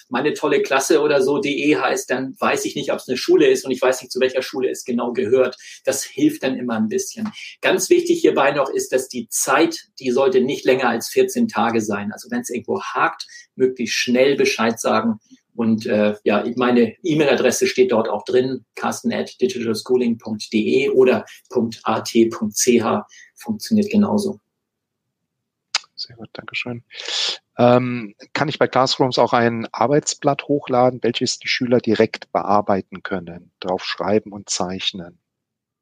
meine 0.09 0.34
tolle 0.34 0.62
Klasse 0.62 1.00
oder 1.00 1.22
so 1.22 1.38
de 1.38 1.76
heißt, 1.76 2.11
dann 2.11 2.34
weiß 2.38 2.64
ich 2.64 2.76
nicht, 2.76 2.92
ob 2.92 2.98
es 2.98 3.09
eine 3.09 3.16
Schule 3.16 3.46
ist 3.46 3.64
und 3.64 3.70
ich 3.70 3.82
weiß 3.82 4.02
nicht, 4.02 4.12
zu 4.12 4.20
welcher 4.20 4.42
Schule 4.42 4.70
es 4.70 4.84
genau 4.84 5.12
gehört. 5.12 5.57
Das 5.84 6.05
hilft 6.05 6.42
dann 6.42 6.57
immer 6.57 6.76
ein 6.76 6.88
bisschen. 6.88 7.32
Ganz 7.61 7.90
wichtig 7.90 8.20
hierbei 8.20 8.52
noch 8.52 8.70
ist, 8.70 8.92
dass 8.92 9.09
die 9.09 9.28
Zeit, 9.28 9.88
die 10.00 10.11
sollte 10.11 10.40
nicht 10.40 10.64
länger 10.64 10.88
als 10.88 11.09
14 11.09 11.48
Tage 11.48 11.80
sein. 11.80 12.12
Also 12.12 12.30
wenn 12.30 12.40
es 12.40 12.50
irgendwo 12.50 12.80
hakt, 12.80 13.26
möglichst 13.57 13.96
schnell 13.96 14.36
Bescheid 14.36 14.80
sagen 14.80 15.20
und 15.55 15.86
äh, 15.86 16.14
ja, 16.24 16.44
meine 16.57 16.94
E-Mail-Adresse 17.02 17.66
steht 17.66 17.92
dort 17.92 18.09
auch 18.09 18.24
drin, 18.24 18.64
carsten 18.74 19.12
at 19.12 19.40
digitalschooling.de 19.40 20.90
oder 20.90 21.24
.at.ch 21.84 23.02
funktioniert 23.34 23.90
genauso. 23.90 24.40
Sehr 25.96 26.16
gut, 26.16 26.28
Dankeschön. 26.32 26.82
Ähm, 27.57 28.14
kann 28.32 28.48
ich 28.48 28.59
bei 28.59 28.66
Classrooms 28.66 29.18
auch 29.18 29.32
ein 29.32 29.68
Arbeitsblatt 29.72 30.48
hochladen, 30.48 31.02
welches 31.02 31.38
die 31.38 31.48
Schüler 31.48 31.78
direkt 31.78 32.32
bearbeiten 32.32 33.02
können, 33.02 33.52
drauf 33.61 33.84
schreiben 33.84 34.32
und 34.32 34.50
zeichnen? 34.50 35.20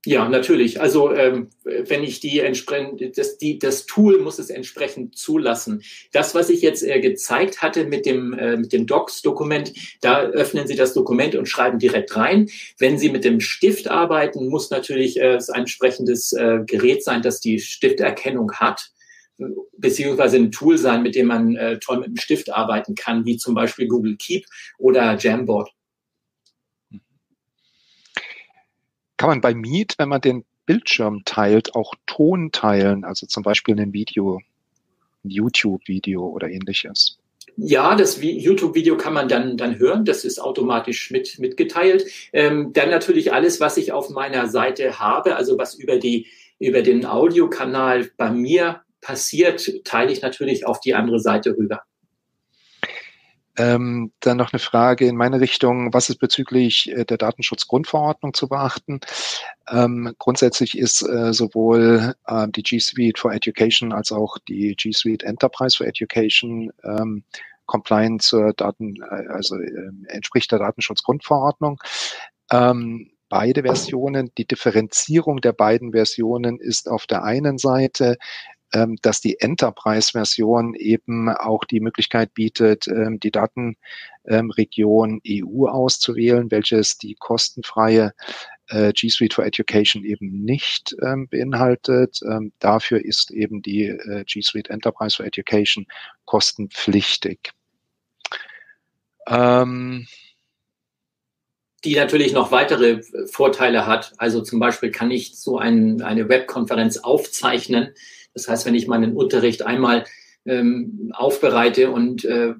Ja, 0.04 0.28
natürlich. 0.28 0.80
Also 0.80 1.14
ähm, 1.14 1.50
wenn 1.62 2.02
ich 2.02 2.18
die 2.18 2.40
entsprechend, 2.40 3.16
das, 3.16 3.38
die, 3.38 3.60
das 3.60 3.86
Tool 3.86 4.20
muss 4.20 4.40
es 4.40 4.50
entsprechend 4.50 5.16
zulassen. 5.16 5.82
Das, 6.10 6.34
was 6.34 6.50
ich 6.50 6.60
jetzt 6.60 6.82
äh, 6.82 7.00
gezeigt 7.00 7.62
hatte 7.62 7.84
mit 7.84 8.04
dem, 8.04 8.32
äh, 8.32 8.56
mit 8.56 8.72
dem 8.72 8.88
Docs-Dokument, 8.88 9.72
da 10.00 10.22
öffnen 10.22 10.66
Sie 10.66 10.74
das 10.74 10.92
Dokument 10.92 11.36
und 11.36 11.46
schreiben 11.46 11.78
direkt 11.78 12.16
rein. 12.16 12.48
Wenn 12.78 12.98
Sie 12.98 13.10
mit 13.10 13.24
dem 13.24 13.38
Stift 13.38 13.88
arbeiten, 13.88 14.48
muss 14.48 14.70
natürlich 14.70 15.20
äh, 15.20 15.38
ein 15.52 15.60
entsprechendes 15.60 16.32
äh, 16.32 16.58
Gerät 16.66 17.04
sein, 17.04 17.22
das 17.22 17.38
die 17.38 17.60
Stifterkennung 17.60 18.52
hat 18.54 18.90
beziehungsweise 19.76 20.36
ein 20.36 20.52
Tool 20.52 20.78
sein, 20.78 21.02
mit 21.02 21.14
dem 21.16 21.26
man 21.26 21.56
äh, 21.56 21.78
toll 21.78 21.98
mit 21.98 22.08
dem 22.08 22.16
Stift 22.16 22.52
arbeiten 22.52 22.94
kann, 22.94 23.24
wie 23.24 23.38
zum 23.38 23.54
Beispiel 23.54 23.88
Google 23.88 24.16
Keep 24.16 24.44
oder 24.78 25.16
Jamboard. 25.16 25.70
Kann 29.22 29.28
man 29.28 29.40
bei 29.40 29.54
Meet, 29.54 29.94
wenn 29.98 30.08
man 30.08 30.20
den 30.20 30.44
Bildschirm 30.66 31.22
teilt, 31.24 31.76
auch 31.76 31.94
Ton 32.06 32.50
teilen, 32.50 33.04
also 33.04 33.24
zum 33.24 33.44
Beispiel 33.44 33.80
ein 33.80 33.92
Video, 33.92 34.40
ein 35.24 35.30
YouTube-Video 35.30 36.26
oder 36.26 36.50
ähnliches. 36.50 37.20
Ja, 37.56 37.94
das 37.94 38.20
YouTube-Video 38.20 38.96
kann 38.96 39.14
man 39.14 39.28
dann, 39.28 39.56
dann 39.56 39.78
hören. 39.78 40.04
Das 40.04 40.24
ist 40.24 40.40
automatisch 40.40 41.12
mit, 41.12 41.38
mitgeteilt. 41.38 42.04
Ähm, 42.32 42.72
dann 42.72 42.90
natürlich 42.90 43.32
alles, 43.32 43.60
was 43.60 43.76
ich 43.76 43.92
auf 43.92 44.10
meiner 44.10 44.48
Seite 44.48 44.98
habe, 44.98 45.36
also 45.36 45.56
was 45.56 45.76
über 45.76 45.98
die, 45.98 46.26
über 46.58 46.82
den 46.82 47.06
Audiokanal 47.06 48.10
bei 48.16 48.32
mir 48.32 48.82
passiert, 49.00 49.84
teile 49.84 50.10
ich 50.10 50.20
natürlich 50.20 50.66
auf 50.66 50.80
die 50.80 50.94
andere 50.94 51.20
Seite 51.20 51.56
rüber. 51.56 51.82
Ähm, 53.56 54.12
dann 54.20 54.38
noch 54.38 54.52
eine 54.52 54.60
Frage 54.60 55.06
in 55.06 55.16
meine 55.16 55.40
Richtung. 55.40 55.92
Was 55.92 56.08
ist 56.08 56.18
bezüglich 56.18 56.90
äh, 56.90 57.04
der 57.04 57.18
Datenschutzgrundverordnung 57.18 58.32
zu 58.32 58.48
beachten? 58.48 59.00
Ähm, 59.68 60.14
grundsätzlich 60.18 60.78
ist 60.78 61.02
äh, 61.02 61.34
sowohl 61.34 62.14
äh, 62.26 62.48
die 62.48 62.62
G 62.62 62.78
Suite 62.78 63.18
for 63.18 63.32
Education 63.32 63.92
als 63.92 64.10
auch 64.10 64.38
die 64.48 64.74
G 64.74 64.92
Suite 64.92 65.22
Enterprise 65.22 65.76
for 65.76 65.86
Education 65.86 66.72
ähm, 66.82 67.24
compliant 67.66 68.22
zur 68.22 68.54
Daten, 68.54 68.96
äh, 69.02 69.28
also 69.28 69.56
ähm, 69.56 70.06
entspricht 70.08 70.50
der 70.50 70.58
Datenschutzgrundverordnung. 70.58 71.78
Ähm, 72.50 73.10
beide 73.28 73.62
Versionen. 73.62 74.30
Die 74.36 74.46
Differenzierung 74.46 75.40
der 75.40 75.54
beiden 75.54 75.92
Versionen 75.92 76.58
ist 76.58 76.88
auf 76.88 77.06
der 77.06 77.24
einen 77.24 77.56
Seite 77.56 78.16
dass 79.02 79.20
die 79.20 79.38
Enterprise-Version 79.38 80.74
eben 80.74 81.28
auch 81.28 81.64
die 81.64 81.80
Möglichkeit 81.80 82.32
bietet, 82.34 82.88
ähm, 82.88 83.20
die 83.20 83.30
Datenregion 83.30 85.20
EU 85.28 85.66
auszuwählen, 85.66 86.50
welches 86.50 86.98
die 86.98 87.14
kostenfreie 87.14 88.12
äh, 88.68 88.92
G 88.92 89.08
Suite 89.08 89.34
for 89.34 89.44
Education 89.44 90.04
eben 90.04 90.42
nicht 90.44 90.96
ähm, 91.02 91.28
beinhaltet. 91.28 92.20
dafür 92.58 93.04
ist 93.04 93.30
eben 93.30 93.62
die 93.62 93.88
äh, 93.88 94.24
G 94.24 94.40
Suite 94.40 94.70
Enterprise 94.70 95.16
for 95.16 95.26
Education 95.26 95.86
kostenpflichtig. 96.24 97.52
Ähm, 99.26 100.06
die 101.84 101.96
natürlich 101.96 102.32
noch 102.32 102.52
weitere 102.52 103.02
Vorteile 103.26 103.86
hat. 103.86 104.12
Also 104.16 104.40
zum 104.40 104.60
Beispiel 104.60 104.90
kann 104.90 105.10
ich 105.10 105.36
so 105.36 105.58
ein, 105.58 106.00
eine 106.02 106.28
Webkonferenz 106.28 106.98
aufzeichnen 106.98 107.94
das 108.34 108.48
heißt, 108.48 108.66
wenn 108.66 108.74
ich 108.74 108.86
meinen 108.86 109.16
Unterricht 109.16 109.62
einmal 109.62 110.04
ähm, 110.44 111.12
aufbereite 111.14 111.90
und 111.90 112.24
äh, 112.24 112.54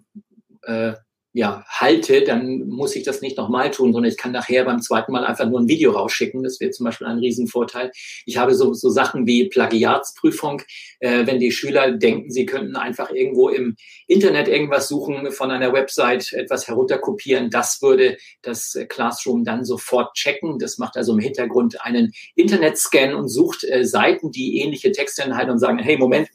äh, 0.63 0.95
ja, 1.35 1.65
halte, 1.67 2.23
dann 2.25 2.69
muss 2.69 2.95
ich 2.95 3.05
das 3.05 3.23
nicht 3.23 3.39
nochmal 3.39 3.71
tun, 3.71 3.93
sondern 3.93 4.11
ich 4.11 4.19
kann 4.19 4.33
nachher 4.33 4.65
beim 4.65 4.83
zweiten 4.83 5.13
Mal 5.13 5.25
einfach 5.25 5.49
nur 5.49 5.61
ein 5.61 5.69
Video 5.69 5.93
rausschicken. 5.93 6.43
Das 6.43 6.61
wäre 6.61 6.73
zum 6.73 6.85
Beispiel 6.85 7.07
ein 7.07 7.19
Riesenvorteil. 7.19 7.91
Ich 8.27 8.37
habe 8.37 8.55
so, 8.55 8.75
so 8.75 8.91
Sachen 8.91 9.27
wie 9.27 9.49
Plagiatsprüfung. 9.49 10.61
Äh, 11.01 11.27
wenn 11.27 11.41
die 11.41 11.51
Schüler 11.51 11.93
denken, 11.93 12.31
sie 12.31 12.45
könnten 12.45 12.77
einfach 12.77 13.11
irgendwo 13.11 13.49
im 13.49 13.77
Internet 14.07 14.49
irgendwas 14.49 14.89
suchen, 14.89 15.33
von 15.33 15.51
einer 15.51 15.73
Website 15.73 16.35
etwas 16.35 16.69
herunterkopieren, 16.69 17.49
das 17.49 17.81
würde 17.81 18.19
das 18.43 18.79
Classroom 18.91 19.45
dann 19.45 19.65
sofort 19.65 20.15
checken. 20.15 20.59
Das 20.59 20.77
macht 20.77 20.99
also 20.99 21.15
im 21.15 21.19
Hintergrund 21.19 21.83
einen 21.83 22.13
Internetscan 22.35 23.15
und 23.15 23.29
sucht 23.29 23.65
äh, 23.65 23.87
Seiten, 23.87 24.33
die 24.33 24.59
ähnliche 24.59 24.93
Texte 24.93 25.23
enthalten 25.23 25.53
und 25.53 25.59
sagen, 25.59 25.79
hey, 25.79 25.97
Moment, 25.97 26.29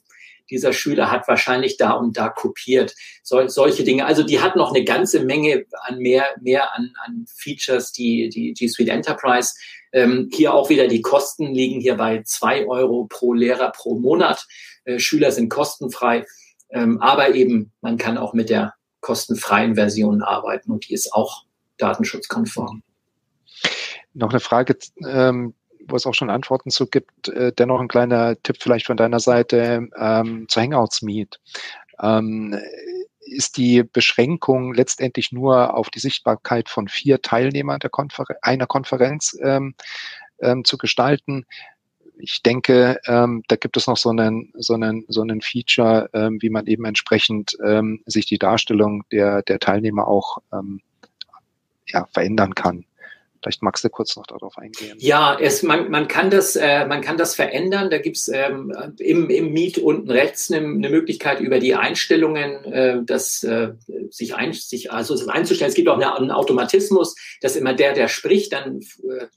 dieser 0.50 0.74
Schüler 0.74 1.12
hat 1.12 1.28
wahrscheinlich 1.28 1.78
da 1.78 1.92
und 1.92 2.18
da 2.18 2.30
kopiert. 2.30 2.96
Sol 3.24 3.50
solche 3.50 3.84
Dinge. 3.84 4.06
Also 4.06 4.24
die 4.24 4.42
hat 4.42 4.56
noch 4.56 4.74
eine 4.74 4.84
ganze 4.84 5.24
Menge 5.24 5.66
an 5.82 6.00
mehr, 6.00 6.26
mehr 6.42 6.74
an, 6.76 6.94
an 7.06 7.26
Features, 7.28 7.92
die, 7.92 8.30
die 8.30 8.54
G 8.54 8.68
Suite 8.68 8.90
Enterprise. 8.90 9.54
Ähm, 9.92 10.30
hier 10.34 10.54
auch 10.54 10.70
wieder 10.70 10.88
die 10.88 11.02
Kosten 11.02 11.54
liegen 11.54 11.80
hier 11.80 11.96
bei 11.96 12.22
zwei 12.24 12.66
Euro 12.68 13.06
pro 13.10 13.34
Lehrer 13.34 13.72
pro 13.72 13.98
Monat. 13.98 14.46
Äh, 14.84 15.00
Schüler 15.00 15.32
sind 15.32 15.50
kostenfrei. 15.50 16.26
Ähm, 16.70 17.02
aber 17.02 17.34
eben, 17.34 17.72
man 17.82 17.98
kann 17.98 18.18
auch 18.18 18.34
mit 18.34 18.50
der 18.50 18.74
kostenfreien 19.00 19.76
Version 19.76 20.22
arbeiten 20.22 20.72
und 20.72 20.88
die 20.90 20.94
ist 20.94 21.14
auch 21.14 21.46
datenschutzkonform. 21.78 22.84
noch 24.14 24.32
eine 24.32 24.40
Frage, 24.40 24.78
ähm, 25.08 25.54
wo 25.88 25.96
es 25.96 26.06
auch 26.06 26.14
schon 26.14 26.30
Antworten 26.30 26.70
zu 26.70 26.88
gibt. 26.88 27.30
Äh, 27.30 27.54
dennoch 27.54 27.80
ein 27.80 27.88
kleiner 27.88 28.42
Tipp 28.42 28.58
vielleicht 28.60 28.86
von 28.86 28.98
deiner 28.98 29.20
Seite 29.20 29.88
ähm, 29.98 30.46
zu 30.48 30.62
Hangouts 30.62 31.02
Meet. 31.02 31.40
Ähm, 32.02 32.58
ist 33.20 33.58
die 33.58 33.84
Beschränkung 33.84 34.74
letztendlich 34.74 35.32
nur 35.32 35.76
auf 35.76 35.90
die 35.90 36.00
Sichtbarkeit 36.00 36.70
von 36.70 36.88
vier 36.88 37.22
Teilnehmern 37.22 37.80
der 37.80 37.90
Konfer 37.90 38.26
einer 38.42 38.68
Konferenz 38.68 39.38
ähm, 39.42 39.76
ähm, 40.40 40.64
zu 40.64 40.78
gestalten? 40.78 41.46
Ich 42.20 42.42
denke, 42.42 43.00
ähm, 43.06 43.44
da 43.48 43.58
gibt 43.58 43.78
es 43.78 43.86
noch 43.86 43.98
so 43.98 44.10
einen, 44.10 44.52
so 44.58 44.74
einen, 44.74 45.06
so 45.08 45.22
einen 45.22 45.42
Feature, 45.42 46.10
ähm, 46.14 46.42
wie 46.42 46.50
man 46.50 46.66
eben 46.66 46.86
entsprechend 46.86 47.56
ähm, 47.64 48.02
sich 48.06 48.26
die 48.26 48.40
Darstellung 48.40 49.04
der, 49.12 49.44
der 49.44 49.60
Teilnehmer 49.60 50.08
auch 50.08 50.40
ähm, 50.52 50.82
ja, 51.88 52.08
verändern 52.12 52.56
kann. 52.56 52.87
Vielleicht 53.48 53.64
magst 53.64 53.84
du 53.86 53.90
kurz 53.90 54.18
noch 54.18 54.28
darauf 54.28 54.58
eingehen. 54.58 54.98
Ja, 55.00 55.38
es, 55.40 55.64
man, 55.64 55.90
man, 55.90 56.10
kann, 56.10 56.30
das, 56.30 56.58
äh, 56.58 56.86
man 56.86 57.00
kann 57.00 57.16
das 57.16 57.34
verändern. 57.34 57.90
Da 57.90 57.98
gibt's 57.98 58.28
ähm, 58.28 58.74
im, 59.00 59.30
im 59.30 59.54
Meet 59.54 59.78
unten 59.78 60.12
rechts 60.12 60.52
eine, 60.52 60.66
eine 60.68 60.90
Möglichkeit 60.90 61.40
über 61.40 61.60
die 61.60 61.74
Einstellungen, 61.74 62.66
äh, 62.66 62.98
das, 63.06 63.46
äh, 63.46 63.70
sich, 64.10 64.36
ein, 64.36 64.52
sich 64.52 64.92
also 64.92 65.30
einzustellen. 65.30 65.70
Es 65.70 65.76
gibt 65.76 65.88
auch 65.88 65.96
eine, 65.96 66.14
einen 66.14 66.32
Automatismus, 66.32 67.16
dass 67.40 67.56
immer 67.56 67.74
der, 67.74 67.94
der 67.94 68.10
spricht, 68.10 68.52
dann 68.52 68.82
äh, 68.82 69.28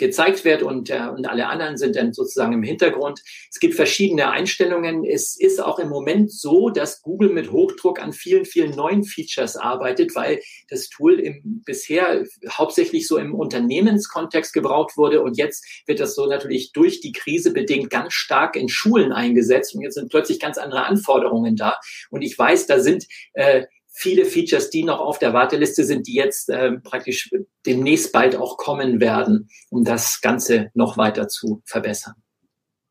gezeigt 0.00 0.44
wird 0.44 0.62
und, 0.62 0.90
äh, 0.90 1.08
und 1.14 1.28
alle 1.28 1.46
anderen 1.46 1.76
sind 1.76 1.94
dann 1.94 2.12
sozusagen 2.12 2.54
im 2.54 2.62
Hintergrund. 2.62 3.20
Es 3.50 3.60
gibt 3.60 3.74
verschiedene 3.74 4.30
Einstellungen. 4.30 5.04
Es 5.04 5.38
ist 5.38 5.62
auch 5.62 5.78
im 5.78 5.90
Moment 5.90 6.32
so, 6.32 6.70
dass 6.70 7.02
Google 7.02 7.28
mit 7.28 7.52
Hochdruck 7.52 8.02
an 8.02 8.12
vielen, 8.12 8.46
vielen 8.46 8.74
neuen 8.74 9.04
Features 9.04 9.56
arbeitet, 9.56 10.16
weil 10.16 10.40
das 10.68 10.88
Tool 10.88 11.20
im, 11.20 11.62
bisher 11.64 12.24
hauptsächlich 12.48 13.06
so 13.06 13.18
im 13.18 13.34
Unternehmenskontext 13.34 14.52
gebraucht 14.54 14.96
wurde 14.96 15.22
und 15.22 15.36
jetzt 15.36 15.64
wird 15.86 16.00
das 16.00 16.14
so 16.14 16.26
natürlich 16.26 16.72
durch 16.72 17.00
die 17.00 17.12
Krise 17.12 17.52
bedingt 17.52 17.90
ganz 17.90 18.14
stark 18.14 18.56
in 18.56 18.70
Schulen 18.70 19.12
eingesetzt 19.12 19.74
und 19.74 19.82
jetzt 19.82 19.94
sind 19.94 20.10
plötzlich 20.10 20.40
ganz 20.40 20.56
andere 20.56 20.86
Anforderungen 20.86 21.56
da. 21.56 21.78
Und 22.10 22.22
ich 22.22 22.38
weiß, 22.38 22.66
da 22.66 22.80
sind 22.80 23.06
äh, 23.34 23.66
viele 24.00 24.24
Features, 24.24 24.70
die 24.70 24.82
noch 24.82 24.98
auf 24.98 25.18
der 25.18 25.34
Warteliste 25.34 25.84
sind, 25.84 26.06
die 26.06 26.14
jetzt 26.14 26.48
äh, 26.48 26.72
praktisch 26.72 27.30
demnächst 27.66 28.12
bald 28.12 28.34
auch 28.34 28.56
kommen 28.56 28.98
werden, 28.98 29.50
um 29.68 29.84
das 29.84 30.22
Ganze 30.22 30.70
noch 30.72 30.96
weiter 30.96 31.28
zu 31.28 31.62
verbessern. 31.66 32.14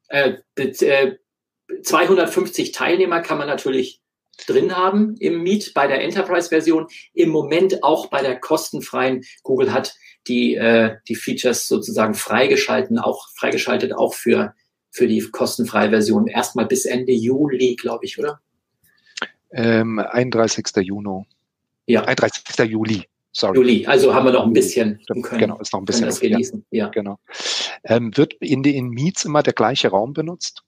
Äh, 0.07 0.38
äh, 0.55 1.16
250 1.84 2.74
Teilnehmer 2.74 3.22
kann 3.22 3.39
man 3.39 3.47
natürlich 3.47 4.01
drin 4.45 4.78
haben 4.78 5.16
im 5.18 5.41
Meet 5.41 5.74
bei 5.74 5.88
der 5.88 6.01
Enterprise-Version. 6.03 6.88
Im 7.14 7.30
Moment 7.30 7.84
auch 7.84 8.07
bei 8.07 8.22
der 8.22 8.39
kostenfreien. 8.39 9.24
Google 9.41 9.74
hat 9.74 9.95
die, 10.28 10.55
äh, 10.55 10.97
die 11.07 11.16
Features 11.16 11.68
sozusagen 11.68 12.14
freigeschalten, 12.14 12.99
auch 12.99 13.30
freigeschaltet, 13.36 13.93
auch 13.93 14.14
für, 14.14 14.53
für 14.91 15.07
die 15.07 15.22
kostenfreie 15.22 15.89
Version. 15.89 16.28
Erstmal 16.28 16.68
bis 16.68 16.86
Ende 16.86 17.14
Juli, 17.14 17.76
glaube 17.76 18.05
ich, 18.05 18.20
oder? 18.20 18.39
Ähm, 19.52 20.00
31. 20.00 20.66
Juni. 20.82 21.26
Ja. 21.88 22.04
31. 22.04 22.70
Juli. 22.70 23.06
Sorry. 23.32 23.58
Juli, 23.58 23.86
also 23.86 24.14
haben 24.14 24.26
wir 24.26 24.32
noch 24.32 24.45
ein 24.45 24.54
bisschen. 24.54 25.00
Können, 25.08 25.39
genau, 25.39 25.60
ist 25.60 25.72
noch 25.74 25.82
ein 25.82 25.86
bisschen. 25.86 26.06
das 26.06 26.20
genießen. 26.20 26.66
Ja, 26.72 26.86
ja. 26.86 26.89
genau. 26.89 27.20
Ähm, 27.84 28.16
wird 28.18 28.34
in 28.39 28.64
den 28.64 28.89
Meets 28.89 29.26
immer 29.26 29.43
der 29.43 29.54
gleiche 29.54 29.89
Raum 29.89 30.14
benutzt? 30.14 30.64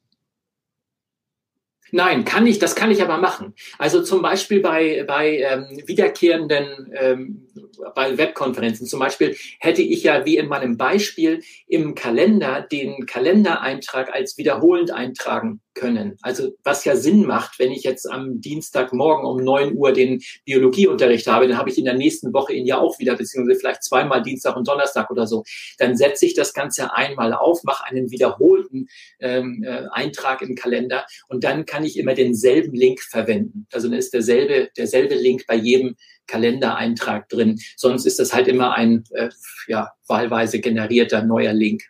Nein, 1.91 2.23
kann 2.23 2.47
ich, 2.47 2.57
das 2.57 2.75
kann 2.75 2.89
ich 2.89 3.01
aber 3.01 3.17
machen. 3.17 3.53
Also 3.77 4.01
zum 4.01 4.21
Beispiel 4.21 4.61
bei, 4.61 5.03
bei 5.05 5.39
ähm, 5.39 5.81
wiederkehrenden, 5.85 6.93
ähm, 6.93 7.47
bei 7.93 8.17
Webkonferenzen 8.17 8.87
zum 8.87 8.99
Beispiel 8.99 9.35
hätte 9.59 9.81
ich 9.81 10.03
ja 10.03 10.25
wie 10.25 10.37
in 10.37 10.47
meinem 10.47 10.77
Beispiel 10.77 11.43
im 11.67 11.93
Kalender 11.93 12.61
den 12.61 13.05
Kalendereintrag 13.05 14.13
als 14.13 14.37
wiederholend 14.37 14.91
eintragen 14.91 15.59
können. 15.73 16.17
Also 16.21 16.51
was 16.63 16.85
ja 16.85 16.95
Sinn 16.95 17.25
macht, 17.25 17.59
wenn 17.59 17.71
ich 17.71 17.83
jetzt 17.83 18.09
am 18.09 18.41
Dienstagmorgen 18.41 19.25
um 19.25 19.43
neun 19.43 19.75
Uhr 19.75 19.93
den 19.93 20.21
Biologieunterricht 20.45 21.27
habe, 21.27 21.47
dann 21.47 21.57
habe 21.57 21.69
ich 21.69 21.77
in 21.77 21.85
der 21.85 21.93
nächsten 21.93 22.33
Woche 22.33 22.53
ihn 22.53 22.65
ja 22.65 22.77
auch 22.77 22.99
wieder, 22.99 23.15
beziehungsweise 23.15 23.59
vielleicht 23.59 23.83
zweimal 23.83 24.21
Dienstag 24.21 24.55
und 24.55 24.67
Donnerstag 24.67 25.09
oder 25.09 25.27
so. 25.27 25.43
Dann 25.77 25.95
setze 25.95 26.25
ich 26.25 26.33
das 26.33 26.53
Ganze 26.53 26.93
einmal 26.93 27.33
auf, 27.33 27.63
mache 27.63 27.85
einen 27.85 28.11
wiederholten 28.11 28.87
ähm, 29.19 29.63
äh, 29.65 29.85
Eintrag 29.91 30.41
im 30.41 30.55
Kalender 30.55 31.05
und 31.27 31.43
dann 31.43 31.65
kann 31.65 31.83
ich 31.83 31.97
immer 31.97 32.13
denselben 32.13 32.73
Link 32.73 33.01
verwenden. 33.01 33.67
Also 33.71 33.87
dann 33.87 33.97
ist 33.97 34.13
derselbe, 34.13 34.69
derselbe 34.77 35.15
Link 35.15 35.45
bei 35.47 35.55
jedem 35.55 35.95
Kalendereintrag 36.27 37.29
drin. 37.29 37.59
Sonst 37.75 38.05
ist 38.05 38.19
das 38.19 38.33
halt 38.33 38.47
immer 38.47 38.73
ein 38.73 39.03
äh, 39.11 39.29
ja, 39.67 39.91
wahlweise 40.07 40.59
generierter 40.59 41.23
neuer 41.23 41.53
Link. 41.53 41.83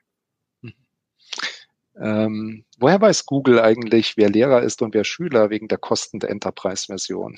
Ähm, 2.02 2.66
woher 2.80 3.00
weiß 3.00 3.26
Google 3.26 3.60
eigentlich, 3.60 4.18
wer 4.18 4.30
Lehrer 4.30 4.64
ist 4.64 4.82
und 4.82 4.94
wer 4.94 5.04
Schüler 5.04 5.50
wegen 5.50 5.68
der 5.68 5.78
Kosten 5.78 6.20
der 6.20 6.32
Enterprise-Version? 6.32 7.36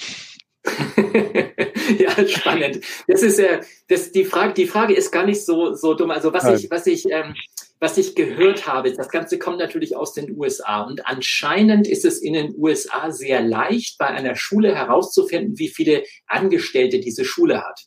ja, 1.99 2.27
spannend. 2.27 2.79
Das 3.07 3.21
ist 3.21 3.39
ja, 3.39 3.45
äh, 3.45 3.61
das, 3.89 4.11
die 4.11 4.23
Frage, 4.23 4.53
die 4.53 4.67
Frage 4.67 4.93
ist 4.93 5.11
gar 5.11 5.25
nicht 5.25 5.43
so, 5.45 5.73
so 5.73 5.93
dumm. 5.93 6.11
Also 6.11 6.31
was 6.33 6.43
Nein. 6.43 6.55
ich, 6.55 6.71
was 6.71 6.87
ich, 6.87 7.05
ähm, 7.11 7.35
was 7.79 7.97
ich 7.97 8.15
gehört 8.15 8.65
habe, 8.65 8.93
das 8.93 9.09
Ganze 9.09 9.37
kommt 9.37 9.59
natürlich 9.59 9.97
aus 9.97 10.13
den 10.13 10.37
USA 10.37 10.83
und 10.83 11.05
anscheinend 11.05 11.85
ist 11.85 12.05
es 12.05 12.21
in 12.21 12.31
den 12.31 12.55
USA 12.57 13.11
sehr 13.11 13.41
leicht, 13.41 13.97
bei 13.97 14.07
einer 14.07 14.37
Schule 14.37 14.73
herauszufinden, 14.73 15.59
wie 15.59 15.67
viele 15.67 16.03
Angestellte 16.27 17.01
diese 17.01 17.25
Schule 17.25 17.61
hat. 17.61 17.81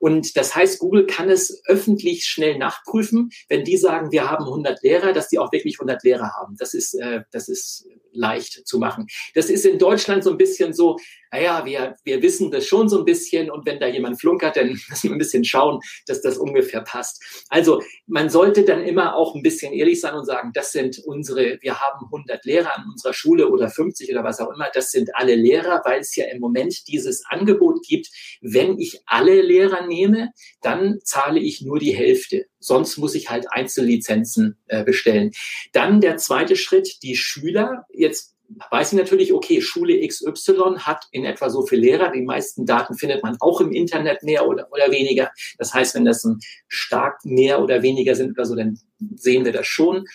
Und 0.00 0.36
das 0.36 0.56
heißt, 0.56 0.78
Google 0.78 1.06
kann 1.06 1.30
es 1.30 1.62
öffentlich 1.66 2.24
schnell 2.24 2.56
nachprüfen, 2.58 3.30
wenn 3.48 3.64
die 3.64 3.76
sagen, 3.76 4.10
wir 4.10 4.30
haben 4.30 4.44
100 4.44 4.82
Lehrer, 4.82 5.12
dass 5.12 5.28
die 5.28 5.38
auch 5.38 5.52
wirklich 5.52 5.76
100 5.76 6.02
Lehrer 6.02 6.32
haben. 6.40 6.56
Das 6.58 6.74
ist, 6.74 6.94
äh, 6.94 7.20
das 7.30 7.48
ist 7.48 7.86
leicht 8.12 8.66
zu 8.66 8.78
machen. 8.78 9.06
Das 9.34 9.50
ist 9.50 9.64
in 9.64 9.78
Deutschland 9.78 10.24
so 10.24 10.30
ein 10.30 10.38
bisschen 10.38 10.72
so, 10.72 10.96
naja, 11.32 11.64
wir, 11.64 11.96
wir 12.04 12.22
wissen 12.22 12.50
das 12.50 12.66
schon 12.66 12.88
so 12.88 12.98
ein 12.98 13.04
bisschen 13.04 13.50
und 13.50 13.64
wenn 13.66 13.78
da 13.78 13.86
jemand 13.86 14.20
flunkert, 14.20 14.56
dann 14.56 14.68
müssen 14.88 15.10
wir 15.10 15.12
ein 15.12 15.18
bisschen 15.18 15.44
schauen, 15.44 15.80
dass 16.06 16.20
das 16.22 16.38
ungefähr 16.38 16.80
passt. 16.80 17.22
Also 17.48 17.82
man 18.06 18.30
sollte 18.30 18.64
dann 18.64 18.82
immer 18.82 19.14
auch 19.14 19.34
ein 19.34 19.42
bisschen 19.42 19.72
ehrlich 19.72 20.00
sein 20.00 20.14
und 20.14 20.24
sagen, 20.24 20.50
das 20.54 20.72
sind 20.72 20.98
unsere, 21.04 21.58
wir 21.60 21.80
haben 21.80 22.06
100 22.06 22.44
Lehrer 22.44 22.76
an 22.76 22.86
unserer 22.90 23.12
Schule 23.12 23.48
oder 23.48 23.68
50 23.68 24.10
oder 24.10 24.24
was 24.24 24.40
auch 24.40 24.50
immer, 24.52 24.68
das 24.72 24.90
sind 24.90 25.10
alle 25.14 25.34
Lehrer, 25.34 25.82
weil 25.84 26.00
es 26.00 26.16
ja 26.16 26.24
im 26.26 26.40
Moment 26.40 26.88
dieses 26.88 27.24
Angebot 27.26 27.86
gibt, 27.86 28.08
wenn 28.40 28.78
ich 28.78 29.00
alle 29.06 29.42
Lehrer 29.42 29.86
nehme, 29.90 30.30
dann 30.62 30.98
zahle 31.04 31.40
ich 31.40 31.60
nur 31.60 31.78
die 31.78 31.94
Hälfte. 31.94 32.46
Sonst 32.58 32.96
muss 32.96 33.14
ich 33.14 33.28
halt 33.28 33.46
Einzellizenzen 33.52 34.56
äh, 34.68 34.84
bestellen. 34.84 35.32
Dann 35.72 36.00
der 36.00 36.16
zweite 36.16 36.56
Schritt, 36.56 37.02
die 37.02 37.16
Schüler. 37.16 37.84
Jetzt 37.92 38.36
weiß 38.70 38.92
ich 38.92 38.98
natürlich, 38.98 39.32
okay, 39.32 39.60
Schule 39.60 40.06
XY 40.06 40.78
hat 40.78 41.06
in 41.12 41.24
etwa 41.24 41.50
so 41.50 41.66
viele 41.66 41.82
Lehrer. 41.82 42.10
Die 42.10 42.22
meisten 42.22 42.66
Daten 42.66 42.96
findet 42.96 43.22
man 43.22 43.36
auch 43.40 43.60
im 43.60 43.72
Internet 43.72 44.22
mehr 44.22 44.48
oder, 44.48 44.68
oder 44.72 44.90
weniger. 44.90 45.30
Das 45.58 45.74
heißt, 45.74 45.94
wenn 45.94 46.04
das 46.04 46.24
ein 46.24 46.38
stark 46.68 47.24
mehr 47.24 47.62
oder 47.62 47.82
weniger 47.82 48.14
sind 48.14 48.32
oder 48.32 48.44
so, 48.44 48.54
dann 48.54 48.78
sehen 49.16 49.44
wir 49.44 49.52
das 49.52 49.66
schon. 49.66 50.06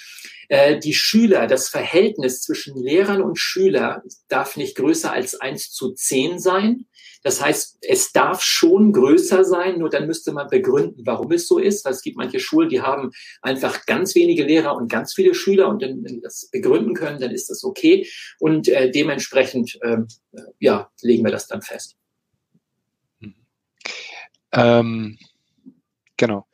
Äh, 0.48 0.80
die 0.80 0.94
Schüler, 0.94 1.48
das 1.48 1.70
Verhältnis 1.70 2.42
zwischen 2.42 2.78
Lehrern 2.78 3.22
und 3.22 3.40
Schüler 3.40 4.04
darf 4.28 4.58
nicht 4.58 4.76
größer 4.76 5.12
als 5.12 5.40
eins 5.40 5.72
zu 5.72 5.94
zehn 5.94 6.40
sein. 6.40 6.86
Das 7.24 7.42
heißt, 7.42 7.80
es 7.82 8.12
darf 8.12 8.44
schon 8.44 8.94
größer 8.94 9.44
sein, 9.44 9.80
nur 9.80 9.90
dann 9.90 10.06
müsste 10.06 10.32
man 10.32 10.48
begründen, 10.48 11.08
warum 11.08 11.32
es 11.32 11.48
so 11.48 11.58
ist. 11.58 11.84
Weil 11.84 11.94
es 11.94 12.04
gibt 12.04 12.18
manche 12.18 12.40
Schulen, 12.40 12.70
die 12.70 12.82
haben 12.82 13.10
einfach 13.42 13.88
ganz 13.88 14.14
wenige 14.14 14.44
Lehrer 14.44 14.76
und 14.76 14.92
ganz 14.92 15.16
viele 15.16 15.34
Schüler 15.34 15.68
und 15.68 15.82
wenn 15.82 16.04
wir 16.04 16.22
das 16.22 16.50
begründen 16.52 16.94
können, 16.94 17.20
dann 17.20 17.32
ist 17.32 17.50
das 17.50 17.64
okay. 17.64 18.08
Und 18.38 18.68
äh, 18.68 18.92
dementsprechend, 18.92 19.80
ähm, 19.84 20.08
ja, 20.60 20.92
legen 21.02 21.26
wir 21.26 21.32
das 21.32 21.48
dann 21.48 21.64
fest. 21.64 21.96
Ähm, 24.52 25.18
genau. 26.18 26.46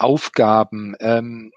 Aufgaben. 0.00 0.94
Ähm, 1.00 1.52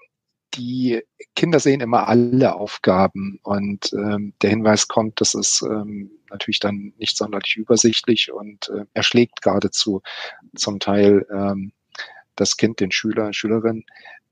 die 0.54 1.02
Kinder 1.34 1.58
sehen 1.58 1.80
immer 1.80 2.08
alle 2.08 2.54
Aufgaben 2.54 3.40
und 3.42 3.92
ähm, 3.92 4.34
der 4.40 4.50
Hinweis 4.50 4.86
kommt, 4.86 5.20
das 5.20 5.34
ist 5.34 5.62
ähm, 5.62 6.10
natürlich 6.30 6.60
dann 6.60 6.92
nicht 6.98 7.16
sonderlich 7.16 7.56
übersichtlich 7.56 8.32
und 8.32 8.68
äh, 8.68 8.84
erschlägt 8.94 9.42
geradezu 9.42 10.02
zum 10.54 10.78
Teil 10.78 11.26
ähm, 11.32 11.72
das 12.36 12.56
Kind, 12.56 12.80
den 12.80 12.90
Schüler, 12.90 13.32
Schülerin. 13.32 13.84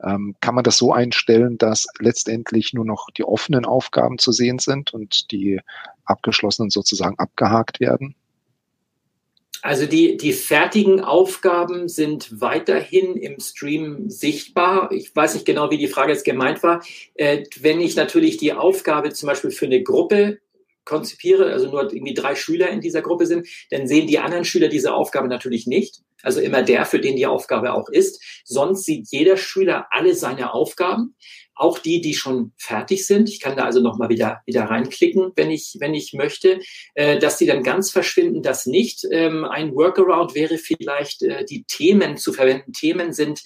Ähm, 0.02 0.34
kann 0.40 0.54
man 0.54 0.64
das 0.64 0.78
so 0.78 0.92
einstellen, 0.92 1.58
dass 1.58 1.86
letztendlich 1.98 2.72
nur 2.72 2.84
noch 2.84 3.08
die 3.16 3.24
offenen 3.24 3.64
Aufgaben 3.64 4.18
zu 4.18 4.32
sehen 4.32 4.58
sind 4.58 4.92
und 4.92 5.30
die 5.30 5.60
abgeschlossenen 6.04 6.70
sozusagen 6.70 7.18
abgehakt 7.18 7.80
werden? 7.80 8.16
Also 9.62 9.86
die, 9.86 10.16
die 10.16 10.32
fertigen 10.32 11.00
Aufgaben 11.00 11.88
sind 11.88 12.40
weiterhin 12.40 13.16
im 13.16 13.38
Stream 13.38 14.10
sichtbar. 14.10 14.90
Ich 14.90 15.14
weiß 15.14 15.34
nicht 15.34 15.46
genau, 15.46 15.70
wie 15.70 15.78
die 15.78 15.86
Frage 15.86 16.10
jetzt 16.10 16.24
gemeint 16.24 16.64
war. 16.64 16.84
Äh, 17.14 17.44
wenn 17.60 17.80
ich 17.80 17.94
natürlich 17.94 18.38
die 18.38 18.52
Aufgabe 18.52 19.12
zum 19.12 19.28
Beispiel 19.28 19.52
für 19.52 19.66
eine 19.66 19.80
Gruppe 19.84 20.40
konzipiere, 20.84 21.52
also 21.52 21.70
nur 21.70 21.92
irgendwie 21.92 22.12
drei 22.14 22.34
Schüler 22.34 22.70
in 22.70 22.80
dieser 22.80 23.02
Gruppe 23.02 23.26
sind, 23.26 23.46
dann 23.70 23.86
sehen 23.86 24.08
die 24.08 24.18
anderen 24.18 24.44
Schüler 24.44 24.66
diese 24.66 24.94
Aufgabe 24.94 25.28
natürlich 25.28 25.68
nicht. 25.68 26.02
Also 26.24 26.40
immer 26.40 26.62
der, 26.62 26.84
für 26.84 26.98
den 26.98 27.14
die 27.14 27.26
Aufgabe 27.26 27.72
auch 27.72 27.88
ist. 27.88 28.20
Sonst 28.44 28.84
sieht 28.84 29.08
jeder 29.10 29.36
Schüler 29.36 29.86
alle 29.90 30.16
seine 30.16 30.54
Aufgaben, 30.54 31.14
auch 31.54 31.78
die, 31.78 32.00
die 32.00 32.14
schon 32.14 32.52
fertig 32.56 33.06
sind. 33.06 33.28
Ich 33.28 33.40
kann 33.40 33.56
da 33.56 33.64
also 33.64 33.80
nochmal 33.80 34.08
wieder, 34.08 34.40
wieder 34.46 34.64
reinklicken, 34.64 35.32
wenn 35.36 35.50
ich, 35.50 35.76
wenn 35.80 35.94
ich 35.94 36.12
möchte, 36.12 36.60
äh, 36.94 37.18
dass 37.18 37.38
die 37.38 37.46
dann 37.46 37.62
ganz 37.62 37.90
verschwinden, 37.90 38.42
das 38.42 38.66
nicht. 38.66 39.06
Ähm, 39.10 39.44
ein 39.44 39.74
Workaround 39.74 40.34
wäre 40.34 40.58
vielleicht, 40.58 41.22
äh, 41.22 41.44
die 41.44 41.64
Themen 41.64 42.16
zu 42.16 42.32
verwenden. 42.32 42.72
Themen 42.72 43.12
sind 43.12 43.42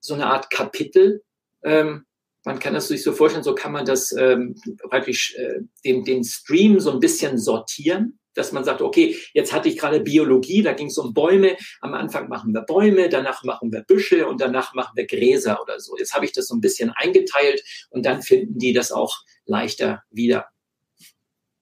so 0.00 0.14
eine 0.14 0.26
Art 0.26 0.50
Kapitel. 0.50 1.22
Ähm, 1.62 2.04
man 2.44 2.58
kann 2.58 2.72
das 2.72 2.88
sich 2.88 3.02
so 3.02 3.12
vorstellen, 3.12 3.44
so 3.44 3.54
kann 3.54 3.72
man 3.72 3.84
das 3.84 4.12
ähm, 4.12 4.54
praktisch 4.88 5.34
äh, 5.36 5.60
den, 5.84 6.04
den 6.04 6.24
Stream 6.24 6.80
so 6.80 6.90
ein 6.90 7.00
bisschen 7.00 7.38
sortieren 7.38 8.19
dass 8.34 8.52
man 8.52 8.64
sagt, 8.64 8.82
okay, 8.82 9.16
jetzt 9.34 9.52
hatte 9.52 9.68
ich 9.68 9.78
gerade 9.78 10.00
Biologie, 10.00 10.62
da 10.62 10.72
ging 10.72 10.88
es 10.88 10.98
um 10.98 11.12
Bäume. 11.14 11.56
Am 11.80 11.94
Anfang 11.94 12.28
machen 12.28 12.52
wir 12.52 12.62
Bäume, 12.62 13.08
danach 13.08 13.44
machen 13.44 13.72
wir 13.72 13.82
Büsche 13.82 14.26
und 14.26 14.40
danach 14.40 14.74
machen 14.74 14.92
wir 14.94 15.06
Gräser 15.06 15.60
oder 15.62 15.80
so. 15.80 15.96
Jetzt 15.98 16.14
habe 16.14 16.24
ich 16.24 16.32
das 16.32 16.46
so 16.46 16.54
ein 16.54 16.60
bisschen 16.60 16.90
eingeteilt 16.90 17.62
und 17.90 18.06
dann 18.06 18.22
finden 18.22 18.58
die 18.58 18.72
das 18.72 18.92
auch 18.92 19.16
leichter 19.46 20.02
wieder. 20.10 20.46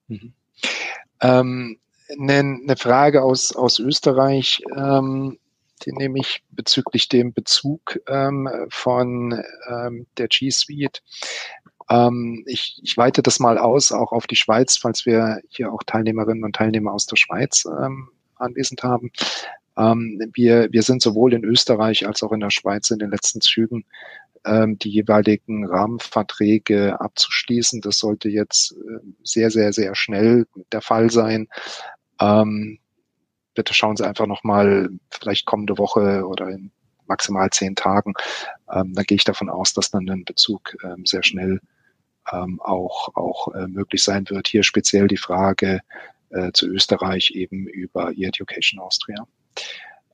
Mhm. 0.09 0.35
Ähm, 1.21 1.81
eine, 2.19 2.39
eine 2.39 2.77
Frage 2.77 3.23
aus, 3.23 3.55
aus 3.55 3.79
Österreich. 3.79 4.63
Ähm, 4.77 5.39
die 5.85 5.93
nehme 5.93 6.19
ich 6.19 6.43
bezüglich 6.51 7.09
dem 7.09 7.33
Bezug 7.33 8.01
ähm, 8.09 8.49
von 8.71 9.43
ähm, 9.69 10.07
der 10.17 10.29
G 10.29 10.51
Suite. 10.51 11.03
Ähm, 11.91 12.45
ich, 12.47 12.81
ich 12.83 12.97
weite 12.97 13.23
das 13.23 13.41
mal 13.41 13.59
aus, 13.59 13.93
auch 13.93 14.13
auf 14.13 14.27
die 14.27 14.37
Schweiz, 14.37 14.77
falls 14.77 15.07
wir 15.07 15.41
hier 15.49 15.73
auch 15.73 15.83
Teilnehmerinnen 15.85 16.45
und 16.45 16.57
Teilnehmer 16.57 16.93
aus 16.93 17.07
der 17.07 17.17
Schweiz 17.17 17.65
ähm, 17.65 18.09
anwesend 18.37 18.83
haben. 18.83 19.11
Ähm, 19.77 20.21
wir, 20.35 20.69
wir 20.73 20.83
sind 20.83 21.03
sowohl 21.03 21.33
in 21.35 21.45
Österreich 21.45 22.07
als 22.07 22.23
auch 22.23 22.33
in 22.33 22.41
der 22.41 22.51
Schweiz 22.51 22.91
in 22.91 22.99
den 22.99 23.11
letzten 23.11 23.41
Zügen 23.41 23.85
ähm, 24.45 24.79
die 24.79 24.91
jeweiligen 24.91 25.67
Rahmenverträge 25.67 27.01
abzuschließen. 27.01 27.81
Das 27.81 27.99
sollte 27.99 28.29
jetzt 28.29 28.73
äh, 28.73 29.01
sehr, 29.23 29.51
sehr, 29.51 29.73
sehr 29.73 29.95
schnell 29.95 30.47
der 30.73 30.83
Fall 30.83 31.11
sein. 31.11 31.49
Ähm, 32.21 32.79
bitte 33.55 33.75
schauen 33.75 33.97
Sie 33.97 34.07
einfach 34.07 34.27
nochmal, 34.27 34.91
vielleicht 35.11 35.47
kommende 35.47 35.79
Woche 35.79 36.27
oder 36.27 36.49
in 36.49 36.71
maximal 37.07 37.51
zehn 37.51 37.75
Tagen. 37.75 38.15
Ähm, 38.73 38.93
da 38.95 39.03
gehe 39.03 39.17
ich 39.17 39.25
davon 39.25 39.49
aus, 39.49 39.73
dass 39.73 39.91
dann 39.91 40.09
ein 40.09 40.25
Bezug 40.25 40.77
ähm, 40.85 41.07
sehr 41.07 41.23
schnell 41.23 41.61
ähm, 42.33 42.61
auch, 42.61 43.15
auch 43.15 43.55
äh, 43.55 43.67
möglich 43.67 44.03
sein 44.03 44.29
wird. 44.31 44.49
Hier 44.49 44.63
speziell 44.63 45.09
die 45.09 45.17
Frage 45.17 45.81
äh, 46.31 46.53
zu 46.53 46.67
Österreich 46.67 47.33
eben 47.33 47.67
über 47.67 48.13
E-Education 48.13 48.81
Austria. 48.81 49.27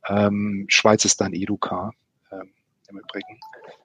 Ähm, 0.08 0.66
Schweiz 0.68 1.04
ist 1.04 1.20
dann 1.20 1.34
EduCar 1.34 1.92
ähm, 2.30 2.52
im 2.88 2.98
Übrigen. 2.98 3.40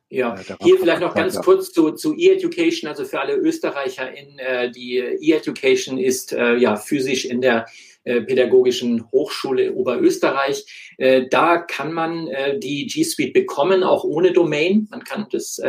Ja, 0.09 0.35
äh, 0.35 0.55
hier 0.61 0.79
vielleicht 0.79 1.01
noch 1.01 1.13
ganz 1.13 1.39
kurz 1.39 1.71
zu, 1.71 1.91
zu 1.91 2.15
E-Education, 2.15 2.89
also 2.89 3.05
für 3.05 3.19
alle 3.19 3.35
Österreicher 3.35 4.11
in 4.11 4.39
äh, 4.39 4.71
die 4.71 4.97
E-Education 4.97 5.97
ist 5.97 6.33
äh, 6.33 6.55
ja 6.55 6.75
physisch 6.75 7.25
in 7.25 7.41
der 7.41 7.65
Pädagogischen 8.05 9.11
Hochschule 9.11 9.73
Oberösterreich. 9.73 10.95
Da 11.29 11.57
kann 11.57 11.91
man 11.91 12.27
die 12.57 12.87
G 12.87 13.03
Suite 13.03 13.33
bekommen, 13.33 13.83
auch 13.83 14.03
ohne 14.05 14.31
Domain. 14.31 14.87
Man 14.89 15.03
kann 15.03 15.27
das 15.29 15.59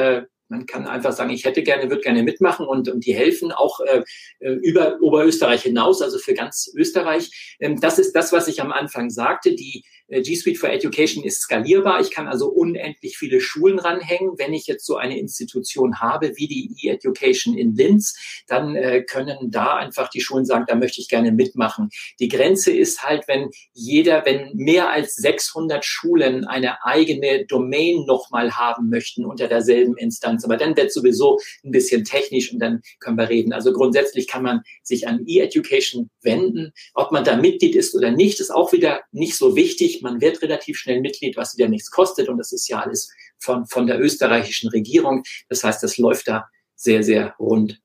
man 0.51 0.67
kann 0.67 0.87
einfach 0.87 1.13
sagen, 1.13 1.31
ich 1.31 1.45
hätte 1.45 1.63
gerne, 1.63 1.89
würde 1.89 2.03
gerne 2.03 2.23
mitmachen 2.23 2.67
und, 2.67 2.89
und 2.89 3.07
die 3.07 3.15
helfen 3.15 3.53
auch 3.53 3.81
äh, 3.81 4.03
äh, 4.41 4.53
über 4.55 5.01
Oberösterreich 5.01 5.63
hinaus, 5.63 6.03
also 6.03 6.19
für 6.19 6.35
ganz 6.35 6.71
Österreich. 6.75 7.57
Ähm, 7.61 7.81
das 7.81 7.99
ist 7.99 8.13
das, 8.15 8.33
was 8.33 8.49
ich 8.49 8.61
am 8.61 8.73
Anfang 8.73 9.11
sagte. 9.11 9.55
Die 9.55 9.85
G 10.11 10.35
Suite 10.35 10.59
for 10.59 10.69
Education 10.69 11.23
ist 11.23 11.41
skalierbar. 11.43 12.01
Ich 12.01 12.11
kann 12.11 12.27
also 12.27 12.49
unendlich 12.49 13.17
viele 13.17 13.41
Schulen 13.41 13.79
ranhängen. 13.79 14.33
Wenn 14.39 14.53
ich 14.53 14.67
jetzt 14.67 14.85
so 14.85 14.97
eine 14.97 15.19
Institution 15.19 16.01
habe 16.01 16.33
wie 16.37 16.49
die 16.49 16.75
E-Education 16.83 17.57
in 17.57 17.77
Linz, 17.77 18.17
dann 18.49 18.75
äh, 18.75 19.03
können 19.03 19.51
da 19.51 19.77
einfach 19.77 20.09
die 20.11 20.21
Schulen 20.21 20.45
sagen, 20.45 20.65
da 20.67 20.75
möchte 20.75 21.01
ich 21.01 21.09
gerne 21.09 21.31
mitmachen. 21.31 21.91
Die 22.19 22.29
Grenze 22.29 22.73
ist 22.73 23.05
halt, 23.05 23.29
wenn 23.29 23.51
jeder, 23.73 24.25
wenn 24.27 24.51
mehr 24.55 24.91
als 24.91 25.15
600 25.15 25.85
Schulen 25.85 26.45
eine 26.45 26.85
eigene 26.85 27.47
Domain 27.47 28.05
nochmal 28.07 28.57
haben 28.57 28.89
möchten 28.89 29.25
unter 29.25 29.47
derselben 29.47 29.97
Instanz. 29.97 30.45
Aber 30.45 30.57
dann 30.57 30.77
wird 30.77 30.93
sowieso 30.93 31.39
ein 31.65 31.71
bisschen 31.71 32.05
technisch 32.05 32.53
und 32.53 32.59
dann 32.59 32.83
können 32.99 33.17
wir 33.17 33.29
reden. 33.29 33.53
Also 33.53 33.73
grundsätzlich 33.73 34.27
kann 34.27 34.43
man 34.43 34.63
sich 34.83 35.07
an 35.07 35.25
E-Education 35.27 36.11
wenden. 36.23 36.73
Ob 36.95 37.13
man 37.13 37.23
da 37.23 37.37
Mitglied 37.37 37.77
ist 37.77 37.95
oder 37.95 38.11
nicht, 38.11 38.41
ist 38.41 38.51
auch 38.51 38.73
wieder 38.73 39.03
nicht 39.13 39.37
so 39.37 39.55
wichtig 39.55 40.00
man 40.03 40.21
wird 40.21 40.43
relativ 40.43 40.79
schnell 40.79 41.01
Mitglied, 41.01 41.37
was 41.37 41.57
wieder 41.57 41.69
nichts 41.69 41.91
kostet. 41.91 42.29
Und 42.29 42.39
das 42.39 42.53
ist 42.53 42.69
ja 42.69 42.81
alles 42.81 43.13
von, 43.39 43.67
von 43.67 43.87
der 43.87 44.01
österreichischen 44.01 44.71
Regierung. 44.71 45.25
Das 45.49 45.65
heißt, 45.65 45.83
das 45.83 45.99
läuft 45.99 46.29
da 46.29 46.49
sehr, 46.75 47.03
sehr 47.03 47.35
rund. 47.39 47.81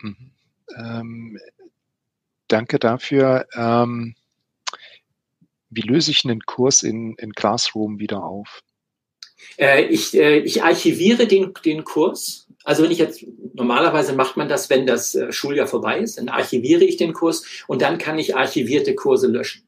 Mhm. 0.00 0.30
Ähm, 0.76 1.38
danke 2.48 2.78
dafür. 2.78 3.46
Ähm, 3.54 4.14
wie 5.70 5.82
löse 5.82 6.10
ich 6.10 6.24
einen 6.24 6.40
Kurs 6.40 6.82
in, 6.82 7.14
in 7.16 7.32
Classroom 7.32 7.98
wieder 7.98 8.22
auf? 8.22 8.62
Äh, 9.56 9.84
ich, 9.86 10.14
äh, 10.14 10.38
ich 10.38 10.62
archiviere 10.62 11.26
den, 11.26 11.52
den 11.64 11.84
Kurs. 11.84 12.48
Also 12.64 12.84
wenn 12.84 12.90
ich 12.90 12.98
jetzt, 12.98 13.24
normalerweise 13.54 14.12
macht 14.12 14.36
man 14.36 14.48
das, 14.48 14.70
wenn 14.70 14.86
das 14.86 15.14
äh, 15.14 15.32
Schuljahr 15.32 15.66
vorbei 15.66 15.98
ist, 15.98 16.18
dann 16.18 16.28
archiviere 16.28 16.84
ich 16.84 16.96
den 16.96 17.12
Kurs 17.12 17.44
und 17.66 17.82
dann 17.82 17.98
kann 17.98 18.18
ich 18.18 18.36
archivierte 18.36 18.94
Kurse 18.94 19.26
löschen 19.26 19.66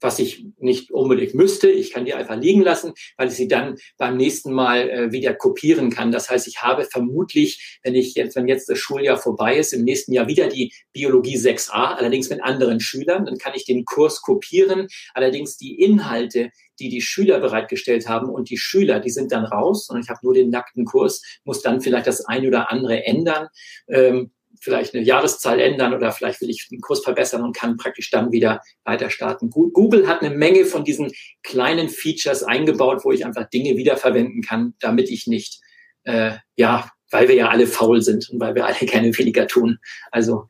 was 0.00 0.18
ich 0.18 0.46
nicht 0.58 0.90
unbedingt 0.90 1.34
müsste. 1.34 1.70
Ich 1.70 1.92
kann 1.92 2.04
die 2.04 2.14
einfach 2.14 2.36
liegen 2.36 2.62
lassen, 2.62 2.92
weil 3.16 3.28
ich 3.28 3.34
sie 3.34 3.48
dann 3.48 3.76
beim 3.98 4.16
nächsten 4.16 4.52
Mal 4.52 4.88
äh, 4.88 5.12
wieder 5.12 5.34
kopieren 5.34 5.90
kann. 5.90 6.12
Das 6.12 6.30
heißt, 6.30 6.46
ich 6.48 6.62
habe 6.62 6.84
vermutlich, 6.84 7.78
wenn 7.82 7.94
ich 7.94 8.14
jetzt, 8.14 8.36
wenn 8.36 8.48
jetzt 8.48 8.68
das 8.68 8.78
Schuljahr 8.78 9.18
vorbei 9.18 9.56
ist, 9.56 9.72
im 9.72 9.84
nächsten 9.84 10.12
Jahr 10.12 10.28
wieder 10.28 10.48
die 10.48 10.72
Biologie 10.92 11.36
6a, 11.36 11.96
allerdings 11.96 12.30
mit 12.30 12.42
anderen 12.42 12.80
Schülern, 12.80 13.24
dann 13.26 13.38
kann 13.38 13.52
ich 13.54 13.64
den 13.64 13.84
Kurs 13.84 14.22
kopieren. 14.22 14.88
Allerdings 15.14 15.56
die 15.56 15.80
Inhalte, 15.80 16.50
die 16.78 16.88
die 16.88 17.02
Schüler 17.02 17.40
bereitgestellt 17.40 18.08
haben 18.08 18.28
und 18.30 18.50
die 18.50 18.58
Schüler, 18.58 19.00
die 19.00 19.10
sind 19.10 19.32
dann 19.32 19.44
raus 19.44 19.88
und 19.90 20.00
ich 20.00 20.08
habe 20.08 20.20
nur 20.22 20.34
den 20.34 20.50
nackten 20.50 20.84
Kurs, 20.84 21.22
muss 21.44 21.62
dann 21.62 21.80
vielleicht 21.80 22.06
das 22.06 22.24
eine 22.24 22.48
oder 22.48 22.72
andere 22.72 23.04
ändern. 23.04 23.48
Ähm, 23.88 24.32
vielleicht 24.60 24.94
eine 24.94 25.04
Jahreszahl 25.04 25.58
ändern 25.58 25.94
oder 25.94 26.12
vielleicht 26.12 26.40
will 26.40 26.50
ich 26.50 26.68
den 26.68 26.80
Kurs 26.80 27.02
verbessern 27.02 27.42
und 27.42 27.56
kann 27.56 27.76
praktisch 27.76 28.10
dann 28.10 28.30
wieder 28.30 28.60
weiter 28.84 29.10
starten. 29.10 29.50
Google 29.50 30.06
hat 30.06 30.22
eine 30.22 30.34
Menge 30.34 30.64
von 30.64 30.84
diesen 30.84 31.10
kleinen 31.42 31.88
Features 31.88 32.42
eingebaut, 32.42 33.04
wo 33.04 33.12
ich 33.12 33.24
einfach 33.24 33.48
Dinge 33.48 33.76
wiederverwenden 33.76 34.42
kann, 34.42 34.74
damit 34.80 35.10
ich 35.10 35.26
nicht, 35.26 35.60
äh, 36.04 36.32
ja, 36.56 36.90
weil 37.10 37.28
wir 37.28 37.34
ja 37.34 37.48
alle 37.48 37.66
faul 37.66 38.02
sind 38.02 38.28
und 38.30 38.40
weil 38.40 38.54
wir 38.54 38.66
alle 38.66 38.74
keine 38.86 39.16
weniger 39.16 39.46
tun. 39.46 39.78
Also 40.10 40.46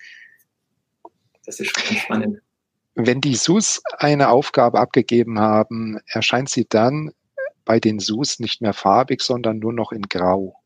das 1.46 1.61
ist 1.61 1.78
schon 1.78 1.96
spannend. 1.96 2.38
Wenn 2.94 3.20
die 3.20 3.36
SUS 3.36 3.80
eine 3.98 4.28
Aufgabe 4.28 4.78
abgegeben 4.78 5.38
haben, 5.38 5.98
erscheint 6.06 6.50
sie 6.50 6.66
dann 6.68 7.12
bei 7.64 7.78
den 7.78 8.00
SUS 8.00 8.40
nicht 8.40 8.61
mehr 8.61 8.72
farbig, 8.72 9.22
sondern 9.22 9.58
nur 9.58 9.72
noch 9.72 9.92
in 9.92 10.02
Grau. 10.02 10.56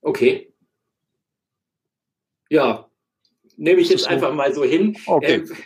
Okay. 0.00 0.47
Ja, 2.50 2.88
nehme 3.56 3.80
ich 3.80 3.90
jetzt 3.90 4.08
einfach 4.08 4.32
mal 4.32 4.54
so 4.54 4.64
hin. 4.64 4.96
Okay. 5.06 5.34
Ähm, 5.34 5.56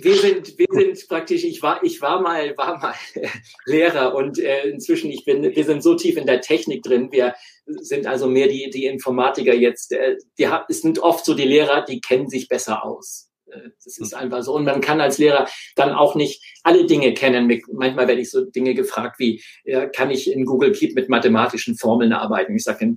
wir 0.00 0.14
sind, 0.14 0.58
wir 0.58 0.66
sind 0.70 1.08
praktisch, 1.08 1.44
ich 1.44 1.62
war, 1.62 1.84
ich 1.84 2.00
war 2.00 2.22
mal, 2.22 2.56
war 2.56 2.78
mal 2.78 2.94
Lehrer 3.66 4.14
und 4.14 4.38
äh, 4.38 4.68
inzwischen, 4.68 5.10
ich 5.10 5.24
bin, 5.24 5.42
wir 5.42 5.64
sind 5.64 5.82
so 5.82 5.94
tief 5.94 6.16
in 6.16 6.26
der 6.26 6.40
Technik 6.40 6.82
drin. 6.82 7.12
Wir 7.12 7.34
sind 7.66 8.06
also 8.06 8.26
mehr 8.26 8.48
die, 8.48 8.70
die 8.70 8.86
Informatiker 8.86 9.54
jetzt. 9.54 9.92
Äh, 9.92 10.16
die, 10.38 10.48
es 10.68 10.80
sind 10.80 10.98
oft 11.00 11.24
so 11.24 11.34
die 11.34 11.44
Lehrer, 11.44 11.84
die 11.84 12.00
kennen 12.00 12.30
sich 12.30 12.48
besser 12.48 12.84
aus. 12.84 13.30
Äh, 13.50 13.70
das 13.84 13.98
ist 13.98 14.12
mhm. 14.12 14.18
einfach 14.18 14.42
so. 14.42 14.54
Und 14.54 14.64
man 14.64 14.80
kann 14.80 15.00
als 15.00 15.18
Lehrer 15.18 15.46
dann 15.74 15.92
auch 15.92 16.14
nicht 16.14 16.42
alle 16.62 16.86
Dinge 16.86 17.12
kennen. 17.12 17.62
Manchmal 17.72 18.08
werde 18.08 18.22
ich 18.22 18.30
so 18.30 18.46
Dinge 18.46 18.74
gefragt 18.74 19.18
wie, 19.18 19.42
äh, 19.64 19.88
kann 19.88 20.10
ich 20.10 20.30
in 20.30 20.46
Google 20.46 20.72
Keep 20.72 20.94
mit 20.94 21.10
mathematischen 21.10 21.76
Formeln 21.76 22.14
arbeiten? 22.14 22.56
Ich 22.56 22.64
sage, 22.64 22.96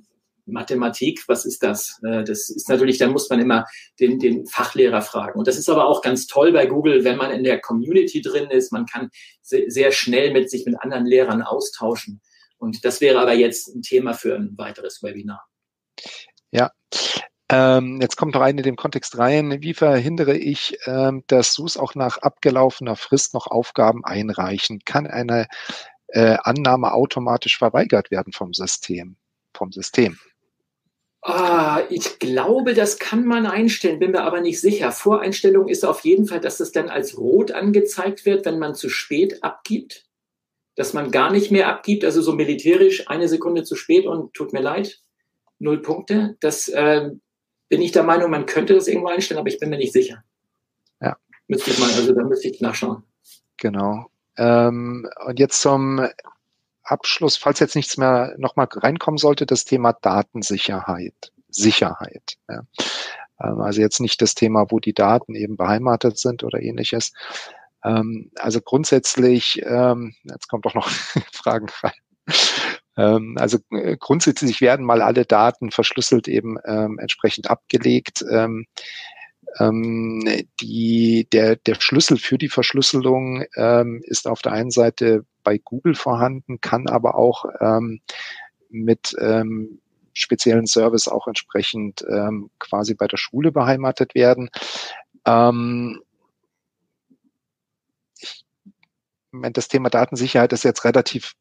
Mathematik, 0.51 1.23
was 1.27 1.45
ist 1.45 1.63
das? 1.63 1.99
Äh, 2.03 2.23
das 2.23 2.49
ist 2.49 2.69
natürlich, 2.69 2.97
dann 2.97 3.11
muss 3.11 3.29
man 3.29 3.39
immer 3.39 3.65
den, 3.99 4.19
den 4.19 4.45
Fachlehrer 4.45 5.01
fragen. 5.01 5.39
Und 5.39 5.47
das 5.47 5.57
ist 5.57 5.69
aber 5.69 5.87
auch 5.87 6.01
ganz 6.01 6.27
toll 6.27 6.51
bei 6.51 6.65
Google, 6.65 7.03
wenn 7.03 7.17
man 7.17 7.31
in 7.31 7.43
der 7.43 7.59
Community 7.59 8.21
drin 8.21 8.49
ist. 8.49 8.71
Man 8.71 8.85
kann 8.85 9.09
sehr 9.41 9.91
schnell 9.91 10.31
mit 10.31 10.49
sich 10.49 10.65
mit 10.65 10.79
anderen 10.81 11.05
Lehrern 11.05 11.41
austauschen. 11.41 12.21
Und 12.57 12.83
das 12.85 13.01
wäre 13.01 13.19
aber 13.19 13.33
jetzt 13.33 13.73
ein 13.73 13.81
Thema 13.81 14.13
für 14.13 14.35
ein 14.35 14.57
weiteres 14.57 15.01
Webinar. 15.01 15.47
Ja. 16.51 16.71
Ähm, 17.51 17.99
jetzt 17.99 18.15
kommt 18.15 18.35
noch 18.35 18.41
eine 18.41 18.59
in 18.59 18.63
dem 18.63 18.75
Kontext 18.75 19.17
rein. 19.17 19.61
Wie 19.61 19.73
verhindere 19.73 20.37
ich, 20.37 20.77
ähm, 20.85 21.23
dass 21.27 21.53
SUS 21.53 21.77
auch 21.77 21.95
nach 21.95 22.19
abgelaufener 22.19 22.95
Frist 22.95 23.33
noch 23.33 23.47
Aufgaben 23.47 24.05
einreichen? 24.05 24.81
Kann 24.85 25.07
eine 25.07 25.47
äh, 26.07 26.37
Annahme 26.43 26.93
automatisch 26.93 27.57
verweigert 27.57 28.11
werden 28.11 28.33
vom 28.33 28.53
System? 28.53 29.15
Vom 29.55 29.71
System? 29.71 30.19
Ah, 31.21 31.81
ich 31.89 32.19
glaube, 32.19 32.73
das 32.73 32.97
kann 32.97 33.25
man 33.25 33.45
einstellen, 33.45 33.99
bin 33.99 34.11
mir 34.11 34.21
aber 34.21 34.39
nicht 34.39 34.61
sicher. 34.61 34.91
Voreinstellung 34.91 35.67
ist 35.67 35.83
auf 35.83 36.01
jeden 36.05 36.27
Fall, 36.27 36.39
dass 36.39 36.61
es 36.61 36.71
dann 36.71 36.89
als 36.89 37.17
rot 37.17 37.51
angezeigt 37.51 38.25
wird, 38.25 38.45
wenn 38.45 38.57
man 38.57 38.73
zu 38.73 38.89
spät 38.89 39.43
abgibt. 39.43 40.05
Dass 40.75 40.93
man 40.93 41.11
gar 41.11 41.29
nicht 41.31 41.51
mehr 41.51 41.67
abgibt, 41.67 42.05
also 42.05 42.21
so 42.21 42.31
militärisch 42.33 43.09
eine 43.09 43.27
Sekunde 43.27 43.63
zu 43.63 43.75
spät 43.75 44.05
und 44.05 44.33
tut 44.33 44.53
mir 44.53 44.61
leid, 44.61 45.01
null 45.59 45.81
Punkte. 45.81 46.37
Das 46.39 46.69
äh, 46.69 47.11
bin 47.67 47.81
ich 47.81 47.91
der 47.91 48.03
Meinung, 48.03 48.31
man 48.31 48.45
könnte 48.45 48.73
das 48.73 48.87
irgendwo 48.87 49.09
einstellen, 49.09 49.39
aber 49.39 49.49
ich 49.49 49.59
bin 49.59 49.69
mir 49.69 49.77
nicht 49.77 49.93
sicher. 49.93 50.23
Ja. 51.01 51.17
Müsste 51.47 51.71
ich 51.71 51.79
mal, 51.79 51.91
also 51.91 52.13
da 52.13 52.23
müsste 52.23 52.47
ich 52.47 52.61
nachschauen. 52.61 53.03
Genau. 53.57 54.05
Ähm, 54.37 55.09
und 55.25 55.37
jetzt 55.37 55.61
zum 55.61 56.07
Abschluss, 56.89 57.37
falls 57.37 57.59
jetzt 57.59 57.75
nichts 57.75 57.97
mehr 57.97 58.35
nochmal 58.37 58.67
reinkommen 58.71 59.17
sollte, 59.17 59.45
das 59.45 59.65
Thema 59.65 59.93
Datensicherheit. 59.93 61.31
Sicherheit. 61.49 62.35
Ja. 62.47 62.61
Ähm, 63.41 63.61
also 63.61 63.81
jetzt 63.81 63.99
nicht 63.99 64.21
das 64.21 64.35
Thema, 64.35 64.65
wo 64.69 64.79
die 64.79 64.93
Daten 64.93 65.35
eben 65.35 65.57
beheimatet 65.57 66.17
sind 66.17 66.43
oder 66.43 66.61
ähnliches. 66.61 67.11
Ähm, 67.83 68.31
also 68.35 68.61
grundsätzlich, 68.61 69.61
ähm, 69.63 70.13
jetzt 70.23 70.47
kommt 70.47 70.65
doch 70.65 70.75
noch 70.75 70.89
Fragen 71.33 71.67
rein. 71.83 71.93
Also 72.95 73.59
äh, 73.71 73.95
grundsätzlich 73.97 74.59
werden 74.59 74.85
mal 74.85 75.01
alle 75.01 75.23
Daten 75.23 75.71
verschlüsselt 75.71 76.27
eben 76.27 76.57
entsprechend 76.57 77.49
abgelegt. 77.49 78.25
Die, 80.61 81.27
der, 81.31 81.55
der 81.55 81.75
Schlüssel 81.79 82.17
für 82.17 82.37
die 82.37 82.49
Verschlüsselung 82.49 83.43
ist 84.03 84.27
auf 84.27 84.41
der 84.41 84.51
einen 84.51 84.69
Seite 84.69 85.23
bei 85.43 85.57
Google 85.57 85.95
vorhanden, 85.95 86.61
kann 86.61 86.87
aber 86.87 87.15
auch 87.15 87.45
ähm, 87.59 88.01
mit 88.69 89.15
ähm, 89.19 89.79
speziellen 90.13 90.67
Service 90.67 91.07
auch 91.07 91.27
entsprechend 91.27 92.05
ähm, 92.09 92.49
quasi 92.59 92.93
bei 92.93 93.07
der 93.07 93.17
Schule 93.17 93.51
beheimatet 93.51 94.15
werden. 94.15 94.49
Ähm, 95.25 96.01
ich, 98.19 98.45
das 99.31 99.67
Thema 99.67 99.89
Datensicherheit 99.89 100.53
ist 100.53 100.63
jetzt 100.63 100.83
relativ 100.83 101.33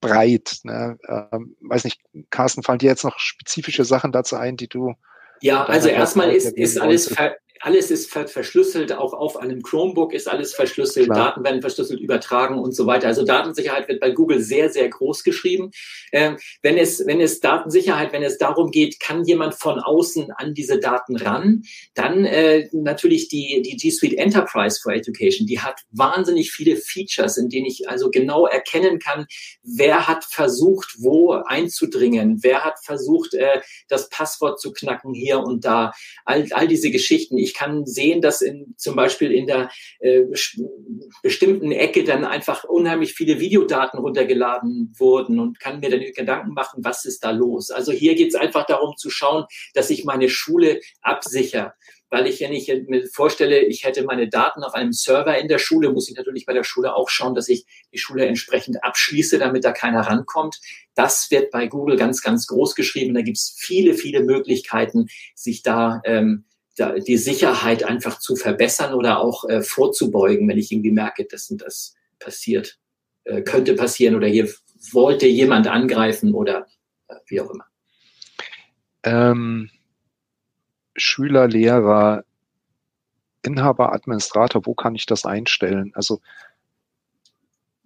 breit. 0.00 0.58
Ne? 0.64 0.98
Ähm, 1.08 1.56
weiß 1.60 1.84
nicht, 1.84 2.00
Carsten, 2.30 2.62
fallen 2.62 2.78
dir 2.78 2.90
jetzt 2.90 3.04
noch 3.04 3.18
spezifische 3.18 3.84
Sachen 3.84 4.12
dazu 4.12 4.36
ein, 4.36 4.56
die 4.56 4.68
du 4.68 4.94
ja, 5.42 5.64
also 5.64 5.88
erstmal 5.88 6.30
ist, 6.30 6.56
ist 6.56 6.80
alles 6.80 7.12
ver 7.12 7.36
alles 7.60 7.90
ist 7.90 8.12
verschlüsselt, 8.12 8.92
auch 8.92 9.12
auf 9.12 9.36
einem 9.36 9.62
Chromebook 9.62 10.12
ist 10.12 10.28
alles 10.28 10.54
verschlüsselt, 10.54 11.06
Klar. 11.06 11.28
Daten 11.28 11.44
werden 11.44 11.60
verschlüsselt 11.60 12.00
übertragen 12.00 12.58
und 12.58 12.74
so 12.74 12.86
weiter. 12.86 13.08
Also 13.08 13.24
Datensicherheit 13.24 13.88
wird 13.88 14.00
bei 14.00 14.10
Google 14.10 14.40
sehr, 14.40 14.70
sehr 14.70 14.88
groß 14.88 15.24
geschrieben. 15.24 15.70
Ähm, 16.12 16.36
wenn 16.62 16.76
es, 16.76 17.06
wenn 17.06 17.20
es 17.20 17.40
Datensicherheit, 17.40 18.12
wenn 18.12 18.22
es 18.22 18.38
darum 18.38 18.70
geht, 18.70 19.00
kann 19.00 19.24
jemand 19.24 19.54
von 19.54 19.78
außen 19.80 20.30
an 20.32 20.54
diese 20.54 20.78
Daten 20.78 21.16
ran, 21.16 21.62
dann 21.94 22.24
äh, 22.24 22.68
natürlich 22.72 23.28
die, 23.28 23.62
die 23.62 23.76
G 23.76 23.90
Suite 23.90 24.18
Enterprise 24.18 24.80
for 24.82 24.92
Education, 24.92 25.46
die 25.46 25.60
hat 25.60 25.80
wahnsinnig 25.90 26.50
viele 26.50 26.76
Features, 26.76 27.36
in 27.38 27.48
denen 27.48 27.66
ich 27.66 27.88
also 27.88 28.10
genau 28.10 28.46
erkennen 28.46 28.98
kann, 28.98 29.26
wer 29.62 30.06
hat 30.06 30.24
versucht, 30.24 30.96
wo 30.98 31.32
einzudringen, 31.32 32.42
wer 32.42 32.64
hat 32.64 32.78
versucht, 32.82 33.34
äh, 33.34 33.60
das 33.88 34.08
Passwort 34.08 34.60
zu 34.60 34.72
knacken 34.72 35.14
hier 35.14 35.40
und 35.40 35.64
da. 35.64 35.92
All, 36.24 36.46
all 36.52 36.68
diese 36.68 36.90
Geschichten 36.90 37.38
ich 37.45 37.45
kann 37.54 37.86
sehen, 37.86 38.20
dass 38.20 38.42
in, 38.42 38.74
zum 38.76 38.96
Beispiel 38.96 39.32
in 39.32 39.46
der 39.46 39.70
äh, 40.00 40.22
bestimmten 41.22 41.72
Ecke 41.72 42.04
dann 42.04 42.24
einfach 42.24 42.64
unheimlich 42.64 43.14
viele 43.14 43.40
Videodaten 43.40 43.98
runtergeladen 43.98 44.94
wurden 44.98 45.38
und 45.38 45.60
kann 45.60 45.80
mir 45.80 45.90
dann 45.90 46.00
Gedanken 46.00 46.52
machen, 46.52 46.84
was 46.84 47.04
ist 47.04 47.24
da 47.24 47.30
los. 47.30 47.70
Also 47.70 47.92
hier 47.92 48.14
geht 48.14 48.28
es 48.28 48.34
einfach 48.34 48.66
darum 48.66 48.96
zu 48.96 49.10
schauen, 49.10 49.44
dass 49.74 49.90
ich 49.90 50.04
meine 50.04 50.28
Schule 50.28 50.80
absichere 51.00 51.74
weil 52.08 52.26
ich, 52.26 52.40
wenn 52.40 52.52
ich 52.52 52.72
mir 52.86 53.06
vorstelle, 53.06 53.64
ich 53.64 53.84
hätte 53.84 54.04
meine 54.04 54.28
Daten 54.28 54.62
auf 54.62 54.74
einem 54.74 54.92
Server 54.92 55.36
in 55.38 55.48
der 55.48 55.58
Schule, 55.58 55.90
muss 55.90 56.08
ich 56.08 56.16
natürlich 56.16 56.46
bei 56.46 56.52
der 56.52 56.64
Schule 56.64 56.94
auch 56.94 57.08
schauen, 57.08 57.34
dass 57.34 57.48
ich 57.48 57.66
die 57.92 57.98
Schule 57.98 58.26
entsprechend 58.26 58.82
abschließe, 58.84 59.38
damit 59.38 59.64
da 59.64 59.72
keiner 59.72 60.02
rankommt. 60.02 60.60
Das 60.94 61.30
wird 61.30 61.50
bei 61.50 61.66
Google 61.66 61.96
ganz, 61.96 62.22
ganz 62.22 62.46
groß 62.46 62.74
geschrieben. 62.74 63.14
Da 63.14 63.22
gibt 63.22 63.38
es 63.38 63.54
viele, 63.58 63.94
viele 63.94 64.22
Möglichkeiten, 64.22 65.08
sich 65.34 65.62
da 65.62 66.00
ähm, 66.04 66.44
die 66.78 67.16
Sicherheit 67.16 67.84
einfach 67.84 68.18
zu 68.18 68.36
verbessern 68.36 68.94
oder 68.94 69.20
auch 69.20 69.48
äh, 69.48 69.62
vorzubeugen, 69.62 70.48
wenn 70.48 70.58
ich 70.58 70.70
irgendwie 70.70 70.90
merke, 70.90 71.24
dass 71.24 71.50
und 71.50 71.62
das 71.62 71.94
passiert, 72.18 72.78
äh, 73.24 73.42
könnte 73.42 73.74
passieren 73.74 74.14
oder 74.14 74.26
hier 74.26 74.48
wollte 74.92 75.26
jemand 75.26 75.66
angreifen 75.66 76.34
oder 76.34 76.66
äh, 77.08 77.16
wie 77.26 77.40
auch 77.40 77.50
immer. 77.50 77.64
Ähm, 79.04 79.70
Schüler, 80.96 81.48
Lehrer, 81.48 82.24
Inhaber, 83.42 83.92
Administrator, 83.92 84.66
wo 84.66 84.74
kann 84.74 84.94
ich 84.94 85.06
das 85.06 85.24
einstellen? 85.24 85.92
Also 85.94 86.20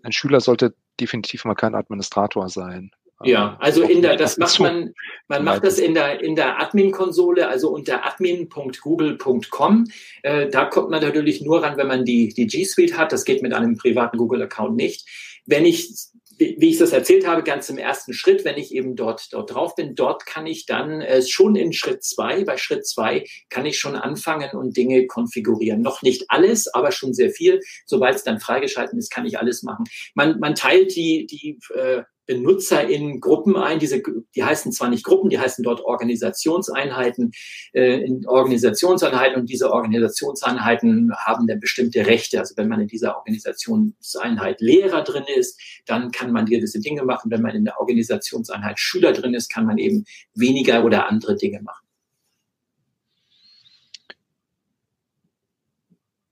ein 0.03 0.13
Schüler 0.13 0.41
sollte 0.41 0.75
definitiv 0.99 1.45
mal 1.45 1.55
kein 1.55 1.75
Administrator 1.75 2.49
sein. 2.49 2.91
Ja, 3.23 3.57
also 3.61 3.83
in 3.83 4.01
der, 4.01 4.17
das 4.17 4.39
macht 4.39 4.61
man, 4.61 4.95
man 5.29 5.45
macht 5.45 5.65
das 5.65 5.79
in 5.79 5.93
der, 5.93 6.21
in 6.21 6.37
der 6.37 6.61
Admin-Konsole, 6.61 7.49
also 7.49 7.69
unter 7.71 8.07
admin.google.com. 8.07 9.87
Äh, 10.23 10.49
da 10.49 10.65
kommt 10.65 10.91
man 10.91 11.03
natürlich 11.03 11.43
nur 11.43 11.63
ran, 11.63 11.77
wenn 11.77 11.87
man 11.87 12.05
die, 12.05 12.29
die 12.29 12.47
G 12.47 12.65
Suite 12.65 12.97
hat. 12.97 13.13
Das 13.13 13.25
geht 13.25 13.43
mit 13.43 13.53
einem 13.53 13.77
privaten 13.77 14.17
Google-Account 14.17 14.75
nicht. 14.75 15.07
Wenn 15.45 15.67
ich 15.67 16.11
wie 16.41 16.71
ich 16.71 16.79
das 16.79 16.93
erzählt 16.93 17.27
habe, 17.27 17.43
ganz 17.43 17.69
im 17.69 17.77
ersten 17.77 18.15
Schritt, 18.15 18.47
wenn 18.47 18.57
ich 18.57 18.75
eben 18.75 18.97
dort, 18.97 19.29
dort 19.33 19.53
drauf 19.53 19.75
bin, 19.75 19.95
dort 19.95 20.25
kann 20.25 20.47
ich 20.47 20.65
dann 20.65 21.03
äh, 21.03 21.21
schon 21.23 21.55
in 21.55 21.75
Schritt 21.75 22.03
zwei, 22.03 22.45
bei 22.45 22.57
Schritt 22.57 22.87
zwei 22.87 23.27
kann 23.51 23.67
ich 23.67 23.79
schon 23.79 23.95
anfangen 23.95 24.51
und 24.53 24.77
Dinge 24.77 25.07
konfigurieren. 25.07 25.83
Noch 25.83 26.01
nicht 26.01 26.25
alles, 26.29 26.67
aber 26.73 26.93
schon 26.93 27.13
sehr 27.13 27.31
viel. 27.31 27.61
Sobald 27.85 28.17
es 28.17 28.25
dann 28.25 28.41
freigeschalten 28.41 28.99
ist, 28.99 29.11
kann 29.11 29.27
ich 29.27 29.39
alles 29.39 29.63
machen. 29.63 29.85
Man, 30.15 30.41
man 30.41 30.55
teilt 30.55 30.97
die, 30.97 31.27
die 31.27 31.59
äh, 31.75 32.05
Benutzer 32.31 32.89
in 32.89 33.21
Gruppen 33.21 33.57
ein. 33.57 33.81
Diese, 33.81 34.01
die 34.37 34.45
heißen 34.45 34.71
zwar 34.71 34.89
nicht 34.89 35.03
Gruppen, 35.03 35.31
die 35.31 35.41
heißen 35.41 35.65
dort 35.65 35.81
Organisationseinheiten, 35.81 37.33
äh, 37.73 38.05
in 38.05 38.25
Organisationseinheiten 38.25 39.41
und 39.41 39.51
diese 39.51 39.73
Organisationseinheiten 39.73 41.13
haben 41.17 41.49
dann 41.49 41.59
bestimmte 41.59 42.07
Rechte. 42.07 42.39
Also 42.39 42.57
wenn 42.57 42.69
man 42.69 42.81
in 42.81 42.87
dieser 42.87 43.17
Organisationseinheit 43.17 44.61
Lehrer 44.61 45.03
drin 45.03 45.25
ist, 45.37 45.61
dann 45.87 46.13
kann 46.13 46.31
man 46.31 46.47
gewisse 46.47 46.79
Dinge 46.79 47.03
machen. 47.03 47.33
Wenn 47.33 47.43
man 47.43 47.57
in 47.57 47.65
der 47.65 47.81
Organisationseinheit 47.81 48.79
Schüler 48.79 49.13
drin 49.13 49.35
ist, 49.35 49.53
kann 49.53 49.67
man 49.67 49.79
eben 49.79 50.05
weniger 50.33 50.85
oder 50.85 51.11
andere 51.11 51.35
Dinge 51.35 51.61
machen. 51.63 51.85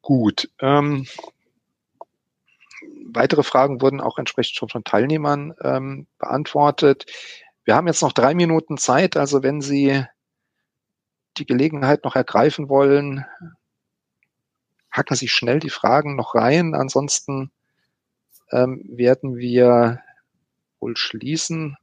Gut. 0.00 0.48
Ähm, 0.60 1.06
weitere 3.14 3.42
Fragen 3.42 3.80
wurden 3.80 4.00
auch 4.00 4.18
entsprechend 4.18 4.56
schon 4.56 4.68
von 4.68 4.84
Teilnehmern 4.84 5.54
ähm, 5.62 6.06
beantwortet. 6.18 7.06
Wir 7.64 7.74
haben 7.74 7.86
jetzt 7.86 8.02
noch 8.02 8.12
drei 8.12 8.34
Minuten 8.34 8.78
Zeit, 8.78 9.16
also 9.16 9.42
wenn 9.42 9.60
Sie 9.60 10.04
die 11.36 11.46
Gelegenheit 11.46 12.04
noch 12.04 12.16
ergreifen 12.16 12.68
wollen, 12.68 13.24
hacken 14.90 15.16
Sie 15.16 15.28
schnell 15.28 15.60
die 15.60 15.70
Fragen 15.70 16.16
noch 16.16 16.34
rein. 16.34 16.74
Ansonsten 16.74 17.50
ähm, 18.50 18.84
werden 18.88 19.36
wir 19.36 20.00
wohl 20.80 20.96
schließen. 20.96 21.76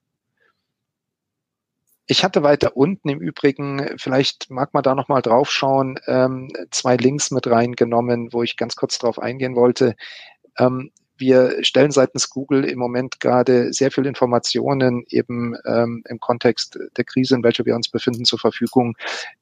Ich 2.07 2.23
hatte 2.23 2.43
weiter 2.43 2.77
unten 2.77 3.09
im 3.09 3.19
Übrigen, 3.19 3.97
vielleicht 3.97 4.51
mag 4.51 4.73
man 4.73 4.83
da 4.83 4.93
nochmal 4.93 5.23
drauf 5.23 5.49
schauen, 5.49 5.99
ähm, 6.05 6.51
zwei 6.69 6.97
Links 6.97 7.31
mit 7.31 7.47
reingenommen, 7.47 8.31
wo 8.31 8.43
ich 8.43 8.57
ganz 8.57 8.75
kurz 8.75 8.99
drauf 8.99 9.17
eingehen 9.17 9.55
wollte. 9.55 9.95
Ähm, 10.59 10.91
wir 11.17 11.63
stellen 11.63 11.91
seitens 11.91 12.29
Google 12.29 12.65
im 12.65 12.79
Moment 12.79 13.19
gerade 13.19 13.71
sehr 13.73 13.91
viel 13.91 14.05
Informationen 14.05 15.05
eben 15.09 15.55
ähm, 15.65 16.03
im 16.07 16.19
Kontext 16.19 16.77
der 16.97 17.03
Krise, 17.03 17.35
in 17.35 17.43
welcher 17.43 17.65
wir 17.65 17.75
uns 17.75 17.89
befinden, 17.89 18.25
zur 18.25 18.39
Verfügung, 18.39 18.95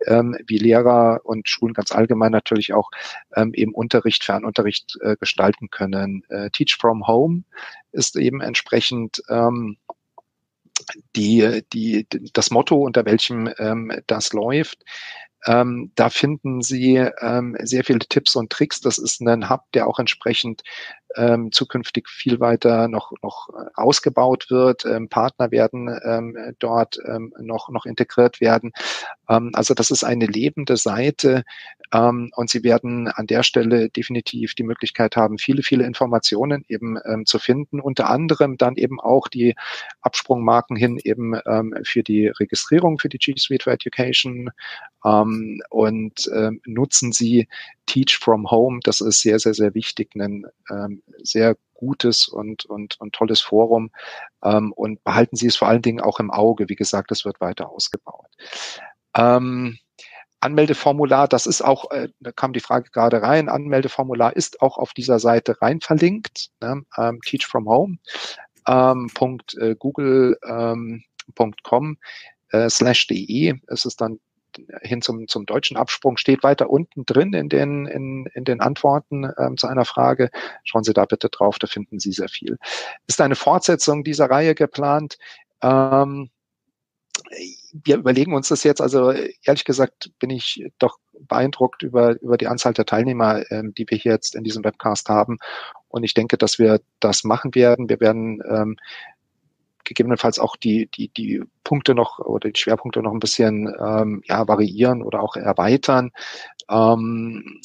ähm, 0.06 0.38
wie 0.46 0.58
Lehrer 0.58 1.22
und 1.24 1.50
Schulen 1.50 1.74
ganz 1.74 1.92
allgemein 1.92 2.32
natürlich 2.32 2.74
auch 2.74 2.90
ähm, 3.36 3.54
eben 3.54 3.74
Unterricht, 3.74 4.24
Fernunterricht 4.24 4.98
äh, 5.02 5.16
gestalten 5.20 5.70
können. 5.70 6.24
Äh, 6.30 6.50
Teach 6.52 6.78
from 6.80 7.08
Home 7.08 7.44
ist 7.92 8.16
eben 8.16 8.42
entsprechend 8.42 9.22
ähm, 9.30 9.78
die, 11.16 11.64
die, 11.72 12.08
das 12.34 12.52
Motto, 12.52 12.78
unter 12.78 13.06
welchem 13.06 13.50
ähm, 13.58 13.92
das 14.08 14.34
läuft. 14.34 14.84
Ähm, 15.46 15.92
da 15.96 16.10
finden 16.10 16.62
Sie 16.62 16.96
ähm, 16.96 17.58
sehr 17.62 17.84
viele 17.84 18.00
Tipps 18.00 18.36
und 18.36 18.50
Tricks. 18.50 18.80
Das 18.80 18.98
ist 18.98 19.22
ein 19.22 19.50
Hub, 19.50 19.64
der 19.74 19.88
auch 19.88 20.00
entsprechend 20.00 20.64
ähm, 21.16 21.52
zukünftig 21.52 22.10
viel 22.10 22.40
weiter 22.40 22.88
noch, 22.88 23.12
noch 23.22 23.50
ausgebaut 23.76 24.48
wird. 24.50 24.86
Ähm, 24.86 25.10
Partner 25.10 25.52
werden 25.52 25.90
ähm, 26.04 26.38
dort 26.60 26.98
ähm, 27.06 27.34
noch, 27.40 27.70
noch 27.70 27.86
integriert 27.86 28.42
werden. 28.42 28.72
Ähm, 29.30 29.52
also 29.54 29.74
das 29.74 29.92
ist 29.92 30.04
eine 30.04 30.26
lebende 30.26 30.78
Seite 30.78 31.44
ähm, 31.94 32.32
und 32.36 32.50
Sie 32.50 32.64
werden 32.64 33.08
an 33.08 33.28
der 33.28 33.44
Stelle 33.44 33.90
definitiv 33.90 34.56
die 34.56 34.64
Möglichkeit 34.64 35.16
haben, 35.16 35.38
viele, 35.38 35.62
viele 35.62 35.86
Informationen 35.86 36.66
eben 36.68 36.98
ähm, 37.06 37.26
zu 37.26 37.40
finden. 37.40 37.80
Unter 37.80 38.10
anderem 38.10 38.58
dann 38.58 38.76
eben 38.76 39.00
auch 39.00 39.28
die 39.28 39.56
Absprungmarken 40.02 40.76
hin 40.76 41.00
eben 41.04 41.40
ähm, 41.46 41.76
für 41.84 42.04
die 42.04 42.28
Registrierung 42.28 42.98
für 43.00 43.10
die 43.10 43.20
G 43.20 43.34
Suite 43.38 43.64
for 43.64 43.74
Education 43.74 44.50
ähm, 45.06 45.62
und 45.70 46.30
ähm, 46.34 46.62
nutzen 46.66 47.12
Sie 47.12 47.48
Teach 47.86 48.18
from 48.18 48.50
Home. 48.50 48.80
Das 48.84 49.02
ist 49.02 49.22
sehr, 49.22 49.40
sehr, 49.40 49.54
sehr 49.54 49.74
wichtig, 49.76 50.16
ein 50.16 50.46
ähm, 50.72 51.03
sehr 51.24 51.56
gutes 51.74 52.28
und, 52.28 52.66
und, 52.66 53.00
und 53.00 53.14
tolles 53.14 53.42
Forum. 53.42 53.92
Ähm, 54.44 54.72
und 54.74 55.04
behalten 55.04 55.36
Sie 55.36 55.48
es 55.48 55.56
vor 55.56 55.68
allen 55.68 55.82
Dingen 55.82 56.02
auch 56.02 56.20
im 56.20 56.32
Auge. 56.32 56.70
Wie 56.70 56.76
gesagt, 56.76 57.12
es 57.12 57.26
wird 57.26 57.42
weiter 57.42 57.70
ausgebaut. 57.70 58.30
Ähm, 59.16 59.78
Anmeldeformular, 60.40 61.28
das 61.28 61.46
ist 61.46 61.62
auch, 61.62 61.90
äh, 61.92 62.10
da 62.20 62.32
kam 62.34 62.52
die 62.52 62.60
Frage 62.60 62.90
gerade 62.92 63.22
rein, 63.22 63.48
Anmeldeformular 63.48 64.36
ist 64.36 64.62
auch 64.62 64.78
auf 64.78 64.94
dieser 64.94 65.20
Seite 65.20 65.62
rein 65.62 65.80
verlinkt, 65.80 66.50
ne? 66.62 66.84
ähm, 66.98 67.22
Teach 67.26 67.46
from 67.46 67.70
Home. 67.70 67.98
Ähm, 68.68 69.10
Punkt, 69.14 69.56
äh, 69.56 69.76
google.com 69.78 71.04
ähm, 71.38 71.98
äh, 72.50 72.70
slash 72.70 73.08
de 73.08 73.58
ist 73.68 73.86
es 73.86 73.96
dann 73.96 74.20
hin 74.82 75.02
zum, 75.02 75.28
zum 75.28 75.46
deutschen 75.46 75.78
Absprung 75.78 76.18
steht 76.18 76.44
weiter 76.44 76.70
unten 76.70 77.06
drin 77.06 77.34
in 77.34 77.50
den, 77.50 77.86
in, 77.86 78.26
in 78.34 78.44
den 78.44 78.62
Antworten 78.62 79.30
ähm, 79.38 79.58
zu 79.58 79.68
einer 79.68 79.86
Frage. 79.86 80.30
Schauen 80.64 80.84
Sie 80.84 80.94
da 80.94 81.06
bitte 81.06 81.30
drauf, 81.30 81.60
da 81.60 81.68
finden 81.68 82.00
Sie 82.00 82.12
sehr 82.12 82.30
viel. 82.30 82.58
Ist 83.08 83.22
eine 83.22 83.36
Fortsetzung 83.36 84.04
dieser 84.04 84.30
Reihe 84.30 84.56
geplant? 84.56 85.18
Ähm, 85.62 86.30
wir 87.72 87.98
überlegen 87.98 88.34
uns 88.34 88.50
das 88.50 88.64
jetzt, 88.64 88.82
also 88.82 89.12
ehrlich 89.12 89.66
gesagt 89.66 90.12
bin 90.20 90.30
ich 90.30 90.66
doch 90.78 90.98
beeindruckt 91.28 91.84
über, 91.84 92.22
über 92.22 92.38
die 92.38 92.48
Anzahl 92.48 92.74
der 92.74 92.86
Teilnehmer, 92.86 93.50
ähm, 93.52 93.74
die 93.74 93.86
wir 93.90 93.98
hier 93.98 94.12
jetzt 94.12 94.36
in 94.36 94.44
diesem 94.44 94.64
Webcast 94.64 95.10
haben. 95.10 95.40
Und 95.88 96.04
ich 96.04 96.14
denke, 96.14 96.38
dass 96.38 96.60
wir 96.60 96.82
das 97.00 97.24
machen 97.24 97.56
werden. 97.56 97.90
Wir 97.90 98.00
werden 98.00 98.42
ähm, 98.48 98.78
gegebenenfalls 99.84 100.40
auch 100.40 100.56
die, 100.56 100.88
die, 100.88 101.10
die 101.10 101.44
Punkte 101.64 101.96
noch 101.96 102.20
oder 102.20 102.50
die 102.50 102.60
Schwerpunkte 102.60 103.02
noch 103.02 103.12
ein 103.12 103.20
bisschen 103.20 103.74
ähm, 103.80 104.22
ja, 104.26 104.48
variieren 104.48 105.02
oder 105.02 105.22
auch 105.22 105.36
erweitern. 105.36 106.12
Ähm, 106.70 107.62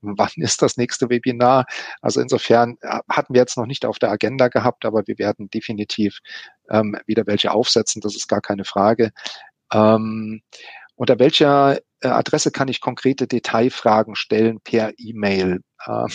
wann 0.00 0.30
ist 0.36 0.62
das 0.62 0.76
nächste 0.76 1.08
Webinar? 1.10 1.66
Also 2.02 2.20
insofern 2.20 2.76
äh, 2.82 3.00
hatten 3.08 3.34
wir 3.34 3.40
jetzt 3.40 3.56
noch 3.56 3.66
nicht 3.66 3.84
auf 3.84 3.98
der 3.98 4.10
Agenda 4.10 4.48
gehabt, 4.48 4.84
aber 4.84 5.06
wir 5.06 5.18
werden 5.18 5.50
definitiv 5.50 6.20
ähm, 6.70 6.96
wieder 7.06 7.26
welche 7.26 7.52
aufsetzen, 7.52 8.00
das 8.00 8.16
ist 8.16 8.28
gar 8.28 8.40
keine 8.40 8.64
Frage. 8.64 9.12
Ähm, 9.72 10.42
unter 10.96 11.18
welcher 11.18 11.78
äh, 12.00 12.08
Adresse 12.08 12.50
kann 12.50 12.68
ich 12.68 12.80
konkrete 12.80 13.26
Detailfragen 13.26 14.14
stellen 14.14 14.60
per 14.60 14.92
E-Mail? 14.96 15.60
Ähm, 15.86 16.08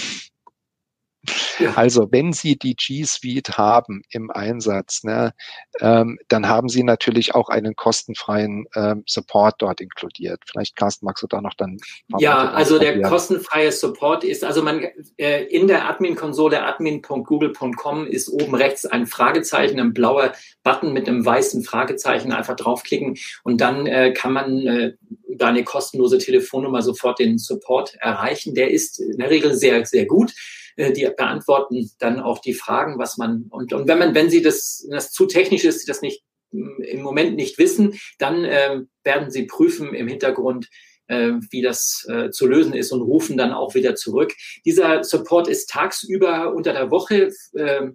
also 1.76 2.08
wenn 2.12 2.34
Sie 2.34 2.58
die 2.58 2.76
G 2.76 3.04
Suite 3.04 3.58
haben 3.58 4.02
im 4.12 4.32
Einsatz, 4.32 5.04
ne, 5.04 5.34
ähm, 5.80 6.18
dann 6.28 6.48
haben 6.48 6.70
Sie 6.70 6.84
natürlich 6.84 7.36
auch 7.36 7.50
einen 7.50 7.76
kostenfreien 7.76 8.66
ähm, 8.76 9.04
Support 9.06 9.56
dort 9.60 9.82
inkludiert. 9.82 10.42
Vielleicht 10.50 10.76
Carsten, 10.76 11.06
magst 11.06 11.24
du 11.24 11.28
da 11.28 11.42
noch 11.42 11.54
dann? 11.56 11.78
Ja, 12.20 12.52
also 12.52 12.80
der 12.80 13.02
kostenfreie 13.02 13.72
Support 13.72 14.24
ist, 14.24 14.44
also 14.44 14.62
man 14.62 14.86
äh, 15.18 15.44
in 15.46 15.68
der 15.68 15.90
Admin-Konsole 15.90 16.64
admin.google.com 16.64 18.08
ist 18.08 18.30
oben 18.30 18.56
rechts 18.56 18.86
ein 18.86 19.06
Fragezeichen, 19.06 19.80
ein 19.80 19.94
blauer 19.94 20.34
Button 20.64 20.94
mit 20.94 21.08
einem 21.08 21.26
weißen 21.26 21.64
Fragezeichen. 21.64 22.32
Einfach 22.32 22.56
draufklicken 22.56 23.18
und 23.44 23.62
dann 23.62 23.86
äh, 23.86 24.14
kann 24.14 24.34
man 24.34 24.66
äh, 24.66 24.94
über 25.28 25.48
eine 25.48 25.64
kostenlose 25.64 26.18
Telefonnummer 26.18 26.82
sofort 26.82 27.20
den 27.20 27.38
Support 27.38 27.96
erreichen. 28.00 28.56
Der 28.56 28.72
ist 28.72 29.00
in 29.00 29.18
der 29.18 29.30
Regel 29.30 29.54
sehr, 29.54 29.86
sehr 29.86 30.06
gut. 30.06 30.34
Äh, 30.80 30.94
die 30.94 31.08
beantworten 31.16 31.92
dann 32.00 32.22
auch 32.22 32.40
die 32.40 32.54
Fragen, 32.54 32.98
was 32.98 33.18
man 33.18 33.48
und, 33.50 33.74
und 33.74 33.88
wenn 33.88 34.00
man, 34.00 34.16
wenn 34.16 34.30
sie 34.30 34.42
das, 34.42 34.86
wenn 34.88 34.96
das 34.96 35.12
zu 35.12 35.26
technisch 35.26 35.66
ist, 35.66 35.82
sie 35.82 35.88
das 35.88 36.02
nicht 36.02 36.24
mm, 36.52 36.82
im 36.82 37.02
Moment 37.02 37.36
nicht 37.36 37.58
wissen, 37.58 38.00
dann 38.18 38.46
äh, 38.46 38.82
werden 39.04 39.30
sie 39.30 39.44
prüfen 39.44 39.94
im 39.94 40.08
Hintergrund, 40.08 40.70
äh, 41.08 41.34
wie 41.52 41.62
das 41.62 42.08
äh, 42.10 42.30
zu 42.32 42.48
lösen 42.48 42.74
ist 42.74 42.94
und 42.94 43.02
rufen 43.02 43.36
dann 43.36 43.52
auch 43.52 43.76
wieder 43.76 43.96
zurück. 43.96 44.34
Dieser 44.66 45.04
Support 45.04 45.50
ist 45.50 45.70
tagsüber 45.70 46.54
unter 46.56 46.72
der 46.72 46.92
Woche 46.92 47.34
äh, 47.56 47.90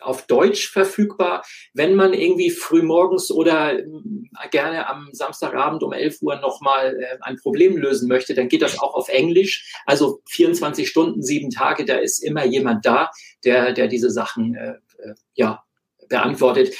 auf 0.00 0.26
Deutsch 0.26 0.70
verfügbar. 0.70 1.44
Wenn 1.72 1.94
man 1.94 2.12
irgendwie 2.12 2.50
früh 2.50 2.82
morgens 2.82 3.30
oder 3.30 3.78
äh, 3.78 3.84
gerne 4.50 4.88
am 4.88 5.08
Samstagabend 5.12 5.82
um 5.82 5.92
11 5.92 6.22
Uhr 6.22 6.36
nochmal 6.36 6.96
äh, 7.00 7.18
ein 7.20 7.36
Problem 7.36 7.76
lösen 7.76 8.08
möchte, 8.08 8.34
dann 8.34 8.48
geht 8.48 8.62
das 8.62 8.78
auch 8.78 8.94
auf 8.94 9.08
Englisch. 9.08 9.72
Also 9.86 10.20
24 10.28 10.88
Stunden, 10.88 11.22
sieben 11.22 11.50
Tage, 11.50 11.84
da 11.84 11.96
ist 11.96 12.20
immer 12.20 12.44
jemand 12.44 12.84
da, 12.86 13.10
der, 13.44 13.72
der 13.72 13.88
diese 13.88 14.10
Sachen 14.10 14.54
äh, 14.54 14.74
äh 14.98 15.14
ja, 15.34 15.64
beantwortet. 16.08 16.74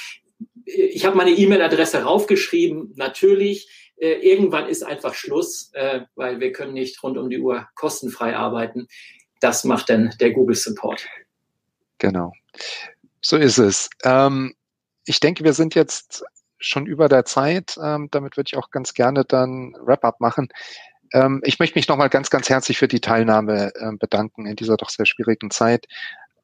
Ich 0.66 1.04
habe 1.04 1.16
meine 1.16 1.32
E-Mail-Adresse 1.32 2.02
raufgeschrieben. 2.02 2.92
Natürlich, 2.96 3.68
äh, 3.96 4.12
irgendwann 4.12 4.68
ist 4.68 4.82
einfach 4.82 5.14
Schluss, 5.14 5.70
äh, 5.74 6.00
weil 6.14 6.40
wir 6.40 6.52
können 6.52 6.72
nicht 6.72 7.02
rund 7.02 7.18
um 7.18 7.30
die 7.30 7.38
Uhr 7.38 7.68
kostenfrei 7.74 8.36
arbeiten. 8.36 8.86
Das 9.40 9.64
macht 9.64 9.90
dann 9.90 10.14
der 10.20 10.32
Google 10.32 10.56
Support. 10.56 11.06
Genau. 11.98 12.32
So 13.26 13.38
ist 13.38 13.56
es. 13.56 13.88
Ähm, 14.04 14.54
ich 15.06 15.18
denke, 15.18 15.44
wir 15.44 15.54
sind 15.54 15.74
jetzt 15.74 16.24
schon 16.58 16.84
über 16.84 17.08
der 17.08 17.24
Zeit. 17.24 17.78
Ähm, 17.82 18.08
damit 18.10 18.36
würde 18.36 18.48
ich 18.52 18.56
auch 18.58 18.70
ganz 18.70 18.92
gerne 18.92 19.24
dann 19.24 19.74
Wrap-up 19.80 20.20
machen. 20.20 20.50
Ähm, 21.14 21.40
ich 21.42 21.58
möchte 21.58 21.78
mich 21.78 21.88
nochmal 21.88 22.10
ganz, 22.10 22.28
ganz 22.28 22.50
herzlich 22.50 22.76
für 22.76 22.86
die 22.86 23.00
Teilnahme 23.00 23.72
äh, 23.76 23.92
bedanken 23.98 24.44
in 24.44 24.56
dieser 24.56 24.76
doch 24.76 24.90
sehr 24.90 25.06
schwierigen 25.06 25.50
Zeit. 25.50 25.86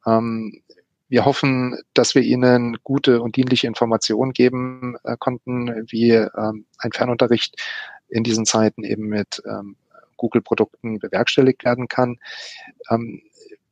Ähm, 0.07 0.63
wir 1.07 1.23
hoffen, 1.23 1.77
dass 1.93 2.15
wir 2.15 2.23
Ihnen 2.23 2.79
gute 2.83 3.21
und 3.21 3.35
dienliche 3.35 3.67
Informationen 3.67 4.33
geben 4.33 4.95
äh, 5.03 5.15
konnten, 5.19 5.85
wie 5.91 6.13
ähm, 6.13 6.65
ein 6.79 6.91
Fernunterricht 6.93 7.61
in 8.09 8.23
diesen 8.23 8.47
Zeiten 8.47 8.83
eben 8.83 9.07
mit 9.07 9.43
ähm, 9.45 9.75
Google-Produkten 10.17 10.97
bewerkstelligt 10.97 11.63
werden 11.63 11.87
kann. 11.87 12.17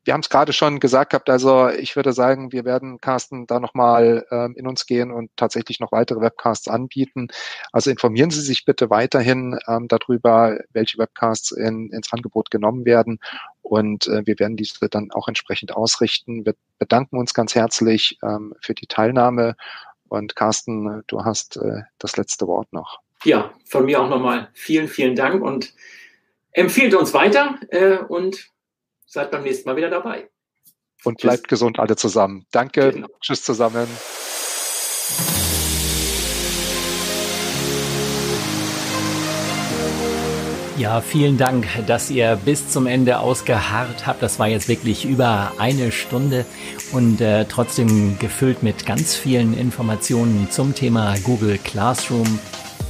Wir 0.05 0.13
haben 0.13 0.21
es 0.21 0.29
gerade 0.29 0.53
schon 0.53 0.79
gesagt 0.79 1.11
gehabt, 1.11 1.29
also 1.29 1.69
ich 1.69 1.95
würde 1.95 2.13
sagen, 2.13 2.51
wir 2.51 2.65
werden 2.65 2.99
Carsten 2.99 3.47
da 3.47 3.59
nochmal 3.59 4.25
ähm, 4.31 4.55
in 4.55 4.65
uns 4.65 4.85
gehen 4.85 5.11
und 5.11 5.29
tatsächlich 5.35 5.79
noch 5.79 5.91
weitere 5.91 6.21
Webcasts 6.21 6.67
anbieten. 6.67 7.27
Also 7.71 7.91
informieren 7.91 8.31
Sie 8.31 8.41
sich 8.41 8.65
bitte 8.65 8.89
weiterhin 8.89 9.59
ähm, 9.67 9.87
darüber, 9.87 10.57
welche 10.71 10.97
Webcasts 10.97 11.51
in, 11.51 11.91
ins 11.91 12.11
Angebot 12.13 12.49
genommen 12.49 12.85
werden. 12.85 13.19
Und 13.61 14.07
äh, 14.07 14.25
wir 14.25 14.39
werden 14.39 14.57
diese 14.57 14.89
dann 14.89 15.11
auch 15.11 15.27
entsprechend 15.27 15.75
ausrichten. 15.75 16.45
Wir 16.45 16.55
bedanken 16.79 17.17
uns 17.17 17.33
ganz 17.33 17.53
herzlich 17.53 18.17
ähm, 18.23 18.55
für 18.61 18.73
die 18.73 18.87
Teilnahme. 18.87 19.55
Und 20.07 20.35
Carsten, 20.35 21.03
du 21.07 21.23
hast 21.23 21.57
äh, 21.57 21.81
das 21.99 22.17
letzte 22.17 22.47
Wort 22.47 22.71
noch. 22.73 22.99
Ja, 23.23 23.53
von 23.65 23.85
mir 23.85 24.01
auch 24.01 24.09
nochmal 24.09 24.49
vielen, 24.53 24.87
vielen 24.87 25.15
Dank 25.15 25.43
und 25.43 25.73
empfiehlt 26.51 26.95
uns 26.95 27.13
weiter 27.13 27.59
äh, 27.69 27.97
und 27.97 28.49
seid 29.09 29.31
beim 29.31 29.43
nächsten 29.43 29.67
Mal 29.67 29.75
wieder 29.75 29.89
dabei. 29.89 30.29
Und 31.03 31.17
bleibt 31.17 31.43
Tschüss. 31.43 31.49
gesund 31.49 31.79
alle 31.79 31.95
zusammen. 31.95 32.45
Danke. 32.51 32.91
Genau. 32.91 33.07
Tschüss 33.21 33.43
zusammen. 33.43 33.87
Ja, 40.77 41.01
vielen 41.01 41.37
Dank, 41.37 41.67
dass 41.87 42.09
ihr 42.09 42.37
bis 42.37 42.69
zum 42.69 42.87
Ende 42.87 43.19
ausgeharrt 43.19 44.07
habt. 44.07 44.23
Das 44.23 44.39
war 44.39 44.47
jetzt 44.47 44.69
wirklich 44.69 45.03
über 45.03 45.51
eine 45.57 45.91
Stunde 45.91 46.45
und 46.93 47.19
äh, 47.19 47.43
trotzdem 47.45 48.17
gefüllt 48.19 48.63
mit 48.63 48.85
ganz 48.85 49.13
vielen 49.15 49.57
Informationen 49.57 50.49
zum 50.51 50.73
Thema 50.75 51.15
Google 51.25 51.57
Classroom 51.57 52.39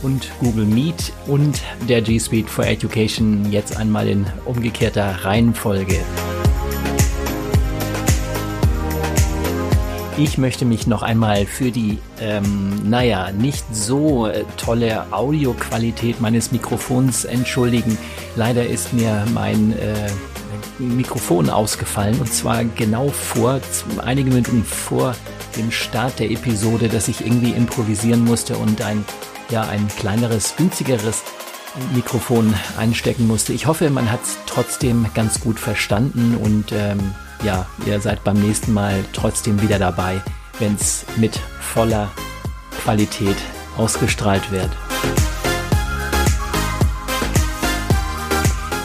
und 0.01 0.29
Google 0.39 0.65
Meet 0.65 1.13
und 1.27 1.61
der 1.87 2.01
G 2.01 2.19
Suite 2.19 2.49
for 2.49 2.65
Education 2.65 3.51
jetzt 3.51 3.77
einmal 3.77 4.07
in 4.07 4.25
umgekehrter 4.45 5.25
Reihenfolge. 5.25 5.99
Ich 10.17 10.37
möchte 10.37 10.65
mich 10.65 10.85
noch 10.85 11.01
einmal 11.01 11.45
für 11.45 11.71
die, 11.71 11.97
ähm, 12.19 12.89
naja, 12.89 13.31
nicht 13.31 13.63
so 13.73 14.27
äh, 14.27 14.43
tolle 14.57 15.13
Audioqualität 15.13 16.19
meines 16.19 16.51
Mikrofons 16.51 17.23
entschuldigen. 17.23 17.97
Leider 18.35 18.67
ist 18.67 18.91
mir 18.91 19.25
mein 19.33 19.71
äh, 19.79 20.09
Mikrofon 20.77 21.49
ausgefallen 21.49 22.19
und 22.19 22.33
zwar 22.33 22.65
genau 22.65 23.07
vor, 23.09 23.61
einige 24.03 24.29
Minuten 24.29 24.65
vor 24.65 25.15
dem 25.55 25.71
Start 25.71 26.19
der 26.19 26.31
Episode, 26.31 26.89
dass 26.89 27.07
ich 27.07 27.25
irgendwie 27.25 27.51
improvisieren 27.51 28.25
musste 28.25 28.57
und 28.57 28.81
ein 28.81 29.05
ja 29.49 29.61
ein 29.63 29.87
kleineres, 29.87 30.55
günstigeres 30.55 31.23
Mikrofon 31.93 32.53
einstecken 32.77 33.27
musste. 33.27 33.53
Ich 33.53 33.67
hoffe, 33.67 33.89
man 33.89 34.11
hat 34.11 34.23
es 34.23 34.37
trotzdem 34.45 35.05
ganz 35.13 35.39
gut 35.39 35.59
verstanden 35.59 36.35
und 36.35 36.71
ähm, 36.71 37.13
ja, 37.43 37.67
ihr 37.85 37.99
seid 38.01 38.23
beim 38.23 38.39
nächsten 38.39 38.73
Mal 38.73 39.03
trotzdem 39.13 39.61
wieder 39.61 39.79
dabei, 39.79 40.21
wenn 40.59 40.75
es 40.75 41.05
mit 41.17 41.39
voller 41.59 42.09
Qualität 42.83 43.37
ausgestrahlt 43.77 44.51
wird. 44.51 44.71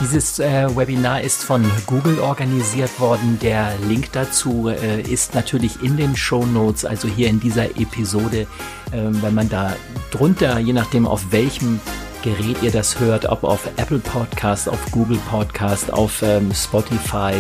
Dieses 0.05 0.39
äh, 0.39 0.69
Webinar 0.77 1.23
ist 1.23 1.45
von 1.45 1.65
Google 1.87 2.19
organisiert 2.19 3.01
worden. 3.01 3.39
Der 3.41 3.73
Link 3.89 4.13
dazu 4.13 4.69
äh, 4.69 5.01
ist 5.01 5.35
natürlich 5.35 5.83
in 5.83 5.97
den 5.97 6.15
Show 6.15 6.45
Notes, 6.45 6.85
also 6.85 7.09
hier 7.09 7.31
in 7.31 7.41
dieser 7.41 7.71
Episode. 7.81 8.41
Äh, 8.41 8.47
wenn 8.93 9.33
man 9.33 9.49
da 9.49 9.75
drunter, 10.11 10.59
je 10.59 10.75
nachdem 10.75 11.07
auf 11.07 11.33
welchem 11.33 11.81
Gerät 12.23 12.63
ihr 12.63 12.71
das 12.71 13.01
hört, 13.01 13.25
ob 13.25 13.45
auf 13.45 13.67
Apple 13.79 13.99
Podcast, 13.99 14.69
auf 14.69 14.79
Google 14.91 15.19
Podcast, 15.31 15.91
auf 15.91 16.21
ähm, 16.21 16.53
Spotify, 16.53 17.33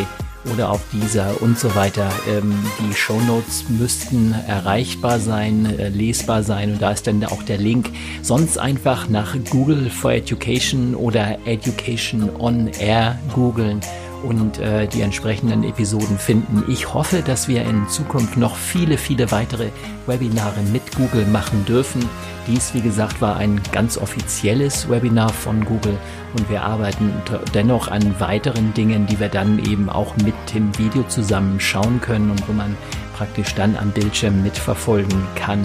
oder 0.52 0.70
auf 0.70 0.80
dieser 0.92 1.40
und 1.42 1.58
so 1.58 1.74
weiter. 1.74 2.10
Ähm, 2.28 2.54
die 2.80 2.94
Show 2.94 3.20
Notes 3.20 3.64
müssten 3.68 4.34
erreichbar 4.46 5.18
sein, 5.18 5.66
äh, 5.78 5.88
lesbar 5.88 6.42
sein 6.42 6.72
und 6.72 6.82
da 6.82 6.92
ist 6.92 7.06
dann 7.06 7.24
auch 7.24 7.42
der 7.42 7.58
Link. 7.58 7.90
Sonst 8.22 8.58
einfach 8.58 9.08
nach 9.08 9.36
Google 9.50 9.90
for 9.90 10.12
Education 10.12 10.94
oder 10.94 11.38
Education 11.46 12.30
on 12.38 12.68
Air 12.78 13.18
googeln 13.34 13.80
und 14.24 14.58
äh, 14.58 14.86
die 14.86 15.02
entsprechenden 15.02 15.62
Episoden 15.64 16.18
finden. 16.18 16.64
Ich 16.68 16.92
hoffe, 16.92 17.22
dass 17.22 17.46
wir 17.48 17.62
in 17.62 17.88
Zukunft 17.88 18.36
noch 18.36 18.56
viele, 18.56 18.98
viele 18.98 19.30
weitere 19.30 19.68
Webinare 20.06 20.60
mit 20.72 20.94
Google 20.96 21.26
machen 21.26 21.64
dürfen. 21.66 22.08
Dies, 22.46 22.74
wie 22.74 22.80
gesagt, 22.80 23.20
war 23.20 23.36
ein 23.36 23.60
ganz 23.72 23.98
offizielles 23.98 24.88
Webinar 24.88 25.32
von 25.32 25.64
Google 25.64 25.96
und 26.36 26.50
wir 26.50 26.62
arbeiten 26.62 27.12
dennoch 27.54 27.88
an 27.88 28.18
weiteren 28.18 28.74
Dingen, 28.74 29.06
die 29.06 29.20
wir 29.20 29.28
dann 29.28 29.58
eben 29.64 29.88
auch 29.88 30.16
mit 30.18 30.34
dem 30.54 30.76
Video 30.78 31.04
zusammen 31.04 31.60
schauen 31.60 32.00
können 32.00 32.30
und 32.30 32.48
wo 32.48 32.52
man 32.52 32.76
praktisch 33.16 33.54
dann 33.54 33.76
am 33.76 33.90
Bildschirm 33.90 34.42
mitverfolgen 34.42 35.26
kann, 35.36 35.62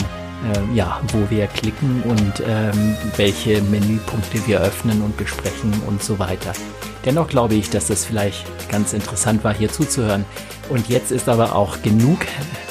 äh, 0.54 0.76
ja, 0.76 1.02
wo 1.14 1.30
wir 1.30 1.48
klicken 1.48 2.04
und 2.04 2.44
ähm, 2.48 2.96
welche 3.18 3.62
Menüpunkte 3.62 4.46
wir 4.48 4.62
öffnen 4.62 5.02
und 5.02 5.18
besprechen 5.18 5.74
und 5.88 6.04
so 6.04 6.20
weiter. 6.20 6.54
Dennoch 7.06 7.28
glaube 7.28 7.56
ich, 7.56 7.70
dass 7.70 7.88
das 7.88 8.06
vielleicht 8.06 8.46
ganz 8.70 8.94
interessant 8.94 9.44
war, 9.44 9.54
hier 9.54 9.72
zuzuhören. 9.72 10.26
Und 10.70 10.90
jetzt 10.90 11.12
ist 11.12 11.30
aber 11.30 11.56
auch 11.56 11.82
genug 11.82 12.20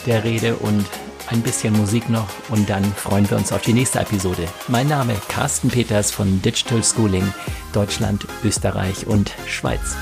der 0.06 0.24
Rede 0.24 0.56
und 0.56 0.84
ein 1.30 1.42
bisschen 1.42 1.74
Musik 1.74 2.08
noch 2.08 2.28
und 2.48 2.70
dann 2.70 2.84
freuen 2.84 3.28
wir 3.28 3.36
uns 3.36 3.52
auf 3.52 3.62
die 3.62 3.74
nächste 3.74 4.00
Episode. 4.00 4.44
Mein 4.68 4.88
Name 4.88 5.14
Carsten 5.28 5.68
Peters 5.68 6.10
von 6.10 6.40
Digital 6.40 6.82
Schooling 6.82 7.32
Deutschland, 7.72 8.26
Österreich 8.44 9.06
und 9.06 9.32
Schweiz. 9.46 9.96